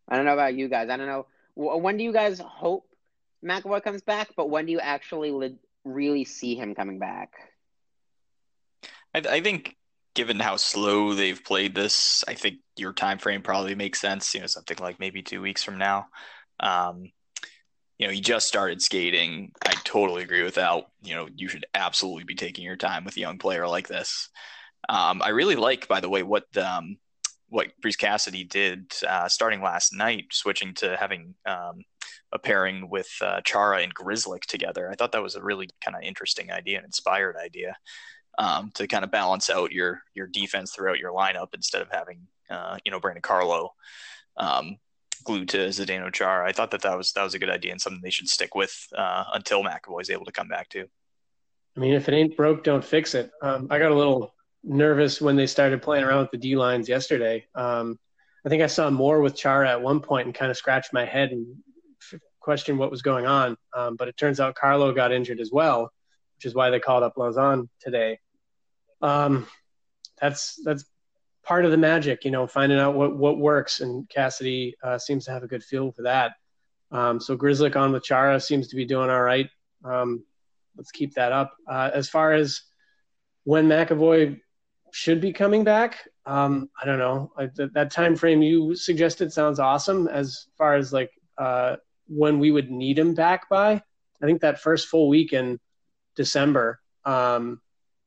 I 0.10 0.16
don't 0.16 0.26
know 0.26 0.34
about 0.34 0.56
you 0.56 0.70
guys. 0.70 0.90
I 0.90 0.98
don't 0.98 1.08
know. 1.08 1.28
When 1.56 1.98
do 1.98 2.04
you 2.04 2.14
guys 2.14 2.40
hope 2.40 2.88
McAvoy 3.44 3.84
comes 3.84 4.02
back? 4.02 4.30
But 4.38 4.50
when 4.50 4.66
do 4.66 4.72
you 4.72 4.80
actually 4.80 5.32
li- 5.32 5.60
really 5.84 6.24
see 6.24 6.56
him 6.56 6.76
coming 6.76 7.00
back? 7.00 7.34
I, 9.14 9.20
I 9.30 9.42
think, 9.42 9.76
given 10.16 10.40
how 10.40 10.56
slow 10.56 11.14
they've 11.14 11.44
played 11.44 11.76
this, 11.76 12.24
I 12.28 12.36
think 12.36 12.58
your 12.78 12.94
time 12.94 13.18
frame 13.18 13.42
probably 13.42 13.76
makes 13.76 14.00
sense. 14.00 14.34
You 14.34 14.42
know, 14.42 14.48
something 14.48 14.78
like 14.80 15.00
maybe 15.00 15.22
two 15.22 15.42
weeks 15.42 15.64
from 15.64 15.78
now. 15.78 16.08
Um, 16.60 17.12
you 17.98 18.08
know, 18.08 18.14
he 18.14 18.22
just 18.22 18.48
started 18.48 18.82
skating. 18.82 19.52
I 19.66 19.74
totally 19.84 20.24
agree 20.24 20.44
with 20.44 20.56
that. 20.56 20.88
You 21.02 21.16
know, 21.16 21.28
you 21.36 21.48
should 21.48 21.66
absolutely 21.74 22.24
be 22.24 22.36
taking 22.36 22.64
your 22.64 22.76
time 22.76 23.04
with 23.04 23.18
a 23.18 23.22
young 23.22 23.40
player 23.40 23.68
like 23.68 23.88
this. 23.88 24.30
Um, 24.88 25.22
I 25.22 25.30
really 25.30 25.56
like, 25.56 25.88
by 25.88 26.00
the 26.00 26.10
way, 26.10 26.24
what 26.24 26.46
um, 26.58 26.98
what 27.50 27.68
Bruce 27.82 27.96
Cassidy 27.96 28.44
did 28.44 28.94
uh, 29.08 29.28
starting 29.28 29.62
last 29.62 29.94
night, 29.94 30.26
switching 30.32 30.74
to 30.76 30.96
having 30.98 31.34
um, 31.46 31.84
a 32.32 32.40
pairing 32.40 32.90
with 32.90 33.10
uh, 33.22 33.42
Chara 33.44 33.82
and 33.82 33.96
Grzelcyk 33.96 34.42
together. 34.42 34.90
I 34.90 34.96
thought 34.96 35.14
that 35.14 35.24
was 35.24 35.36
a 35.36 35.44
really 35.44 35.70
kind 35.84 35.96
of 35.96 36.04
interesting 36.04 36.52
idea, 36.52 36.78
an 36.78 36.86
inspired 36.86 37.36
idea 37.38 37.78
um, 38.38 38.72
to 38.76 38.88
kind 38.88 39.04
of 39.04 39.12
balance 39.12 39.50
out 39.50 39.72
your 39.72 40.02
your 40.14 40.28
defense 40.28 40.72
throughout 40.72 41.00
your 41.00 41.14
lineup 41.14 41.54
instead 41.54 41.82
of 41.82 41.90
having 41.92 42.28
uh, 42.50 42.78
you 42.86 42.92
know 42.92 43.00
Brandon 43.00 43.22
Carlo 43.22 43.74
um, 44.38 44.78
glued 45.28 45.50
to 45.50 45.58
Zdeno 45.68 46.12
Chara. 46.12 46.48
I 46.48 46.54
thought 46.54 46.72
that 46.72 46.82
that 46.84 46.98
was 46.98 47.12
that 47.12 47.24
was 47.24 47.34
a 47.34 47.40
good 47.40 47.50
idea 47.50 47.74
and 47.74 47.82
something 47.82 48.02
they 48.02 48.10
should 48.10 48.30
stick 48.30 48.56
with 48.56 48.74
uh, 48.98 49.26
until 49.34 49.64
is 50.00 50.10
able 50.10 50.26
to 50.26 50.32
come 50.32 50.48
back 50.48 50.70
to. 50.70 50.86
I 51.76 51.80
mean, 51.80 51.94
if 51.94 52.08
it 52.08 52.14
ain't 52.14 52.38
broke, 52.38 52.64
don't 52.64 52.84
fix 52.84 53.14
it. 53.14 53.30
Um, 53.42 53.68
I 53.70 53.78
got 53.78 53.92
a 53.92 53.96
little 53.96 54.34
nervous 54.64 55.22
when 55.22 55.36
they 55.36 55.46
started 55.46 55.82
playing 55.82 56.06
around 56.06 56.22
with 56.22 56.32
the 56.32 56.38
D 56.38 56.56
lines 56.56 56.88
yesterday. 56.88 57.46
Um, 57.54 58.00
I 58.46 58.50
think 58.50 58.64
I 58.64 58.68
saw 58.68 58.90
more 58.90 59.22
with 59.22 59.36
Chara 59.36 59.70
at 59.70 59.82
one 59.82 60.00
point 60.00 60.26
and 60.26 60.34
kind 60.34 60.50
of 60.50 60.58
scratched 60.58 60.94
my 60.94 61.04
head 61.04 61.32
and 61.32 61.46
f- 62.02 62.20
questioned 62.40 62.80
what 62.80 62.90
was 62.90 63.02
going 63.02 63.26
on. 63.26 63.58
Um, 63.76 63.98
but 63.98 64.08
it 64.08 64.16
turns 64.16 64.40
out 64.40 64.56
Carlo 64.56 64.94
got 64.94 65.12
injured 65.12 65.42
as 65.42 65.52
well, 65.52 65.92
which 66.38 66.46
is 66.46 66.56
why 66.56 66.70
they 66.70 66.80
called 66.80 67.04
up 67.04 67.16
Lauzon 67.16 67.68
today. 67.82 68.20
Um, 69.02 69.46
that's 70.20 70.58
that's 70.64 70.86
part 71.48 71.64
of 71.64 71.72
the 71.72 71.78
magic, 71.78 72.26
you 72.26 72.32
know, 72.32 72.46
finding 72.46 72.78
out 72.78 72.96
what 72.96 73.16
what 73.16 73.38
works. 73.38 73.80
And 73.80 74.08
Cassidy 74.10 74.76
uh, 74.84 74.98
seems 74.98 75.26
to 75.26 75.32
have 75.32 75.44
a 75.44 75.48
good 75.48 75.64
feel 75.64 75.92
for 75.92 76.04
that. 76.04 76.34
Um, 76.92 77.20
so 77.20 77.38
Grzelcyk 77.38 77.76
on 77.76 77.92
with 77.92 78.04
Chara 78.04 78.40
seems 78.40 78.68
to 78.70 78.76
be 78.76 78.86
doing 78.86 79.10
all 79.10 79.22
right. 79.22 79.50
Um, 79.84 80.24
let's 80.76 80.92
keep 80.92 81.14
that 81.16 81.32
up. 81.32 81.56
Uh, 81.68 81.90
as 81.94 82.10
far 82.10 82.34
as 82.34 82.62
when 83.44 83.68
McAvoy 83.68 84.40
should 84.92 85.22
be 85.22 85.34
coming 85.34 85.64
back. 85.64 86.08
Um, 86.26 86.70
I 86.82 86.86
don't 86.86 87.00
know. 87.00 87.32
I, 87.38 87.48
th- 87.48 87.72
that 87.74 87.92
time 87.92 88.16
frame 88.16 88.42
you 88.42 88.76
suggested 88.76 89.32
sounds 89.32 89.60
awesome. 89.60 90.08
As 90.08 90.48
far 90.58 90.76
as 90.76 90.92
like 90.92 91.12
uh, 91.38 91.78
when 92.08 92.40
we 92.40 92.52
would 92.52 92.70
need 92.70 93.00
him 93.00 93.14
back 93.14 93.48
by, 93.50 93.74
I 94.22 94.26
think 94.26 94.42
that 94.42 94.60
first 94.60 94.88
full 94.88 95.08
week 95.08 95.34
in 95.34 95.60
December. 96.16 96.82
Um, 97.06 97.62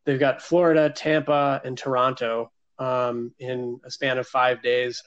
they've 0.05 0.21
got 0.21 0.43
Florida, 0.43 0.91
Tampa, 0.91 1.63
and 1.65 1.79
Toronto 1.79 2.51
um, 2.81 3.33
in 3.39 3.79
a 3.85 3.91
span 3.91 4.19
of 4.19 4.27
five 4.27 4.61
days, 4.63 5.01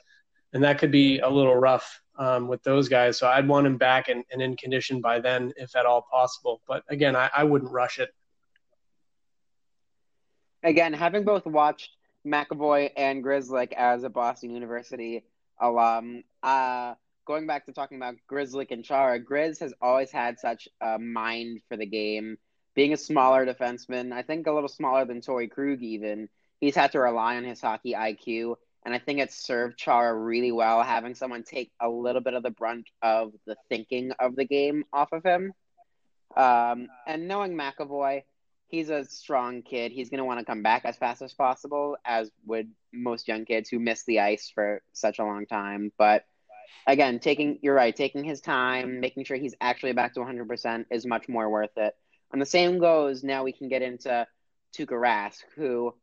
and 0.53 0.63
that 0.63 0.79
could 0.79 0.91
be 0.91 1.19
a 1.19 1.29
little 1.29 1.55
rough 1.55 2.01
um, 2.17 2.47
with 2.47 2.63
those 2.63 2.87
guys. 2.87 3.17
So 3.17 3.27
I'd 3.27 3.47
want 3.47 3.67
him 3.67 3.77
back 3.77 4.07
and, 4.07 4.23
and, 4.31 4.41
in 4.41 4.55
condition 4.55 5.01
by 5.01 5.19
then, 5.19 5.51
if 5.57 5.75
at 5.75 5.85
all 5.85 6.05
possible. 6.09 6.61
But 6.67 6.83
again, 6.87 7.15
I, 7.15 7.29
I 7.35 7.43
wouldn't 7.43 7.71
rush 7.71 7.99
it 7.99 8.09
again, 10.63 10.93
having 10.93 11.23
both 11.23 11.45
watched 11.45 11.91
McAvoy 12.25 12.91
and 12.95 13.23
Grzelcyk 13.23 13.73
as 13.73 14.03
a 14.03 14.09
Boston 14.09 14.51
University 14.51 15.23
alum, 15.59 16.23
uh, 16.41 16.95
going 17.25 17.45
back 17.45 17.65
to 17.65 17.73
talking 17.73 17.97
about 17.97 18.15
Grzelcyk 18.31 18.71
and 18.71 18.83
Chara, 18.83 19.19
Grizz 19.19 19.59
has 19.59 19.73
always 19.81 20.11
had 20.11 20.39
such 20.39 20.67
a 20.81 20.97
mind 20.97 21.59
for 21.67 21.77
the 21.77 21.85
game. 21.85 22.37
Being 22.75 22.93
a 22.93 22.97
smaller 22.97 23.45
defenseman, 23.45 24.11
I 24.11 24.23
think 24.23 24.47
a 24.47 24.51
little 24.51 24.69
smaller 24.69 25.05
than 25.05 25.21
Torey 25.21 25.49
Krug 25.49 25.81
even, 25.83 26.27
he's 26.63 26.75
had 26.75 26.93
to 26.93 26.99
rely 26.99 27.35
on 27.35 27.43
his 27.43 27.59
hockey 27.59 27.93
IQ. 27.93 28.55
And 28.85 28.93
I 28.93 28.99
think 28.99 29.19
it's 29.19 29.35
served 29.35 29.77
Chara 29.77 30.17
really 30.17 30.51
well 30.51 30.81
having 30.81 31.13
someone 31.13 31.43
take 31.43 31.71
a 31.81 31.89
little 31.89 32.21
bit 32.21 32.35
of 32.35 32.43
the 32.43 32.51
brunt 32.51 32.87
of 33.01 33.33
the 33.45 33.57
thinking 33.67 34.13
of 34.17 34.37
the 34.37 34.45
game 34.45 34.85
off 34.93 35.11
of 35.11 35.23
him. 35.23 35.53
Um, 36.37 36.87
and 37.05 37.27
knowing 37.27 37.57
McAvoy, 37.57 38.23
he's 38.67 38.89
a 38.89 39.03
strong 39.03 39.61
kid. 39.61 39.91
He's 39.91 40.09
going 40.09 40.19
to 40.19 40.25
want 40.25 40.39
to 40.39 40.45
come 40.45 40.63
back 40.63 40.85
as 40.85 40.95
fast 40.95 41.21
as 41.21 41.33
possible, 41.33 41.97
as 42.05 42.31
would 42.45 42.71
most 42.93 43.27
young 43.27 43.43
kids 43.43 43.67
who 43.67 43.79
miss 43.79 44.05
the 44.05 44.21
ice 44.21 44.49
for 44.53 44.81
such 44.93 45.19
a 45.19 45.25
long 45.25 45.45
time. 45.45 45.91
But 45.97 46.23
again, 46.87 47.19
taking 47.19 47.59
you're 47.61 47.75
right, 47.75 47.95
taking 47.95 48.23
his 48.23 48.39
time, 48.39 49.01
making 49.01 49.25
sure 49.25 49.35
he's 49.35 49.55
actually 49.59 49.93
back 49.93 50.13
to 50.13 50.21
100% 50.21 50.85
is 50.91 51.05
much 51.05 51.27
more 51.27 51.49
worth 51.49 51.77
it. 51.77 51.93
And 52.31 52.41
the 52.41 52.45
same 52.45 52.79
goes. 52.79 53.21
Now 53.21 53.43
we 53.43 53.51
can 53.51 53.67
get 53.67 53.81
into 53.81 54.25
Tuukka 54.73 54.93
Rask, 54.93 55.43
who, 55.55 55.93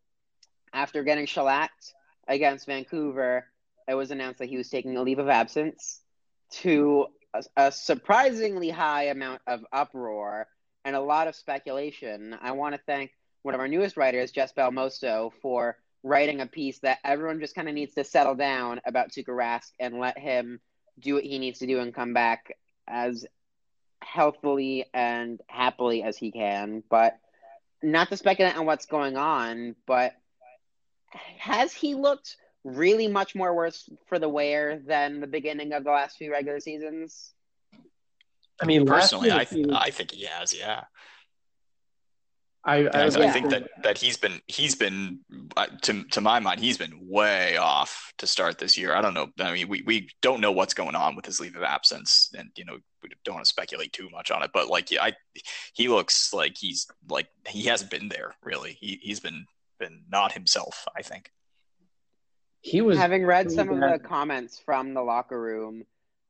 after 0.73 1.03
getting 1.03 1.27
shellacked 1.27 1.95
against 2.29 2.67
Vancouver, 2.67 3.47
it 3.89 3.95
was 3.95 4.11
announced 4.11 4.39
that 4.39 4.49
he 4.49 4.57
was 4.57 4.69
taking 4.69 4.97
a 4.97 5.03
leave 5.03 5.19
of 5.19 5.29
absence 5.29 6.01
to 6.51 7.07
a, 7.35 7.43
a 7.57 7.73
surprisingly 7.73 8.71
high 8.71 9.05
amount 9.05 9.43
of 9.47 9.65
uproar 9.73 10.47
and 10.85 10.97
a 10.97 11.01
lot 11.01 11.29
of 11.29 11.35
speculation. 11.35 12.37
I 12.41 12.53
want 12.53 12.75
to 12.75 12.81
thank 12.87 13.13
one 13.43 13.55
of 13.55 13.61
our 13.61 13.69
newest 13.69 13.97
writers, 13.97 14.31
Jess 14.31 14.53
Belmosto, 14.53 15.33
for 15.43 15.77
writing 16.03 16.41
a 16.41 16.47
piece 16.47 16.79
that 16.81 16.99
everyone 17.05 17.41
just 17.41 17.55
kind 17.55 17.69
of 17.69 17.75
needs 17.75 17.95
to 17.95 18.05
settle 18.05 18.35
down 18.35 18.81
about 18.85 19.11
Tuukka 19.11 19.29
Rask 19.29 19.71
and 19.79 19.99
let 19.99 20.19
him 20.19 20.61
do 20.99 21.15
what 21.15 21.25
he 21.25 21.39
needs 21.39 21.59
to 21.61 21.67
do 21.67 21.81
and 21.81 21.95
come 21.95 22.15
back 22.15 22.57
as 22.89 23.27
healthily 24.03 24.87
and 24.95 25.41
happily 25.47 26.03
as 26.03 26.17
he 26.17 26.31
can. 26.31 26.83
But 26.89 27.19
not 27.83 28.09
to 28.11 28.17
speculate 28.17 28.57
on 28.57 28.67
what's 28.67 28.87
going 28.87 29.17
on, 29.17 29.77
but 29.87 30.15
has 31.39 31.73
he 31.73 31.95
looked 31.95 32.37
really 32.65 33.09
much 33.09 33.35
more 33.35 33.55
worse 33.55 33.89
for 34.07 34.19
the 34.19 34.29
wear 34.29 34.79
than 34.79 35.21
the 35.21 35.27
beginning 35.27 35.73
of 35.73 35.85
the 35.85 35.91
last 35.91 36.17
few 36.17 36.31
regular 36.33 36.61
seasons? 36.61 37.33
I 38.61 38.67
mean, 38.67 38.87
personally, 38.87 39.33
I 39.33 39.45
th- 39.45 39.69
I 39.73 39.91
think 39.91 40.13
he 40.13 40.27
has. 40.27 40.57
Yeah. 40.57 40.85
I 42.63 42.87
I, 42.89 42.89
I, 42.89 43.07
I 43.07 43.31
think 43.31 43.49
that 43.51 43.71
that 43.83 43.97
he's 43.97 44.19
been 44.19 44.41
he's 44.47 44.75
been 44.75 45.21
uh, 45.57 45.67
to 45.83 46.05
to 46.05 46.21
my 46.21 46.41
mind 46.41 46.61
he's 46.61 46.77
been 46.77 47.09
way 47.09 47.57
off 47.57 48.13
to 48.19 48.27
start 48.27 48.59
this 48.59 48.77
year. 48.77 48.95
I 48.95 49.01
don't 49.01 49.15
know. 49.15 49.29
I 49.39 49.53
mean, 49.53 49.69
we 49.69 49.83
we 49.87 50.11
don't 50.21 50.43
know 50.43 50.53
what's 50.53 50.75
going 50.75 50.95
on 50.95 51.17
with 51.17 51.25
his 51.25 51.41
leave 51.41 51.57
of 51.57 51.63
absence, 51.63 52.31
and 52.37 52.51
you 52.57 52.67
know 52.67 52.77
we 53.03 53.09
don't 53.25 53.37
want 53.37 53.47
to 53.47 53.49
speculate 53.49 53.95
too 53.95 54.11
much 54.11 54.31
on 54.31 54.43
it. 54.43 54.51
But 54.53 54.69
like, 54.69 54.91
yeah, 54.91 55.05
I 55.05 55.13
he 55.73 55.89
looks 55.89 56.35
like 56.35 56.57
he's 56.59 56.87
like 57.09 57.29
he 57.49 57.63
hasn't 57.63 57.91
been 57.91 58.11
there 58.11 58.35
really. 58.43 58.77
He 58.79 58.99
he's 59.01 59.21
been 59.21 59.47
been 59.81 60.03
not 60.09 60.33
himself. 60.33 60.87
I 60.97 61.03
think 61.03 61.33
he 62.61 62.81
was 62.81 62.99
having 62.99 63.25
read 63.25 63.51
some 63.51 63.71
of 63.71 63.81
the 63.81 63.99
comments 63.99 64.61
from 64.65 64.95
the 64.95 65.03
locker 65.03 65.41
room 65.41 65.85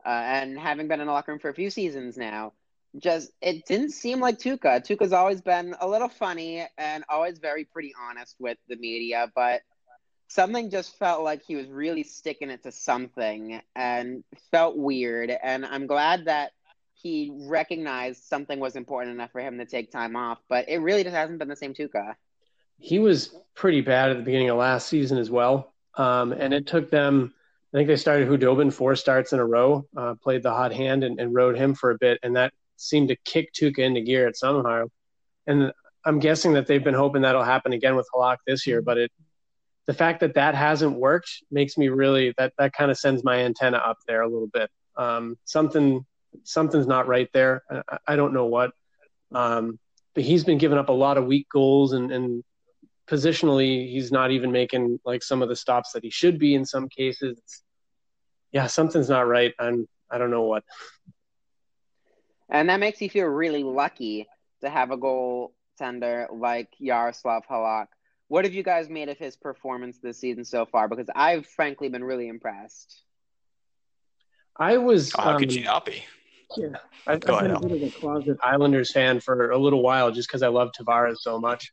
uh, 0.06 0.08
and 0.08 0.58
having 0.58 0.88
been 0.88 1.00
in 1.00 1.06
the 1.06 1.12
locker 1.12 1.32
room 1.32 1.40
for 1.40 1.50
a 1.50 1.54
few 1.54 1.70
seasons 1.70 2.16
now, 2.16 2.52
just 2.98 3.32
it 3.42 3.66
didn't 3.66 3.90
seem 3.90 4.20
like 4.20 4.38
Tuukka. 4.38 4.80
Tuukka's 4.86 5.12
always 5.12 5.40
been 5.40 5.74
a 5.80 5.88
little 5.88 6.08
funny 6.08 6.66
and 6.78 7.04
always 7.08 7.38
very 7.38 7.64
pretty 7.64 7.92
honest 8.00 8.36
with 8.38 8.58
the 8.68 8.76
media, 8.76 9.30
but 9.34 9.62
something 10.28 10.70
just 10.70 10.96
felt 10.98 11.22
like 11.22 11.42
he 11.42 11.56
was 11.56 11.68
really 11.68 12.04
sticking 12.04 12.50
it 12.50 12.62
to 12.62 12.72
something 12.72 13.60
and 13.74 14.22
felt 14.50 14.76
weird. 14.76 15.30
And 15.42 15.66
I'm 15.66 15.86
glad 15.86 16.26
that 16.26 16.52
he 16.94 17.32
recognized 17.34 18.24
something 18.24 18.60
was 18.60 18.76
important 18.76 19.14
enough 19.14 19.32
for 19.32 19.40
him 19.40 19.58
to 19.58 19.64
take 19.66 19.90
time 19.90 20.14
off. 20.14 20.38
But 20.48 20.68
it 20.68 20.78
really 20.78 21.02
just 21.02 21.16
hasn't 21.16 21.38
been 21.40 21.48
the 21.48 21.56
same 21.56 21.74
Tuukka. 21.74 22.14
He 22.80 22.98
was 22.98 23.34
pretty 23.54 23.82
bad 23.82 24.10
at 24.10 24.16
the 24.16 24.22
beginning 24.22 24.50
of 24.50 24.56
last 24.56 24.88
season 24.88 25.18
as 25.18 25.30
well, 25.30 25.72
um, 25.96 26.32
and 26.32 26.52
it 26.52 26.66
took 26.66 26.90
them. 26.90 27.34
I 27.72 27.76
think 27.76 27.86
they 27.86 27.96
started 27.96 28.28
Khudobin 28.28 28.72
four 28.72 28.96
starts 28.96 29.32
in 29.32 29.38
a 29.38 29.46
row, 29.46 29.86
uh, 29.96 30.14
played 30.20 30.42
the 30.42 30.50
hot 30.50 30.72
hand 30.72 31.04
and, 31.04 31.20
and, 31.20 31.32
rode 31.32 31.56
him 31.56 31.74
for 31.74 31.92
a 31.92 31.98
bit, 31.98 32.18
and 32.24 32.34
that 32.34 32.52
seemed 32.76 33.08
to 33.08 33.16
kick 33.24 33.52
Tuukka 33.52 33.78
into 33.78 34.00
gear 34.00 34.26
at 34.26 34.36
somehow. 34.36 34.86
And 35.46 35.72
I'm 36.04 36.18
guessing 36.18 36.54
that 36.54 36.66
they've 36.66 36.82
been 36.82 36.94
hoping 36.94 37.22
that'll 37.22 37.44
happen 37.44 37.72
again 37.72 37.94
with 37.94 38.08
Halak 38.12 38.38
this 38.44 38.66
year, 38.66 38.82
but 38.82 38.98
it 38.98 39.12
the 39.86 39.94
fact 39.94 40.20
that 40.20 40.34
that 40.34 40.54
hasn't 40.54 40.96
worked 40.98 41.42
makes 41.50 41.76
me 41.76 41.88
really 41.88 42.34
that 42.38 42.52
that 42.58 42.72
kind 42.72 42.90
of 42.90 42.98
sends 42.98 43.22
my 43.24 43.40
antenna 43.40 43.78
up 43.78 43.98
there 44.06 44.22
a 44.22 44.28
little 44.28 44.48
bit. 44.48 44.70
Um, 44.96 45.36
something 45.44 46.04
something's 46.44 46.86
not 46.86 47.08
right 47.08 47.28
there. 47.32 47.62
I, 47.70 47.98
I 48.08 48.16
don't 48.16 48.32
know 48.32 48.46
what. 48.46 48.72
Um, 49.32 49.78
but 50.14 50.24
he's 50.24 50.44
been 50.44 50.58
giving 50.58 50.78
up 50.78 50.88
a 50.88 50.92
lot 50.92 51.18
of 51.18 51.26
weak 51.26 51.46
goals 51.52 51.92
and, 51.92 52.10
and 52.10 52.42
positionally 53.10 53.90
he's 53.90 54.12
not 54.12 54.30
even 54.30 54.52
making 54.52 55.00
like 55.04 55.22
some 55.22 55.42
of 55.42 55.48
the 55.48 55.56
stops 55.56 55.92
that 55.92 56.04
he 56.04 56.10
should 56.10 56.38
be 56.38 56.54
in 56.54 56.64
some 56.64 56.88
cases. 56.88 57.40
yeah, 58.52 58.66
something's 58.66 59.08
not 59.08 59.26
right. 59.26 59.52
I'm 59.58 59.88
I 60.10 60.18
don't 60.18 60.30
know 60.30 60.42
what. 60.42 60.64
And 62.48 62.68
that 62.68 62.80
makes 62.80 63.00
you 63.00 63.08
feel 63.08 63.26
really 63.26 63.62
lucky 63.62 64.26
to 64.60 64.70
have 64.70 64.90
a 64.90 64.96
goaltender 64.96 66.26
like 66.32 66.68
Yaroslav 66.78 67.46
Halak. 67.48 67.86
What 68.28 68.44
have 68.44 68.54
you 68.54 68.62
guys 68.62 68.88
made 68.88 69.08
of 69.08 69.18
his 69.18 69.36
performance 69.36 69.98
this 69.98 70.18
season 70.18 70.44
so 70.44 70.66
far? 70.66 70.88
Because 70.88 71.08
I've 71.14 71.46
frankly 71.46 71.88
been 71.88 72.04
really 72.04 72.28
impressed. 72.28 73.02
I 74.56 74.76
was. 74.78 75.12
Oh, 75.16 75.22
how 75.22 75.30
um, 75.32 75.38
could 75.38 75.52
you 75.52 75.64
not 75.64 75.84
be? 75.84 76.04
Yeah, 76.56 76.68
I've, 77.06 77.22
I've 77.28 77.42
been 77.42 77.50
a 77.52 77.60
bit 77.60 77.72
of 77.72 77.82
a 77.82 77.90
closet 77.90 78.36
Islanders 78.42 78.92
fan 78.92 79.20
for 79.20 79.50
a 79.50 79.58
little 79.58 79.82
while, 79.82 80.10
just 80.10 80.28
because 80.28 80.42
I 80.42 80.48
love 80.48 80.70
Tavares 80.78 81.18
so 81.18 81.40
much. 81.40 81.72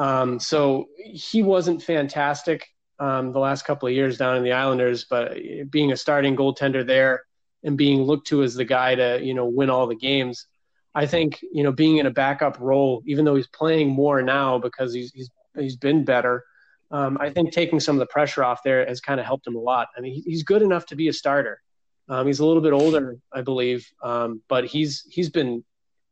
Um, 0.00 0.40
so 0.40 0.88
he 0.96 1.42
wasn't 1.42 1.82
fantastic 1.82 2.66
um, 2.98 3.32
the 3.32 3.38
last 3.38 3.66
couple 3.66 3.86
of 3.86 3.94
years 3.94 4.16
down 4.16 4.34
in 4.36 4.42
the 4.42 4.52
Islanders, 4.52 5.04
but 5.04 5.36
being 5.68 5.92
a 5.92 5.96
starting 5.96 6.34
goaltender 6.34 6.86
there 6.86 7.22
and 7.62 7.76
being 7.76 8.02
looked 8.02 8.26
to 8.28 8.42
as 8.42 8.54
the 8.54 8.64
guy 8.64 8.94
to 8.94 9.20
you 9.22 9.34
know 9.34 9.44
win 9.44 9.68
all 9.68 9.86
the 9.86 9.94
games, 9.94 10.46
I 10.94 11.04
think 11.04 11.38
you 11.52 11.62
know 11.62 11.70
being 11.70 11.98
in 11.98 12.06
a 12.06 12.10
backup 12.10 12.58
role, 12.60 13.02
even 13.06 13.26
though 13.26 13.34
he's 13.34 13.46
playing 13.48 13.90
more 13.90 14.22
now 14.22 14.58
because 14.58 14.94
he's 14.94 15.12
he's 15.12 15.28
he's 15.54 15.76
been 15.76 16.02
better. 16.02 16.44
Um, 16.90 17.18
I 17.20 17.28
think 17.28 17.52
taking 17.52 17.78
some 17.78 17.96
of 17.96 18.00
the 18.00 18.06
pressure 18.06 18.42
off 18.42 18.62
there 18.64 18.86
has 18.86 19.02
kind 19.02 19.20
of 19.20 19.26
helped 19.26 19.46
him 19.46 19.54
a 19.54 19.60
lot. 19.60 19.88
I 19.96 20.00
mean, 20.00 20.22
he's 20.24 20.42
good 20.44 20.62
enough 20.62 20.86
to 20.86 20.96
be 20.96 21.08
a 21.08 21.12
starter. 21.12 21.60
Um, 22.08 22.26
he's 22.26 22.40
a 22.40 22.46
little 22.46 22.62
bit 22.62 22.72
older, 22.72 23.18
I 23.32 23.42
believe, 23.42 23.86
um, 24.02 24.40
but 24.48 24.64
he's 24.64 25.06
he's 25.10 25.28
been 25.28 25.62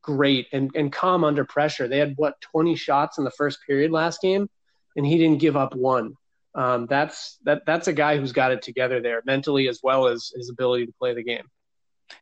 great 0.09 0.47
and, 0.55 0.71
and 0.75 0.91
calm 0.91 1.23
under 1.23 1.45
pressure. 1.45 1.87
They 1.87 1.99
had 1.99 2.15
what 2.17 2.41
20 2.41 2.75
shots 2.77 3.19
in 3.19 3.25
the 3.25 3.31
first 3.31 3.59
period 3.67 3.91
last 3.91 4.23
game, 4.23 4.49
and 4.97 5.05
he 5.05 5.19
didn't 5.19 5.39
give 5.39 5.55
up 5.55 5.75
one. 5.75 6.15
Um, 6.55 6.87
that's 6.87 7.37
that 7.45 7.67
that's 7.67 7.89
a 7.89 7.93
guy 7.93 8.17
who's 8.17 8.33
got 8.33 8.51
it 8.51 8.63
together 8.63 9.03
there 9.03 9.21
mentally 9.27 9.69
as 9.69 9.81
well 9.83 10.09
as 10.09 10.33
his 10.35 10.49
ability 10.49 10.87
to 10.87 10.93
play 10.99 11.13
the 11.13 11.23
game. 11.23 11.45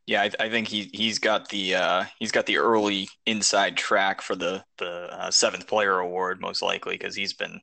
Yeah, 0.07 0.23
I, 0.23 0.31
I, 0.41 0.49
think 0.49 0.69
he 0.69 0.91
he's 0.93 1.19
got 1.19 1.49
the 1.49 1.75
uh, 1.75 2.05
he's 2.19 2.33
got 2.33 2.47
the 2.47 2.59
early 2.59 3.09
inside 3.27 3.77
track 3.77 4.21
for 4.21 4.35
the 4.35 4.65
the 4.79 5.09
uh, 5.13 5.31
seventh 5.31 5.67
player 5.67 5.99
award 5.99 6.41
most 6.41 6.63
likely 6.63 6.95
because 6.97 7.15
he's 7.15 7.33
been 7.33 7.61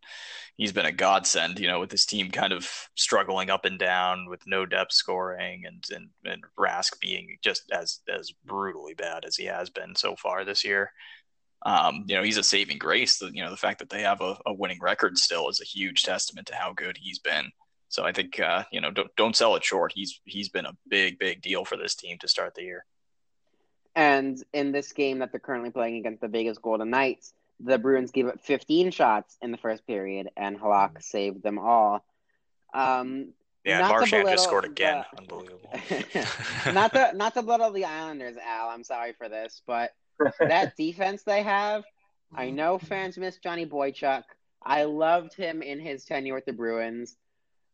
he's 0.58 0.72
been 0.72 0.86
a 0.86 0.92
godsend. 0.92 1.60
You 1.60 1.68
know, 1.68 1.80
with 1.80 1.92
his 1.92 2.06
team 2.06 2.32
kind 2.32 2.54
of 2.54 2.70
struggling 2.96 3.50
up 3.50 3.66
and 3.66 3.80
down 3.80 4.28
with 4.30 4.42
no 4.46 4.66
depth 4.66 4.94
scoring 4.94 5.64
and 5.66 5.84
and 5.92 6.10
and 6.26 6.44
Rask 6.60 7.00
being 7.00 7.38
just 7.44 7.64
as 7.72 8.00
as 8.14 8.32
brutally 8.46 8.94
bad 8.94 9.26
as 9.26 9.36
he 9.36 9.46
has 9.46 9.70
been 9.70 9.96
so 9.96 10.16
far 10.16 10.46
this 10.46 10.64
year. 10.64 10.92
Um, 11.66 12.04
you 12.08 12.16
know, 12.16 12.24
he's 12.24 12.38
a 12.38 12.44
saving 12.44 12.78
grace. 12.78 13.20
The, 13.20 13.32
you 13.34 13.42
know, 13.42 13.50
the 13.50 13.58
fact 13.58 13.80
that 13.80 13.90
they 13.90 14.02
have 14.02 14.20
a, 14.22 14.38
a 14.46 14.54
winning 14.54 14.80
record 14.82 15.18
still 15.18 15.48
is 15.48 15.62
a 15.62 15.66
huge 15.66 16.04
testament 16.04 16.48
to 16.48 16.56
how 16.56 16.74
good 16.74 16.98
he's 17.00 17.20
been. 17.20 17.52
So 17.94 18.04
I 18.04 18.12
think 18.12 18.40
uh, 18.40 18.64
you 18.72 18.82
know 18.82 18.90
don't 18.90 19.16
don't 19.16 19.36
sell 19.36 19.56
it 19.56 19.64
short. 19.64 19.92
He's 19.94 20.20
he's 20.26 20.50
been 20.50 20.66
a 20.66 20.76
big 20.90 21.20
big 21.20 21.44
deal 21.44 21.64
for 21.64 21.78
this 21.78 21.94
team 21.94 22.18
to 22.22 22.28
start 22.28 22.56
the 22.56 22.64
year. 22.64 22.86
And 23.96 24.44
in 24.52 24.72
this 24.72 24.92
game 24.94 25.20
that 25.20 25.32
they're 25.32 25.40
currently 25.40 25.70
playing 25.70 25.98
against 25.98 26.20
the 26.20 26.28
Vegas 26.28 26.58
Golden 26.58 26.90
Knights, 26.90 27.34
the 27.60 27.78
Bruins 27.78 28.10
gave 28.10 28.26
up 28.26 28.42
15 28.42 28.90
shots 28.90 29.38
in 29.44 29.52
the 29.52 29.60
first 29.60 29.86
period, 29.86 30.32
and 30.36 30.60
Halak 30.60 31.04
saved 31.04 31.44
them 31.44 31.60
all. 31.60 32.04
Um, 32.74 33.34
yeah, 33.64 33.88
Marchand 33.88 34.28
just 34.28 34.46
scored 34.46 34.66
again. 34.66 35.06
The, 35.12 35.20
Unbelievable. 35.22 35.70
not 36.74 36.94
to 36.94 37.12
not 37.16 37.36
to 37.36 37.44
belittle 37.44 37.72
the 37.74 37.86
Islanders, 37.86 38.38
Al. 38.44 38.70
I'm 38.70 38.84
sorry 38.84 39.14
for 39.14 39.30
this, 39.30 39.62
but 39.68 39.92
that 40.40 40.76
defense 40.78 41.22
they 41.22 41.44
have, 41.44 41.84
I 42.36 42.50
know 42.50 42.80
fans 42.80 43.20
miss 43.20 43.38
Johnny 43.38 43.68
Boychuk. 43.68 44.24
I 44.66 44.86
loved 44.86 45.36
him 45.36 45.62
in 45.62 45.80
his 45.80 46.06
tenure 46.06 46.34
with 46.34 46.46
the 46.46 46.54
Bruins 46.54 47.18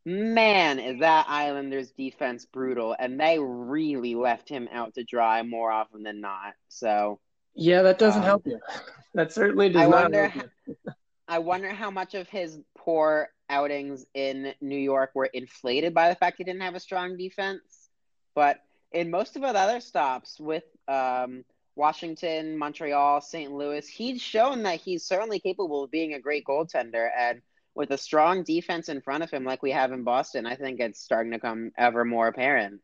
man, 0.05 0.79
is 0.79 0.99
that 0.99 1.25
Islanders 1.27 1.91
defense 1.91 2.45
brutal, 2.45 2.95
and 2.97 3.19
they 3.19 3.39
really 3.39 4.15
left 4.15 4.49
him 4.49 4.67
out 4.71 4.95
to 4.95 5.03
dry 5.03 5.43
more 5.43 5.71
often 5.71 6.03
than 6.03 6.21
not. 6.21 6.53
So 6.67 7.19
yeah, 7.55 7.81
that 7.81 7.99
doesn't 7.99 8.21
um, 8.21 8.25
help 8.25 8.45
you. 8.45 8.59
That 9.15 9.33
certainly 9.33 9.69
does 9.69 9.81
I 9.81 9.85
not. 9.87 10.03
Wonder, 10.03 10.33
I 11.27 11.39
wonder 11.39 11.69
how 11.69 11.89
much 11.89 12.13
of 12.13 12.29
his 12.29 12.59
poor 12.77 13.29
outings 13.49 14.05
in 14.13 14.53
New 14.61 14.77
York 14.77 15.09
were 15.15 15.25
inflated 15.25 15.95
by 15.95 16.09
the 16.09 16.15
fact 16.15 16.37
he 16.37 16.43
didn't 16.43 16.61
have 16.61 16.75
a 16.75 16.79
strong 16.79 17.17
defense. 17.17 17.89
But 18.35 18.59
in 18.91 19.09
most 19.09 19.35
of 19.35 19.41
his 19.41 19.55
other 19.55 19.79
stops 19.79 20.39
with 20.39 20.63
um, 20.87 21.43
Washington, 21.75 22.55
Montreal, 22.55 23.21
St. 23.21 23.51
Louis, 23.51 23.87
he's 23.87 24.21
shown 24.21 24.61
that 24.63 24.79
he's 24.79 25.03
certainly 25.03 25.39
capable 25.39 25.83
of 25.83 25.89
being 25.89 26.13
a 26.13 26.19
great 26.19 26.45
goaltender. 26.45 27.09
And 27.17 27.41
with 27.79 27.91
a 27.91 27.97
strong 27.97 28.43
defense 28.43 28.89
in 28.89 28.99
front 28.99 29.23
of 29.23 29.31
him, 29.31 29.45
like 29.45 29.63
we 29.63 29.71
have 29.71 29.93
in 29.93 30.03
Boston, 30.03 30.45
I 30.45 30.55
think 30.55 30.81
it's 30.81 30.99
starting 30.99 31.31
to 31.31 31.39
come 31.39 31.71
ever 31.77 32.03
more 32.03 32.27
apparent. 32.27 32.81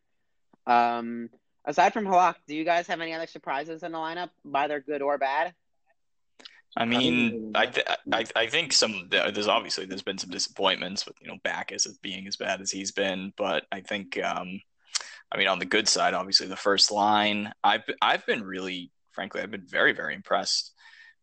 Um, 0.66 1.30
aside 1.66 1.92
from 1.92 2.06
Halak, 2.06 2.36
do 2.48 2.56
you 2.56 2.64
guys 2.64 2.88
have 2.88 3.02
any 3.02 3.14
other 3.14 3.28
surprises 3.28 3.84
in 3.84 3.92
the 3.92 3.98
lineup, 3.98 4.30
either 4.56 4.80
good 4.80 5.02
or 5.02 5.18
bad? 5.18 5.54
I 6.78 6.86
mean, 6.86 7.52
I 7.56 7.66
th- 7.66 7.88
I 8.12 8.26
I 8.36 8.48
think 8.48 8.72
some 8.72 9.10
there's 9.10 9.50
obviously 9.50 9.86
there's 9.86 10.02
been 10.02 10.18
some 10.18 10.30
disappointments 10.30 11.06
with 11.06 11.18
you 11.22 11.28
know 11.28 11.38
Backes 11.44 11.86
as 11.86 11.98
being 11.98 12.26
as 12.26 12.38
bad 12.38 12.62
as 12.62 12.72
he's 12.72 12.92
been, 12.92 13.34
but 13.36 13.66
I 13.74 13.82
think 13.82 14.18
um, 14.24 14.62
I 15.30 15.38
mean 15.38 15.48
on 15.48 15.60
the 15.60 15.66
good 15.66 15.90
side, 15.90 16.14
obviously 16.14 16.48
the 16.48 16.56
first 16.56 16.90
line, 16.90 17.52
I've 17.64 17.84
I've 18.02 18.26
been 18.26 18.44
really 18.44 18.92
frankly 19.12 19.42
I've 19.42 19.52
been 19.52 19.68
very 19.68 19.92
very 19.92 20.16
impressed 20.16 20.74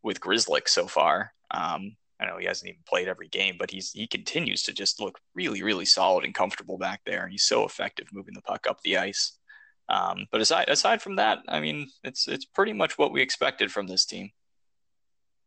with 0.02 0.20
Grzelcyk 0.20 0.68
so 0.68 0.86
far. 0.86 1.32
Um, 1.50 1.96
I 2.22 2.26
know 2.26 2.38
he 2.38 2.46
hasn't 2.46 2.68
even 2.68 2.82
played 2.86 3.08
every 3.08 3.28
game, 3.28 3.56
but 3.58 3.70
he's 3.70 3.90
he 3.90 4.06
continues 4.06 4.62
to 4.64 4.72
just 4.72 5.00
look 5.00 5.18
really, 5.34 5.62
really 5.62 5.84
solid 5.84 6.24
and 6.24 6.34
comfortable 6.34 6.78
back 6.78 7.00
there. 7.04 7.26
He's 7.26 7.44
so 7.44 7.64
effective 7.64 8.06
moving 8.12 8.34
the 8.34 8.42
puck 8.42 8.66
up 8.68 8.80
the 8.82 8.98
ice. 8.98 9.38
Um, 9.88 10.26
but 10.30 10.40
aside 10.40 10.68
aside 10.68 11.02
from 11.02 11.16
that, 11.16 11.40
I 11.48 11.60
mean, 11.60 11.88
it's 12.04 12.28
it's 12.28 12.44
pretty 12.44 12.72
much 12.72 12.96
what 12.96 13.12
we 13.12 13.20
expected 13.20 13.72
from 13.72 13.88
this 13.88 14.04
team. 14.04 14.30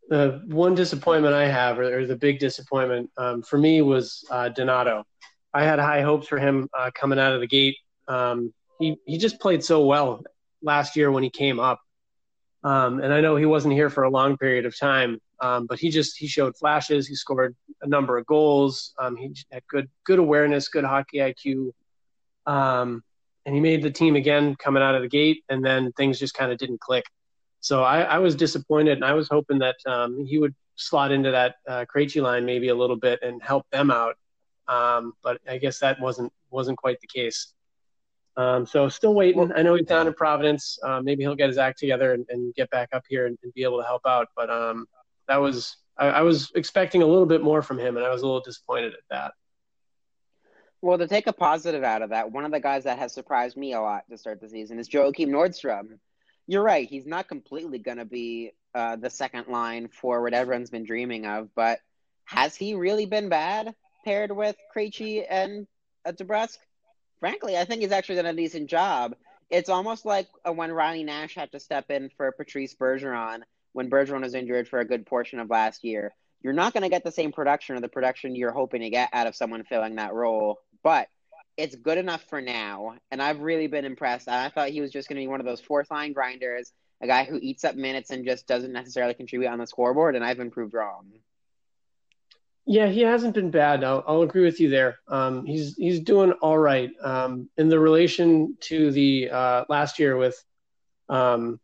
The 0.10 0.44
one 0.48 0.76
disappointment 0.76 1.34
I 1.34 1.48
have, 1.48 1.80
or, 1.80 2.00
or 2.00 2.06
the 2.06 2.16
big 2.16 2.40
disappointment 2.40 3.10
um, 3.18 3.42
for 3.42 3.58
me, 3.58 3.82
was 3.82 4.24
uh, 4.30 4.50
Donato. 4.50 5.06
I 5.54 5.64
had 5.64 5.80
high 5.80 6.02
hopes 6.02 6.28
for 6.28 6.38
him 6.38 6.70
uh, 6.78 6.92
coming 6.94 7.18
out 7.18 7.34
of 7.34 7.40
the 7.40 7.48
gate. 7.48 7.78
Um, 8.08 8.54
he 8.80 8.98
he 9.06 9.18
just 9.18 9.40
played 9.40 9.64
so 9.64 9.86
well 9.86 10.22
last 10.62 10.96
year 10.96 11.10
when 11.10 11.24
he 11.24 11.30
came 11.30 11.60
up, 11.60 11.80
um, 12.64 13.00
and 13.00 13.14
I 13.14 13.22
know 13.22 13.38
he 13.38 13.46
wasn't 13.46 13.74
here 13.74 13.90
for 13.90 14.04
a 14.04 14.10
long 14.10 14.38
period 14.38 14.66
of 14.66 14.78
time, 14.78 15.20
um, 15.40 15.66
but 15.66 15.80
he 15.80 15.90
just 15.90 16.18
he 16.18 16.28
showed 16.28 16.56
flashes. 16.58 17.08
He 17.08 17.16
scored 17.16 17.56
a 17.82 17.88
number 17.88 18.18
of 18.18 18.26
goals. 18.26 18.94
Um, 18.98 19.16
he 19.16 19.34
had 19.52 19.64
good 19.68 19.90
good 20.06 20.20
awareness, 20.20 20.68
good 20.68 20.84
hockey 20.84 21.18
IQ, 21.18 21.72
um, 22.46 23.04
and 23.46 23.56
he 23.56 23.62
made 23.62 23.84
the 23.84 23.92
team 23.92 24.16
again 24.16 24.56
coming 24.56 24.82
out 24.82 24.96
of 24.96 25.02
the 25.02 25.10
gate. 25.10 25.44
And 25.50 25.64
then 25.64 25.92
things 25.94 26.20
just 26.20 26.34
kind 26.34 26.52
of 26.52 26.58
didn't 26.58 26.80
click. 26.80 27.06
So 27.60 27.84
I, 27.84 28.02
I, 28.02 28.18
was 28.20 28.36
disappointed, 28.36 28.94
and 28.94 29.04
I 29.04 29.14
was 29.14 29.28
hoping 29.28 29.58
that 29.60 29.76
um, 29.88 30.24
he 30.24 30.38
would 30.38 30.54
slot 30.76 31.12
into 31.12 31.32
that 31.32 31.56
uh, 31.68 31.86
Krejci 31.94 32.22
line 32.22 32.46
maybe 32.46 32.68
a 32.68 32.76
little 32.76 32.96
bit 32.96 33.20
and 33.24 33.42
help 33.42 33.66
them 33.72 33.90
out. 33.90 34.16
Um, 34.68 35.14
but 35.24 35.40
I 35.50 35.58
guess 35.58 35.80
that 35.80 36.00
wasn't 36.00 36.32
wasn't 36.52 36.78
quite 36.78 37.00
the 37.02 37.08
case. 37.08 37.54
Um, 38.38 38.66
so 38.66 38.90
still 38.90 39.14
waiting. 39.14 39.52
I 39.56 39.62
know 39.62 39.76
he's 39.76 39.86
down 39.86 40.08
in 40.08 40.14
Providence. 40.14 40.78
Uh, 40.84 41.02
maybe 41.02 41.24
he'll 41.24 41.36
get 41.36 41.48
his 41.48 41.58
act 41.58 41.80
together 41.80 42.14
and, 42.14 42.26
and 42.30 42.54
get 42.54 42.70
back 42.70 42.90
up 42.92 43.04
here 43.08 43.28
and, 43.28 43.38
and, 43.44 43.54
be 43.54 43.64
able 43.64 43.80
to 43.80 43.88
help 43.88 44.02
out. 44.06 44.28
But 44.36 44.50
um, 44.50 44.88
that 45.28 45.38
was 45.38 45.78
I, 45.98 46.08
I, 46.08 46.22
was 46.22 46.52
expecting 46.56 47.02
a 47.02 47.06
little 47.06 47.26
bit 47.26 47.42
more 47.42 47.62
from 47.62 47.80
him, 47.80 47.98
and 47.98 48.06
I 48.06 48.10
was 48.10 48.22
a 48.22 48.26
little 48.26 48.42
disappointed 48.42 48.94
at 48.94 49.00
that. 49.10 49.34
Well, 50.82 50.98
to 50.98 51.08
take 51.08 51.28
a 51.28 51.34
positive 51.34 51.84
out 51.84 52.02
of 52.02 52.10
that, 52.10 52.32
one 52.32 52.46
of 52.46 52.52
the 52.52 52.60
guys 52.60 52.84
that 52.84 53.00
has 53.00 53.14
surprised 53.14 53.58
me 53.58 53.74
a 53.74 53.82
lot 53.82 54.04
to 54.10 54.18
start 54.18 54.42
the 54.42 54.50
season 54.50 54.78
is 54.78 54.90
Joakim 54.90 55.30
Nordstrom. 55.30 55.98
You're 56.48 56.64
right; 56.64 56.88
he's 56.88 57.08
not 57.08 57.28
completely 57.28 57.80
going 57.80 57.98
to 57.98 58.06
be 58.06 58.52
uh, 58.76 58.98
the 58.98 59.10
second 59.10 59.48
line 59.48 59.88
for 59.88 60.22
what 60.22 60.34
everyone's 60.34 60.70
been 60.70 60.86
dreaming 60.86 61.26
of, 61.26 61.50
but 61.56 61.80
has 62.26 62.56
he 62.56 62.76
really 62.76 63.06
been 63.06 63.30
bad 63.30 63.74
paired 64.04 64.32
with 64.32 64.56
Krejci 64.76 65.26
and 65.28 65.66
uh? 66.06 66.48
Frankly, 67.20 67.58
I 67.58 67.66
think 67.66 67.82
he's 67.82 67.92
actually 67.92 68.18
done 68.18 68.26
a 68.28 68.34
decent 68.34 68.70
job. 68.70 69.16
it's 69.50 69.70
almost 69.70 70.06
like 70.06 70.28
uh, 70.48 70.52
when 70.52 70.72
Riley 70.72 71.04
Nash 71.04 71.36
had 71.36 71.52
to 71.54 71.60
step 71.60 71.90
in 71.90 72.10
for 72.18 72.32
Patrice 72.32 72.76
Bergeron 72.76 73.42
when 73.76 73.90
Bergeron 73.90 74.22
was 74.22 74.34
injured 74.34 74.70
for 74.70 74.80
a 74.80 74.86
good 74.86 75.06
portion 75.06 75.40
of 75.40 75.50
last 75.50 75.84
year. 75.84 76.16
You're 76.42 76.54
not 76.54 76.72
going 76.72 76.84
to 76.84 76.90
get 76.90 77.04
the 77.04 77.12
same 77.12 77.34
production 77.34 77.76
or 77.76 77.82
the 77.82 77.90
production 77.90 78.34
you're 78.34 78.54
hoping 78.54 78.82
to 78.82 78.90
get 78.90 79.10
out 79.12 79.28
of 79.28 79.36
someone 79.36 79.66
filling 79.66 79.96
that 79.96 80.14
role, 80.14 80.60
but 80.82 81.10
it's 81.58 81.76
good 81.76 81.98
enough 81.98 82.24
for 82.30 82.40
now. 82.40 82.96
And 83.12 83.22
I've 83.22 83.42
really 83.42 83.68
been 83.68 83.84
impressed. 83.84 84.30
I 84.30 84.48
thought 84.48 84.70
he 84.70 84.80
was 84.80 84.92
just 84.92 85.10
going 85.10 85.18
to 85.18 85.24
be 85.24 85.28
one 85.28 85.42
of 85.42 85.46
those 85.46 85.60
fourth 85.60 85.92
line 85.92 86.14
grinders, 86.14 86.72
a 87.02 87.08
guy 87.08 87.26
who 87.26 87.38
eats 87.42 87.66
up 87.66 87.76
minutes 87.76 88.12
and 88.12 88.24
just 88.24 88.48
doesn't 88.48 88.72
necessarily 88.72 89.14
contribute 89.14 89.50
on 89.50 89.60
the 89.60 89.68
scoreboard. 89.68 90.16
And 90.16 90.24
I've 90.24 90.38
been 90.38 90.52
proved 90.52 90.74
wrong. 90.74 91.12
Yeah, 92.66 92.88
he 92.88 93.02
hasn't 93.02 93.34
been 93.34 93.52
bad. 93.52 93.84
I'll, 93.84 94.06
I'll 94.08 94.22
agree 94.22 94.46
with 94.46 94.62
you 94.62 94.70
there. 94.70 95.00
Um, 95.10 95.46
he's 95.46 95.76
he's 95.76 96.00
doing 96.00 96.32
all 96.42 96.58
right. 96.58 96.92
Um, 97.04 97.50
in 97.58 97.68
the 97.68 97.80
relation 97.80 98.56
to 98.62 98.90
the 98.92 99.30
uh, 99.32 99.66
last 99.68 100.00
year 100.00 100.16
with 100.16 100.42
um, 101.10 101.60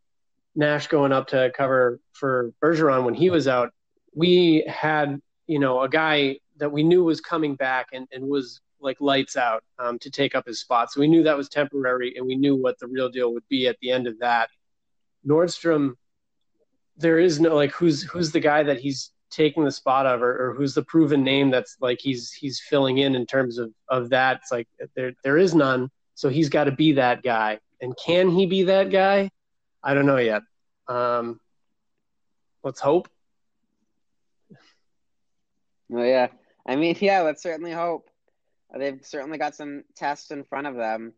Nash 0.55 0.87
going 0.87 1.11
up 1.11 1.27
to 1.27 1.51
cover 1.55 1.99
for 2.13 2.51
Bergeron 2.61 3.05
when 3.05 3.13
he 3.13 3.29
was 3.29 3.47
out, 3.47 3.71
we 4.13 4.65
had 4.67 5.21
you 5.47 5.59
know 5.59 5.81
a 5.81 5.89
guy 5.89 6.37
that 6.57 6.71
we 6.71 6.83
knew 6.83 7.03
was 7.03 7.21
coming 7.21 7.55
back 7.55 7.87
and, 7.93 8.07
and 8.11 8.27
was 8.27 8.61
like 8.79 8.99
lights 8.99 9.37
out 9.37 9.63
um, 9.79 9.99
to 9.99 10.09
take 10.09 10.35
up 10.35 10.45
his 10.45 10.59
spot. 10.59 10.91
So 10.91 10.99
we 10.99 11.07
knew 11.07 11.23
that 11.23 11.37
was 11.37 11.49
temporary, 11.49 12.15
and 12.15 12.25
we 12.25 12.35
knew 12.35 12.55
what 12.55 12.79
the 12.79 12.87
real 12.87 13.09
deal 13.09 13.33
would 13.33 13.47
be 13.49 13.67
at 13.67 13.77
the 13.81 13.91
end 13.91 14.07
of 14.07 14.19
that. 14.19 14.49
Nordstrom, 15.27 15.93
there 16.97 17.19
is 17.19 17.39
no 17.39 17.55
like 17.55 17.71
who's 17.71 18.03
who's 18.03 18.31
the 18.31 18.39
guy 18.39 18.63
that 18.63 18.79
he's 18.79 19.11
taking 19.29 19.63
the 19.63 19.71
spot 19.71 20.05
of 20.05 20.21
or, 20.21 20.49
or, 20.49 20.53
who's 20.53 20.73
the 20.73 20.83
proven 20.83 21.23
name 21.23 21.49
that's 21.49 21.77
like 21.79 21.99
he's 22.01 22.31
he's 22.33 22.59
filling 22.59 22.97
in 22.97 23.15
in 23.15 23.25
terms 23.25 23.57
of 23.57 23.71
of 23.87 24.09
that 24.09 24.37
it's 24.37 24.51
like 24.51 24.67
there 24.95 25.13
there 25.23 25.37
is 25.37 25.55
none 25.55 25.89
so 26.15 26.27
he's 26.27 26.49
got 26.49 26.65
to 26.65 26.71
be 26.71 26.91
that 26.91 27.23
guy 27.23 27.57
and 27.81 27.95
can 27.95 28.29
he 28.29 28.45
be 28.45 28.63
that 28.63 28.89
guy 28.89 29.29
i 29.83 29.93
don't 29.93 30.05
know 30.05 30.17
yet. 30.17 30.43
Um 30.87 31.39
let's 32.63 32.79
hope. 32.79 33.07
Well 35.89 36.05
yeah. 36.05 36.27
I 36.65 36.75
mean 36.75 36.95
yeah 36.99 37.21
let's 37.21 37.41
certainly 37.41 37.71
hope. 37.71 38.09
They've 38.77 38.99
certainly 39.03 39.37
got 39.37 39.55
some 39.55 39.83
tests 39.95 40.31
in 40.31 40.43
front 40.43 40.67
of 40.67 40.75
them. 40.75 41.13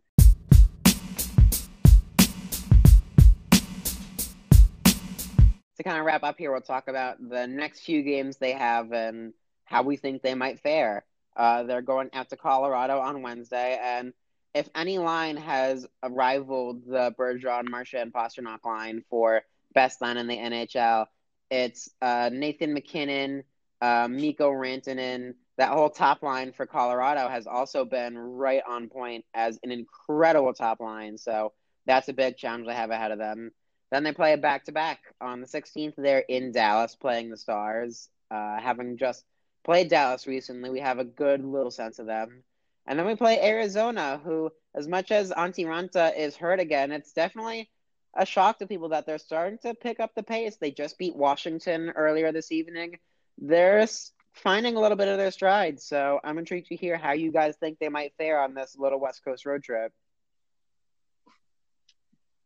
To 5.77 5.83
kind 5.83 5.99
of 5.99 6.05
wrap 6.05 6.23
up 6.23 6.37
here, 6.37 6.51
we'll 6.51 6.61
talk 6.61 6.87
about 6.87 7.17
the 7.19 7.47
next 7.47 7.81
few 7.81 8.03
games 8.03 8.37
they 8.37 8.53
have 8.53 8.91
and 8.91 9.33
how 9.65 9.83
we 9.83 9.97
think 9.97 10.21
they 10.21 10.35
might 10.35 10.59
fare. 10.59 11.03
Uh, 11.35 11.63
they're 11.63 11.81
going 11.81 12.09
out 12.13 12.29
to 12.29 12.37
Colorado 12.37 12.99
on 12.99 13.23
Wednesday, 13.23 13.79
and 13.81 14.13
if 14.53 14.69
any 14.75 14.99
line 14.99 15.37
has 15.37 15.87
rivaled 16.07 16.85
the 16.85 17.13
Bergeron, 17.17 17.69
Marchand, 17.69 18.13
Pastrnak 18.13 18.63
line 18.65 19.03
for 19.09 19.41
best 19.73 20.01
line 20.01 20.17
in 20.17 20.27
the 20.27 20.37
NHL, 20.37 21.07
it's 21.49 21.89
uh, 22.01 22.29
Nathan 22.31 22.73
MacKinnon, 22.73 23.43
uh, 23.81 24.07
Mikko 24.09 24.51
Rantanen. 24.51 25.33
That 25.57 25.69
whole 25.69 25.89
top 25.89 26.23
line 26.23 26.51
for 26.51 26.65
Colorado 26.65 27.27
has 27.27 27.45
also 27.45 27.85
been 27.85 28.17
right 28.17 28.63
on 28.67 28.89
point 28.89 29.25
as 29.33 29.59
an 29.63 29.71
incredible 29.71 30.53
top 30.53 30.79
line. 30.79 31.17
So 31.17 31.53
that's 31.85 32.09
a 32.09 32.13
big 32.13 32.37
challenge 32.37 32.65
they 32.65 32.73
have 32.73 32.89
ahead 32.89 33.11
of 33.11 33.19
them. 33.19 33.51
Then 33.91 34.03
they 34.03 34.13
play 34.13 34.33
a 34.33 34.37
back 34.37 34.65
to 34.65 34.71
back 34.71 34.99
on 35.21 35.41
the 35.41 35.47
16th. 35.47 35.93
They're 35.97 36.25
in 36.27 36.51
Dallas 36.51 36.95
playing 36.95 37.29
the 37.29 37.37
Stars. 37.37 38.09
Uh, 38.31 38.59
having 38.59 38.97
just 38.97 39.23
played 39.63 39.89
Dallas 39.89 40.25
recently, 40.25 40.71
we 40.71 40.79
have 40.79 40.97
a 40.97 41.05
good 41.05 41.45
little 41.45 41.69
sense 41.69 41.99
of 41.99 42.07
them. 42.07 42.43
And 42.85 42.99
then 42.99 43.05
we 43.05 43.15
play 43.15 43.41
Arizona, 43.41 44.19
who, 44.23 44.51
as 44.75 44.87
much 44.87 45.11
as 45.11 45.31
Antti 45.31 45.65
Raanta 45.65 46.15
is 46.17 46.35
hurt 46.35 46.59
again, 46.59 46.91
it's 46.91 47.13
definitely 47.13 47.69
a 48.15 48.25
shock 48.25 48.59
to 48.59 48.67
people 48.67 48.89
that 48.89 49.05
they're 49.05 49.17
starting 49.17 49.57
to 49.59 49.73
pick 49.73 49.99
up 49.99 50.11
the 50.15 50.23
pace. 50.23 50.57
They 50.57 50.71
just 50.71 50.97
beat 50.97 51.15
Washington 51.15 51.91
earlier 51.95 52.31
this 52.31 52.51
evening. 52.51 52.99
They're 53.37 53.87
finding 54.33 54.75
a 54.75 54.79
little 54.79 54.97
bit 54.97 55.07
of 55.07 55.17
their 55.17 55.31
stride. 55.31 55.79
So 55.79 56.19
I'm 56.23 56.37
intrigued 56.37 56.67
to 56.67 56.75
hear 56.75 56.97
how 56.97 57.13
you 57.13 57.31
guys 57.31 57.55
think 57.55 57.79
they 57.79 57.89
might 57.89 58.13
fare 58.17 58.41
on 58.41 58.53
this 58.53 58.75
little 58.77 58.99
West 58.99 59.23
Coast 59.23 59.45
road 59.45 59.63
trip. 59.63 59.91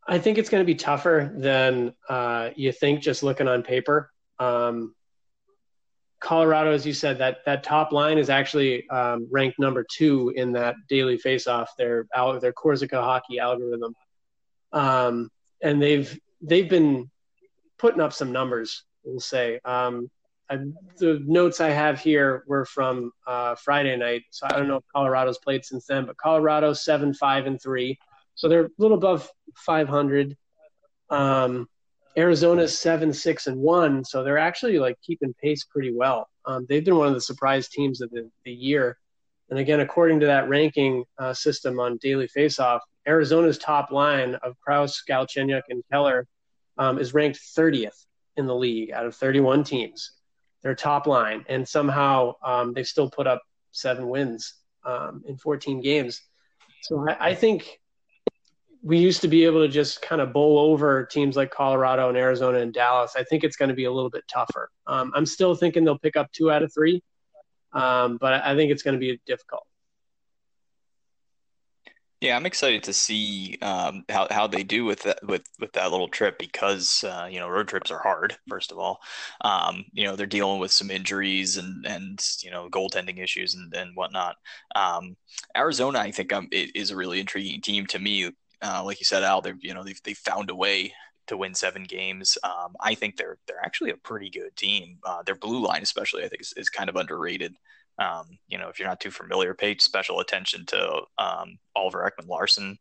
I 0.07 0.19
think 0.19 0.37
it's 0.37 0.49
going 0.49 0.61
to 0.61 0.65
be 0.65 0.75
tougher 0.75 1.33
than 1.35 1.93
uh, 2.07 2.51
you 2.55 2.71
think 2.71 3.01
just 3.01 3.23
looking 3.23 3.47
on 3.47 3.63
paper. 3.63 4.09
Um, 4.39 4.95
Colorado, 6.19 6.71
as 6.71 6.85
you 6.85 6.93
said, 6.93 7.19
that 7.19 7.39
that 7.45 7.63
top 7.63 7.91
line 7.91 8.17
is 8.17 8.29
actually 8.29 8.87
um, 8.89 9.27
ranked 9.29 9.59
number 9.59 9.85
two 9.89 10.33
in 10.35 10.51
that 10.53 10.75
daily 10.89 11.17
faceoff. 11.17 11.67
Their 11.77 12.07
their 12.41 12.53
Corsica 12.53 13.01
hockey 13.01 13.39
algorithm, 13.39 13.93
um, 14.73 15.29
and 15.61 15.81
they've 15.81 16.19
they've 16.41 16.69
been 16.69 17.09
putting 17.77 18.01
up 18.01 18.13
some 18.13 18.31
numbers. 18.31 18.83
We'll 19.03 19.19
say 19.19 19.59
um, 19.63 20.09
I, 20.49 20.57
the 20.97 21.21
notes 21.25 21.61
I 21.61 21.69
have 21.69 21.99
here 21.99 22.43
were 22.47 22.65
from 22.65 23.11
uh, 23.27 23.55
Friday 23.55 23.95
night, 23.95 24.23
so 24.31 24.47
I 24.47 24.57
don't 24.57 24.67
know 24.67 24.77
if 24.77 24.83
Colorado's 24.93 25.37
played 25.37 25.65
since 25.65 25.85
then. 25.85 26.05
But 26.05 26.17
Colorado 26.17 26.73
seven 26.73 27.13
five 27.13 27.45
and 27.45 27.61
three. 27.61 27.99
So 28.35 28.47
they're 28.47 28.65
a 28.65 28.69
little 28.77 28.97
above 28.97 29.29
500. 29.55 30.37
Um, 31.09 31.67
Arizona's 32.17 32.77
seven, 32.77 33.13
six, 33.13 33.47
and 33.47 33.57
one. 33.57 34.03
So 34.03 34.23
they're 34.23 34.39
actually 34.39 34.79
like 34.79 34.97
keeping 35.05 35.35
pace 35.41 35.63
pretty 35.63 35.93
well. 35.93 36.27
Um, 36.45 36.65
they've 36.67 36.83
been 36.83 36.97
one 36.97 37.07
of 37.07 37.13
the 37.13 37.21
surprise 37.21 37.69
teams 37.69 38.01
of 38.01 38.09
the, 38.09 38.29
the 38.43 38.51
year. 38.51 38.97
And 39.49 39.59
again, 39.59 39.79
according 39.79 40.19
to 40.21 40.25
that 40.25 40.49
ranking 40.49 41.05
uh, 41.17 41.33
system 41.33 41.79
on 41.79 41.97
Daily 41.97 42.27
Faceoff, 42.27 42.79
Arizona's 43.07 43.57
top 43.57 43.91
line 43.91 44.35
of 44.35 44.59
Crouse, 44.59 45.03
Galchenyuk, 45.07 45.61
and 45.69 45.83
Keller 45.91 46.27
um, 46.77 46.97
is 46.99 47.13
ranked 47.13 47.39
30th 47.57 48.05
in 48.35 48.45
the 48.45 48.55
league 48.55 48.91
out 48.91 49.05
of 49.05 49.15
31 49.15 49.63
teams. 49.63 50.11
Their 50.63 50.75
top 50.75 51.07
line, 51.07 51.45
and 51.47 51.67
somehow 51.67 52.33
um, 52.43 52.73
they've 52.73 52.85
still 52.85 53.09
put 53.09 53.27
up 53.27 53.41
seven 53.71 54.09
wins 54.09 54.55
um, 54.83 55.23
in 55.27 55.37
14 55.37 55.81
games. 55.81 56.21
So 56.81 57.07
I, 57.07 57.29
I 57.29 57.35
think 57.35 57.79
we 58.83 58.97
used 58.97 59.21
to 59.21 59.27
be 59.27 59.45
able 59.45 59.61
to 59.61 59.67
just 59.67 60.01
kind 60.01 60.21
of 60.21 60.33
bowl 60.33 60.59
over 60.59 61.05
teams 61.05 61.35
like 61.35 61.51
Colorado 61.51 62.09
and 62.09 62.17
Arizona 62.17 62.59
and 62.59 62.73
Dallas. 62.73 63.13
I 63.17 63.23
think 63.23 63.43
it's 63.43 63.57
going 63.57 63.69
to 63.69 63.75
be 63.75 63.85
a 63.85 63.91
little 63.91 64.09
bit 64.09 64.23
tougher. 64.31 64.69
Um, 64.85 65.11
I'm 65.15 65.25
still 65.25 65.55
thinking 65.55 65.83
they'll 65.83 65.97
pick 65.97 66.15
up 66.15 66.31
two 66.31 66.51
out 66.51 66.63
of 66.63 66.73
three, 66.73 67.03
um, 67.73 68.17
but 68.17 68.33
I 68.33 68.55
think 68.55 68.71
it's 68.71 68.83
going 68.83 68.93
to 68.93 68.99
be 68.99 69.19
difficult. 69.25 69.63
Yeah, 72.19 72.35
I'm 72.35 72.47
excited 72.47 72.81
to 72.83 72.93
see 72.93 73.59
um, 73.61 74.03
how, 74.09 74.27
how 74.31 74.47
they 74.47 74.63
do 74.63 74.85
with 74.85 75.03
that 75.03 75.19
with 75.21 75.43
with 75.59 75.71
that 75.73 75.91
little 75.91 76.07
trip 76.07 76.39
because 76.39 77.03
uh, 77.03 77.27
you 77.29 77.39
know 77.39 77.47
road 77.47 77.67
trips 77.67 77.91
are 77.91 77.99
hard. 77.99 78.35
First 78.49 78.71
of 78.71 78.79
all, 78.79 78.99
um, 79.41 79.85
you 79.93 80.03
know 80.03 80.15
they're 80.15 80.25
dealing 80.25 80.59
with 80.59 80.71
some 80.71 80.89
injuries 80.89 81.57
and 81.57 81.85
and 81.85 82.19
you 82.41 82.49
know 82.49 82.69
goaltending 82.69 83.19
issues 83.19 83.53
and 83.53 83.71
and 83.75 83.95
whatnot. 83.95 84.35
Um, 84.75 85.15
Arizona, 85.55 85.99
I 85.99 86.09
think, 86.09 86.33
um, 86.33 86.47
is 86.51 86.89
a 86.89 86.95
really 86.95 87.19
intriguing 87.19 87.61
team 87.61 87.85
to 87.87 87.99
me 87.99 88.31
uh, 88.61 88.83
like 88.83 88.99
you 88.99 89.05
said, 89.05 89.23
Al, 89.23 89.41
they've 89.41 89.63
you 89.63 89.73
know 89.73 89.83
they've 89.83 90.01
they 90.03 90.13
found 90.13 90.49
a 90.49 90.55
way 90.55 90.93
to 91.27 91.37
win 91.37 91.53
seven 91.53 91.83
games. 91.83 92.37
Um, 92.43 92.75
I 92.79 92.95
think 92.95 93.17
they're 93.17 93.37
they're 93.47 93.63
actually 93.63 93.91
a 93.91 93.97
pretty 93.97 94.29
good 94.29 94.55
team. 94.55 94.97
Uh, 95.05 95.23
their 95.23 95.35
blue 95.35 95.63
line, 95.65 95.83
especially, 95.83 96.23
I 96.23 96.27
think 96.27 96.41
is, 96.41 96.53
is 96.57 96.69
kind 96.69 96.89
of 96.89 96.95
underrated. 96.95 97.55
Um, 97.99 98.37
you 98.47 98.57
know, 98.57 98.69
if 98.69 98.79
you're 98.79 98.87
not 98.87 98.99
too 98.99 99.11
familiar, 99.11 99.53
pay 99.53 99.75
special 99.77 100.19
attention 100.19 100.65
to 100.67 101.01
um, 101.17 101.57
Oliver 101.75 102.09
Ekman-Larsson, 102.09 102.77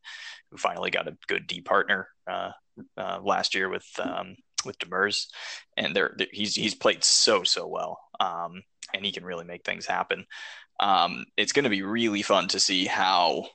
who 0.51 0.57
finally 0.59 0.91
got 0.91 1.09
a 1.09 1.17
good 1.27 1.47
D 1.47 1.63
partner 1.63 2.09
uh, 2.27 2.53
uh, 2.99 3.21
last 3.23 3.55
year 3.55 3.69
with 3.69 3.87
um, 3.99 4.37
with 4.65 4.79
Demers, 4.79 5.27
and 5.77 5.95
they're, 5.97 6.15
they're, 6.17 6.27
he's 6.33 6.55
he's 6.55 6.75
played 6.75 7.03
so 7.03 7.43
so 7.45 7.67
well, 7.67 7.99
um, 8.21 8.63
and 8.95 9.05
he 9.05 9.13
can 9.13 9.25
really 9.25 9.45
make 9.45 9.65
things 9.65 9.87
happen. 9.87 10.27
Um, 10.79 11.25
it's 11.39 11.53
going 11.53 11.65
to 11.65 11.71
be 11.71 11.83
really 11.83 12.21
fun 12.21 12.49
to 12.49 12.61
see 12.61 12.85
how 12.85 13.47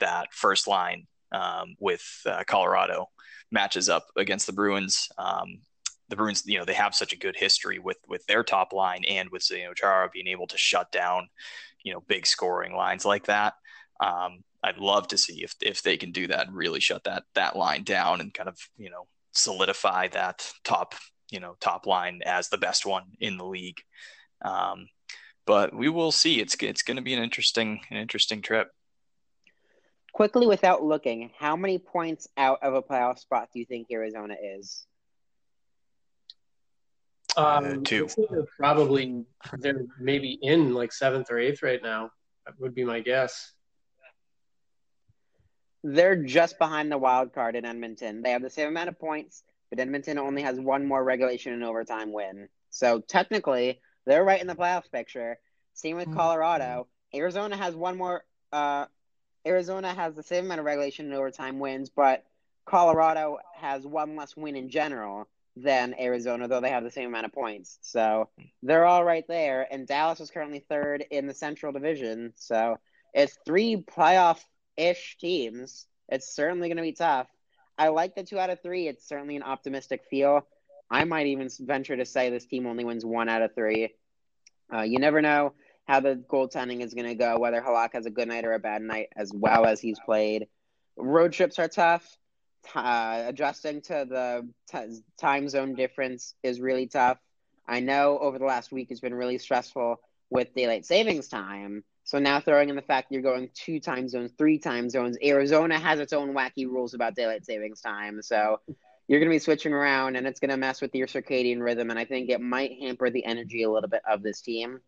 that 0.00 0.32
first 0.32 0.66
line 0.66 1.06
um, 1.32 1.74
with 1.78 2.04
uh, 2.26 2.44
Colorado 2.46 3.08
matches 3.50 3.88
up 3.88 4.06
against 4.16 4.46
the 4.46 4.52
Bruins. 4.52 5.08
Um, 5.18 5.60
the 6.08 6.16
Bruins, 6.16 6.42
you 6.46 6.58
know, 6.58 6.64
they 6.64 6.74
have 6.74 6.94
such 6.94 7.12
a 7.12 7.18
good 7.18 7.36
history 7.36 7.78
with 7.78 7.98
with 8.08 8.24
their 8.26 8.42
top 8.42 8.72
line 8.72 9.04
and 9.04 9.28
with 9.30 9.42
Zdeno 9.42 9.74
Chara 9.74 10.08
being 10.12 10.28
able 10.28 10.46
to 10.46 10.58
shut 10.58 10.90
down, 10.90 11.28
you 11.82 11.92
know, 11.92 12.00
big 12.08 12.26
scoring 12.26 12.74
lines 12.74 13.04
like 13.04 13.26
that. 13.26 13.54
Um, 14.00 14.42
I'd 14.62 14.78
love 14.78 15.08
to 15.08 15.18
see 15.18 15.42
if 15.42 15.54
if 15.60 15.82
they 15.82 15.96
can 15.96 16.12
do 16.12 16.26
that 16.28 16.46
and 16.46 16.56
really 16.56 16.80
shut 16.80 17.04
that 17.04 17.24
that 17.34 17.56
line 17.56 17.84
down 17.84 18.20
and 18.20 18.32
kind 18.32 18.48
of 18.48 18.58
you 18.76 18.90
know 18.90 19.06
solidify 19.32 20.08
that 20.08 20.50
top 20.64 20.94
you 21.30 21.40
know 21.40 21.56
top 21.60 21.86
line 21.86 22.20
as 22.24 22.48
the 22.48 22.58
best 22.58 22.86
one 22.86 23.04
in 23.20 23.36
the 23.36 23.46
league. 23.46 23.80
Um, 24.42 24.88
but 25.46 25.74
we 25.74 25.88
will 25.88 26.12
see. 26.12 26.40
It's 26.40 26.56
it's 26.60 26.82
going 26.82 26.96
to 26.96 27.02
be 27.02 27.14
an 27.14 27.22
interesting 27.22 27.80
an 27.90 27.96
interesting 27.96 28.42
trip 28.42 28.70
quickly 30.18 30.48
without 30.48 30.82
looking, 30.82 31.30
how 31.38 31.54
many 31.54 31.78
points 31.78 32.26
out 32.36 32.58
of 32.60 32.74
a 32.74 32.82
playoff 32.82 33.20
spot 33.20 33.48
do 33.52 33.60
you 33.60 33.64
think 33.64 33.86
Arizona 33.88 34.34
is? 34.56 34.84
Um, 37.36 37.64
uh, 37.64 37.76
two. 37.84 38.08
Probably 38.58 39.22
they're 39.58 39.84
maybe 40.00 40.36
in 40.42 40.74
like 40.74 40.92
seventh 40.92 41.30
or 41.30 41.38
eighth 41.38 41.62
right 41.62 41.80
now. 41.80 42.10
That 42.44 42.54
would 42.58 42.74
be 42.74 42.82
my 42.82 42.98
guess. 42.98 43.52
They're 45.84 46.20
just 46.24 46.58
behind 46.58 46.90
the 46.90 46.98
wild 46.98 47.32
card 47.32 47.54
in 47.54 47.64
Edmonton. 47.64 48.20
They 48.20 48.32
have 48.32 48.42
the 48.42 48.50
same 48.50 48.66
amount 48.66 48.88
of 48.88 48.98
points, 48.98 49.44
but 49.70 49.78
Edmonton 49.78 50.18
only 50.18 50.42
has 50.42 50.58
one 50.58 50.84
more 50.84 51.04
regulation 51.04 51.52
and 51.52 51.62
overtime 51.62 52.12
win. 52.12 52.48
So 52.70 52.98
technically, 52.98 53.80
they're 54.04 54.24
right 54.24 54.40
in 54.40 54.48
the 54.48 54.56
playoff 54.56 54.90
picture. 54.90 55.38
Same 55.74 55.94
with 55.94 56.12
Colorado. 56.12 56.88
Arizona 57.14 57.56
has 57.56 57.76
one 57.76 57.96
more. 57.96 58.24
Uh, 58.52 58.86
Arizona 59.46 59.94
has 59.94 60.14
the 60.14 60.22
same 60.22 60.46
amount 60.46 60.60
of 60.60 60.66
regulation 60.66 61.06
and 61.06 61.14
overtime 61.14 61.58
wins, 61.58 61.90
but 61.90 62.24
Colorado 62.66 63.38
has 63.56 63.86
one 63.86 64.16
less 64.16 64.36
win 64.36 64.56
in 64.56 64.68
general 64.68 65.28
than 65.56 65.94
Arizona, 65.98 66.46
though 66.46 66.60
they 66.60 66.70
have 66.70 66.84
the 66.84 66.90
same 66.90 67.08
amount 67.08 67.26
of 67.26 67.32
points. 67.32 67.78
So 67.80 68.28
they're 68.62 68.84
all 68.84 69.04
right 69.04 69.26
there. 69.26 69.66
And 69.70 69.86
Dallas 69.86 70.20
is 70.20 70.30
currently 70.30 70.64
third 70.68 71.04
in 71.10 71.26
the 71.26 71.34
Central 71.34 71.72
Division. 71.72 72.32
So 72.36 72.78
it's 73.14 73.38
three 73.44 73.76
playoff 73.76 74.38
ish 74.76 75.16
teams. 75.18 75.86
It's 76.08 76.34
certainly 76.34 76.68
going 76.68 76.76
to 76.76 76.82
be 76.82 76.92
tough. 76.92 77.26
I 77.76 77.88
like 77.88 78.14
the 78.14 78.24
two 78.24 78.38
out 78.38 78.50
of 78.50 78.60
three. 78.60 78.88
It's 78.88 79.08
certainly 79.08 79.36
an 79.36 79.42
optimistic 79.42 80.04
feel. 80.10 80.46
I 80.90 81.04
might 81.04 81.26
even 81.26 81.48
venture 81.60 81.96
to 81.96 82.04
say 82.04 82.30
this 82.30 82.46
team 82.46 82.66
only 82.66 82.84
wins 82.84 83.04
one 83.04 83.28
out 83.28 83.42
of 83.42 83.54
three. 83.54 83.94
Uh, 84.72 84.82
you 84.82 84.98
never 84.98 85.22
know 85.22 85.54
how 85.88 86.00
the 86.00 86.22
goaltending 86.28 86.82
is 86.82 86.92
going 86.92 87.06
to 87.06 87.14
go, 87.14 87.38
whether 87.38 87.62
Halak 87.62 87.94
has 87.94 88.04
a 88.04 88.10
good 88.10 88.28
night 88.28 88.44
or 88.44 88.52
a 88.52 88.58
bad 88.58 88.82
night, 88.82 89.08
as 89.16 89.32
well 89.32 89.64
as 89.64 89.80
he's 89.80 89.98
played. 89.98 90.46
Road 90.96 91.32
trips 91.32 91.58
are 91.58 91.68
tough. 91.68 92.18
Uh, 92.74 93.24
adjusting 93.26 93.80
to 93.80 94.06
the 94.08 94.46
t- 94.70 95.00
time 95.18 95.48
zone 95.48 95.74
difference 95.74 96.34
is 96.42 96.60
really 96.60 96.86
tough. 96.86 97.18
I 97.66 97.80
know 97.80 98.18
over 98.18 98.38
the 98.38 98.44
last 98.44 98.70
week 98.70 98.88
it's 98.90 99.00
been 99.00 99.14
really 99.14 99.38
stressful 99.38 100.00
with 100.28 100.54
daylight 100.54 100.84
savings 100.84 101.28
time. 101.28 101.84
So 102.04 102.18
now 102.18 102.40
throwing 102.40 102.68
in 102.68 102.76
the 102.76 102.82
fact 102.82 103.10
you're 103.10 103.22
going 103.22 103.48
two 103.54 103.80
time 103.80 104.08
zones, 104.08 104.32
three 104.36 104.58
time 104.58 104.90
zones. 104.90 105.16
Arizona 105.24 105.78
has 105.78 106.00
its 106.00 106.12
own 106.12 106.34
wacky 106.34 106.66
rules 106.66 106.92
about 106.92 107.14
daylight 107.14 107.46
savings 107.46 107.80
time. 107.80 108.20
So 108.20 108.60
you're 109.06 109.20
going 109.20 109.30
to 109.30 109.34
be 109.34 109.38
switching 109.38 109.72
around 109.72 110.16
and 110.16 110.26
it's 110.26 110.40
going 110.40 110.50
to 110.50 110.56
mess 110.58 110.82
with 110.82 110.94
your 110.94 111.06
circadian 111.06 111.62
rhythm. 111.62 111.88
And 111.90 111.98
I 111.98 112.04
think 112.04 112.28
it 112.28 112.40
might 112.40 112.72
hamper 112.80 113.08
the 113.08 113.24
energy 113.24 113.62
a 113.62 113.70
little 113.70 113.88
bit 113.88 114.02
of 114.10 114.22
this 114.22 114.42
team. 114.42 114.80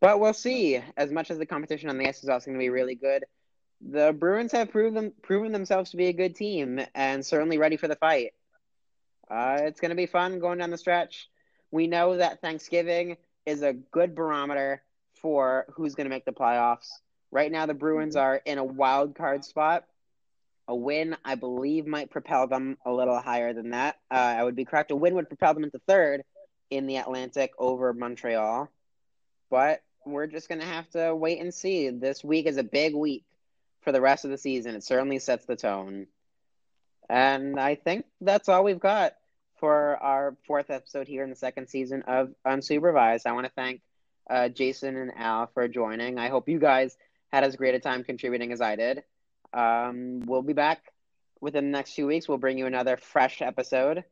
But 0.00 0.18
we'll 0.20 0.32
see. 0.32 0.80
As 0.96 1.10
much 1.10 1.30
as 1.30 1.38
the 1.38 1.46
competition 1.46 1.90
on 1.90 1.98
the 1.98 2.08
ice 2.08 2.22
is 2.22 2.28
also 2.28 2.46
going 2.46 2.58
to 2.58 2.62
be 2.62 2.70
really 2.70 2.94
good, 2.94 3.24
the 3.80 4.14
Bruins 4.18 4.52
have 4.52 4.70
proven 4.70 5.12
proven 5.22 5.52
themselves 5.52 5.90
to 5.90 5.96
be 5.96 6.06
a 6.06 6.12
good 6.12 6.34
team 6.34 6.80
and 6.94 7.24
certainly 7.24 7.58
ready 7.58 7.76
for 7.76 7.88
the 7.88 7.96
fight. 7.96 8.32
Uh, 9.30 9.58
it's 9.62 9.80
going 9.80 9.90
to 9.90 9.96
be 9.96 10.06
fun 10.06 10.38
going 10.38 10.58
down 10.58 10.70
the 10.70 10.78
stretch. 10.78 11.28
We 11.70 11.86
know 11.86 12.16
that 12.16 12.40
Thanksgiving 12.40 13.16
is 13.46 13.62
a 13.62 13.72
good 13.72 14.14
barometer 14.14 14.82
for 15.20 15.66
who's 15.74 15.94
going 15.94 16.06
to 16.06 16.10
make 16.10 16.24
the 16.24 16.32
playoffs. 16.32 16.88
Right 17.30 17.52
now, 17.52 17.66
the 17.66 17.74
Bruins 17.74 18.16
are 18.16 18.40
in 18.44 18.58
a 18.58 18.64
wild 18.64 19.14
card 19.14 19.44
spot. 19.44 19.84
A 20.66 20.74
win, 20.74 21.16
I 21.24 21.36
believe, 21.36 21.86
might 21.86 22.10
propel 22.10 22.46
them 22.46 22.76
a 22.84 22.92
little 22.92 23.18
higher 23.18 23.52
than 23.52 23.70
that. 23.70 23.98
Uh, 24.10 24.14
I 24.14 24.44
would 24.44 24.56
be 24.56 24.64
correct. 24.64 24.90
A 24.90 24.96
win 24.96 25.14
would 25.14 25.28
propel 25.28 25.54
them 25.54 25.64
into 25.64 25.80
third 25.86 26.22
in 26.70 26.86
the 26.86 26.96
Atlantic 26.96 27.52
over 27.58 27.92
Montreal. 27.92 28.68
But 29.48 29.82
we're 30.04 30.26
just 30.26 30.48
going 30.48 30.60
to 30.60 30.66
have 30.66 30.88
to 30.90 31.14
wait 31.14 31.40
and 31.40 31.52
see. 31.52 31.90
This 31.90 32.24
week 32.24 32.46
is 32.46 32.56
a 32.56 32.62
big 32.62 32.94
week 32.94 33.24
for 33.82 33.92
the 33.92 34.00
rest 34.00 34.24
of 34.24 34.30
the 34.30 34.38
season. 34.38 34.74
It 34.74 34.84
certainly 34.84 35.18
sets 35.18 35.46
the 35.46 35.56
tone. 35.56 36.06
And 37.08 37.58
I 37.58 37.74
think 37.74 38.06
that's 38.20 38.48
all 38.48 38.64
we've 38.64 38.80
got 38.80 39.14
for 39.58 39.96
our 39.96 40.36
fourth 40.46 40.70
episode 40.70 41.08
here 41.08 41.22
in 41.22 41.30
the 41.30 41.36
second 41.36 41.68
season 41.68 42.02
of 42.02 42.32
Unsupervised. 42.46 43.26
I 43.26 43.32
want 43.32 43.46
to 43.46 43.52
thank 43.52 43.82
uh, 44.28 44.48
Jason 44.48 44.96
and 44.96 45.12
Al 45.16 45.48
for 45.48 45.66
joining. 45.68 46.18
I 46.18 46.28
hope 46.28 46.48
you 46.48 46.58
guys 46.58 46.96
had 47.32 47.44
as 47.44 47.56
great 47.56 47.74
a 47.74 47.80
time 47.80 48.04
contributing 48.04 48.52
as 48.52 48.60
I 48.60 48.76
did. 48.76 49.02
Um, 49.52 50.20
we'll 50.26 50.42
be 50.42 50.52
back 50.52 50.92
within 51.40 51.64
the 51.66 51.76
next 51.76 51.94
few 51.94 52.06
weeks. 52.06 52.28
We'll 52.28 52.38
bring 52.38 52.58
you 52.58 52.66
another 52.66 52.96
fresh 52.96 53.42
episode. 53.42 54.04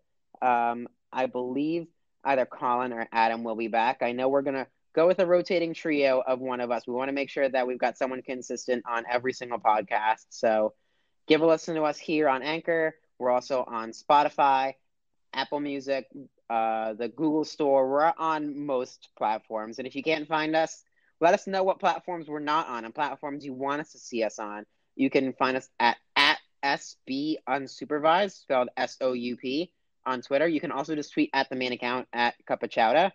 Um, 0.43 0.89
I 1.13 1.27
believe 1.27 1.87
either 2.25 2.47
Colin 2.47 2.93
or 2.93 3.09
Adam 3.13 3.45
will 3.45 3.55
be 3.55 3.69
back. 3.69 4.03
I 4.03 4.13
know 4.13 4.29
we're 4.29 4.43
going 4.43 4.57
to 4.57 4.67
go 4.95 5.07
with 5.07 5.19
a 5.19 5.27
rotating 5.27 5.75
trio 5.75 6.23
of 6.27 6.41
one 6.41 6.61
of 6.61 6.71
us. 6.71 6.87
We 6.87 6.95
want 6.95 7.09
to 7.09 7.13
make 7.15 7.31
sure 7.31 7.49
that 7.49 7.67
we've 7.67 7.79
got 7.79 7.97
someone 7.97 8.23
consistent 8.23 8.85
on 8.87 9.05
every 9.11 9.33
single 9.33 9.59
podcast. 9.59 10.27
So 10.31 10.75
give 11.27 11.41
a 11.41 11.47
listen 11.47 11.75
to 11.77 11.83
us 11.83 11.99
here 11.99 12.29
on 12.29 12.43
Anchor. 12.43 12.95
We're 13.19 13.31
also 13.31 13.65
on 13.67 13.93
Spotify, 13.93 14.75
Apple 15.33 15.61
Music, 15.61 16.07
uh, 16.49 16.95
the 16.95 17.09
Google 17.09 17.45
Store. 17.45 17.89
We're 17.91 18.13
on 18.17 18.67
most 18.67 19.09
platforms. 19.17 19.79
And 19.79 19.87
if 19.87 19.95
you 19.95 20.03
can't 20.03 20.29
find 20.29 20.57
us, 20.57 20.83
let 21.21 21.35
us 21.35 21.47
know 21.47 21.65
what 21.65 21.81
platforms 21.81 22.29
we're 22.29 22.39
not 22.39 22.69
on 22.69 22.85
and 22.85 22.95
platforms 22.95 23.45
you 23.45 23.53
want 23.53 23.81
us 23.81 23.93
to 23.93 23.99
see 23.99 24.23
us 24.23 24.39
on. 24.39 24.65
You 24.95 25.11
can 25.11 25.33
find 25.33 25.57
us 25.57 25.69
at, 25.79 25.97
at 26.17 26.39
SB 26.65 27.37
Unsupervised, 27.49 28.41
spelled 28.41 28.69
S 28.77 28.97
O 29.01 29.13
U 29.13 29.37
P, 29.37 29.73
on 30.09 30.23
Twitter. 30.23 30.49
You 30.49 30.61
can 30.61 30.73
also 30.73 30.95
just 30.95 31.13
tweet 31.13 31.31
at 31.33 31.49
the 31.51 31.57
main 31.57 31.73
account 31.73 32.09
at 32.13 32.35
Cup 32.47 32.63
of 32.63 32.71
Chowda. 32.71 33.13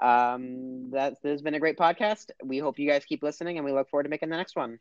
Um, 0.00 0.90
that, 0.90 1.22
this 1.22 1.32
has 1.32 1.42
been 1.42 1.54
a 1.54 1.60
great 1.60 1.78
podcast. 1.78 2.30
We 2.44 2.58
hope 2.58 2.78
you 2.78 2.88
guys 2.88 3.04
keep 3.04 3.22
listening 3.22 3.56
and 3.58 3.64
we 3.64 3.72
look 3.72 3.88
forward 3.88 4.04
to 4.04 4.08
making 4.08 4.30
the 4.30 4.36
next 4.36 4.56
one. 4.56 4.78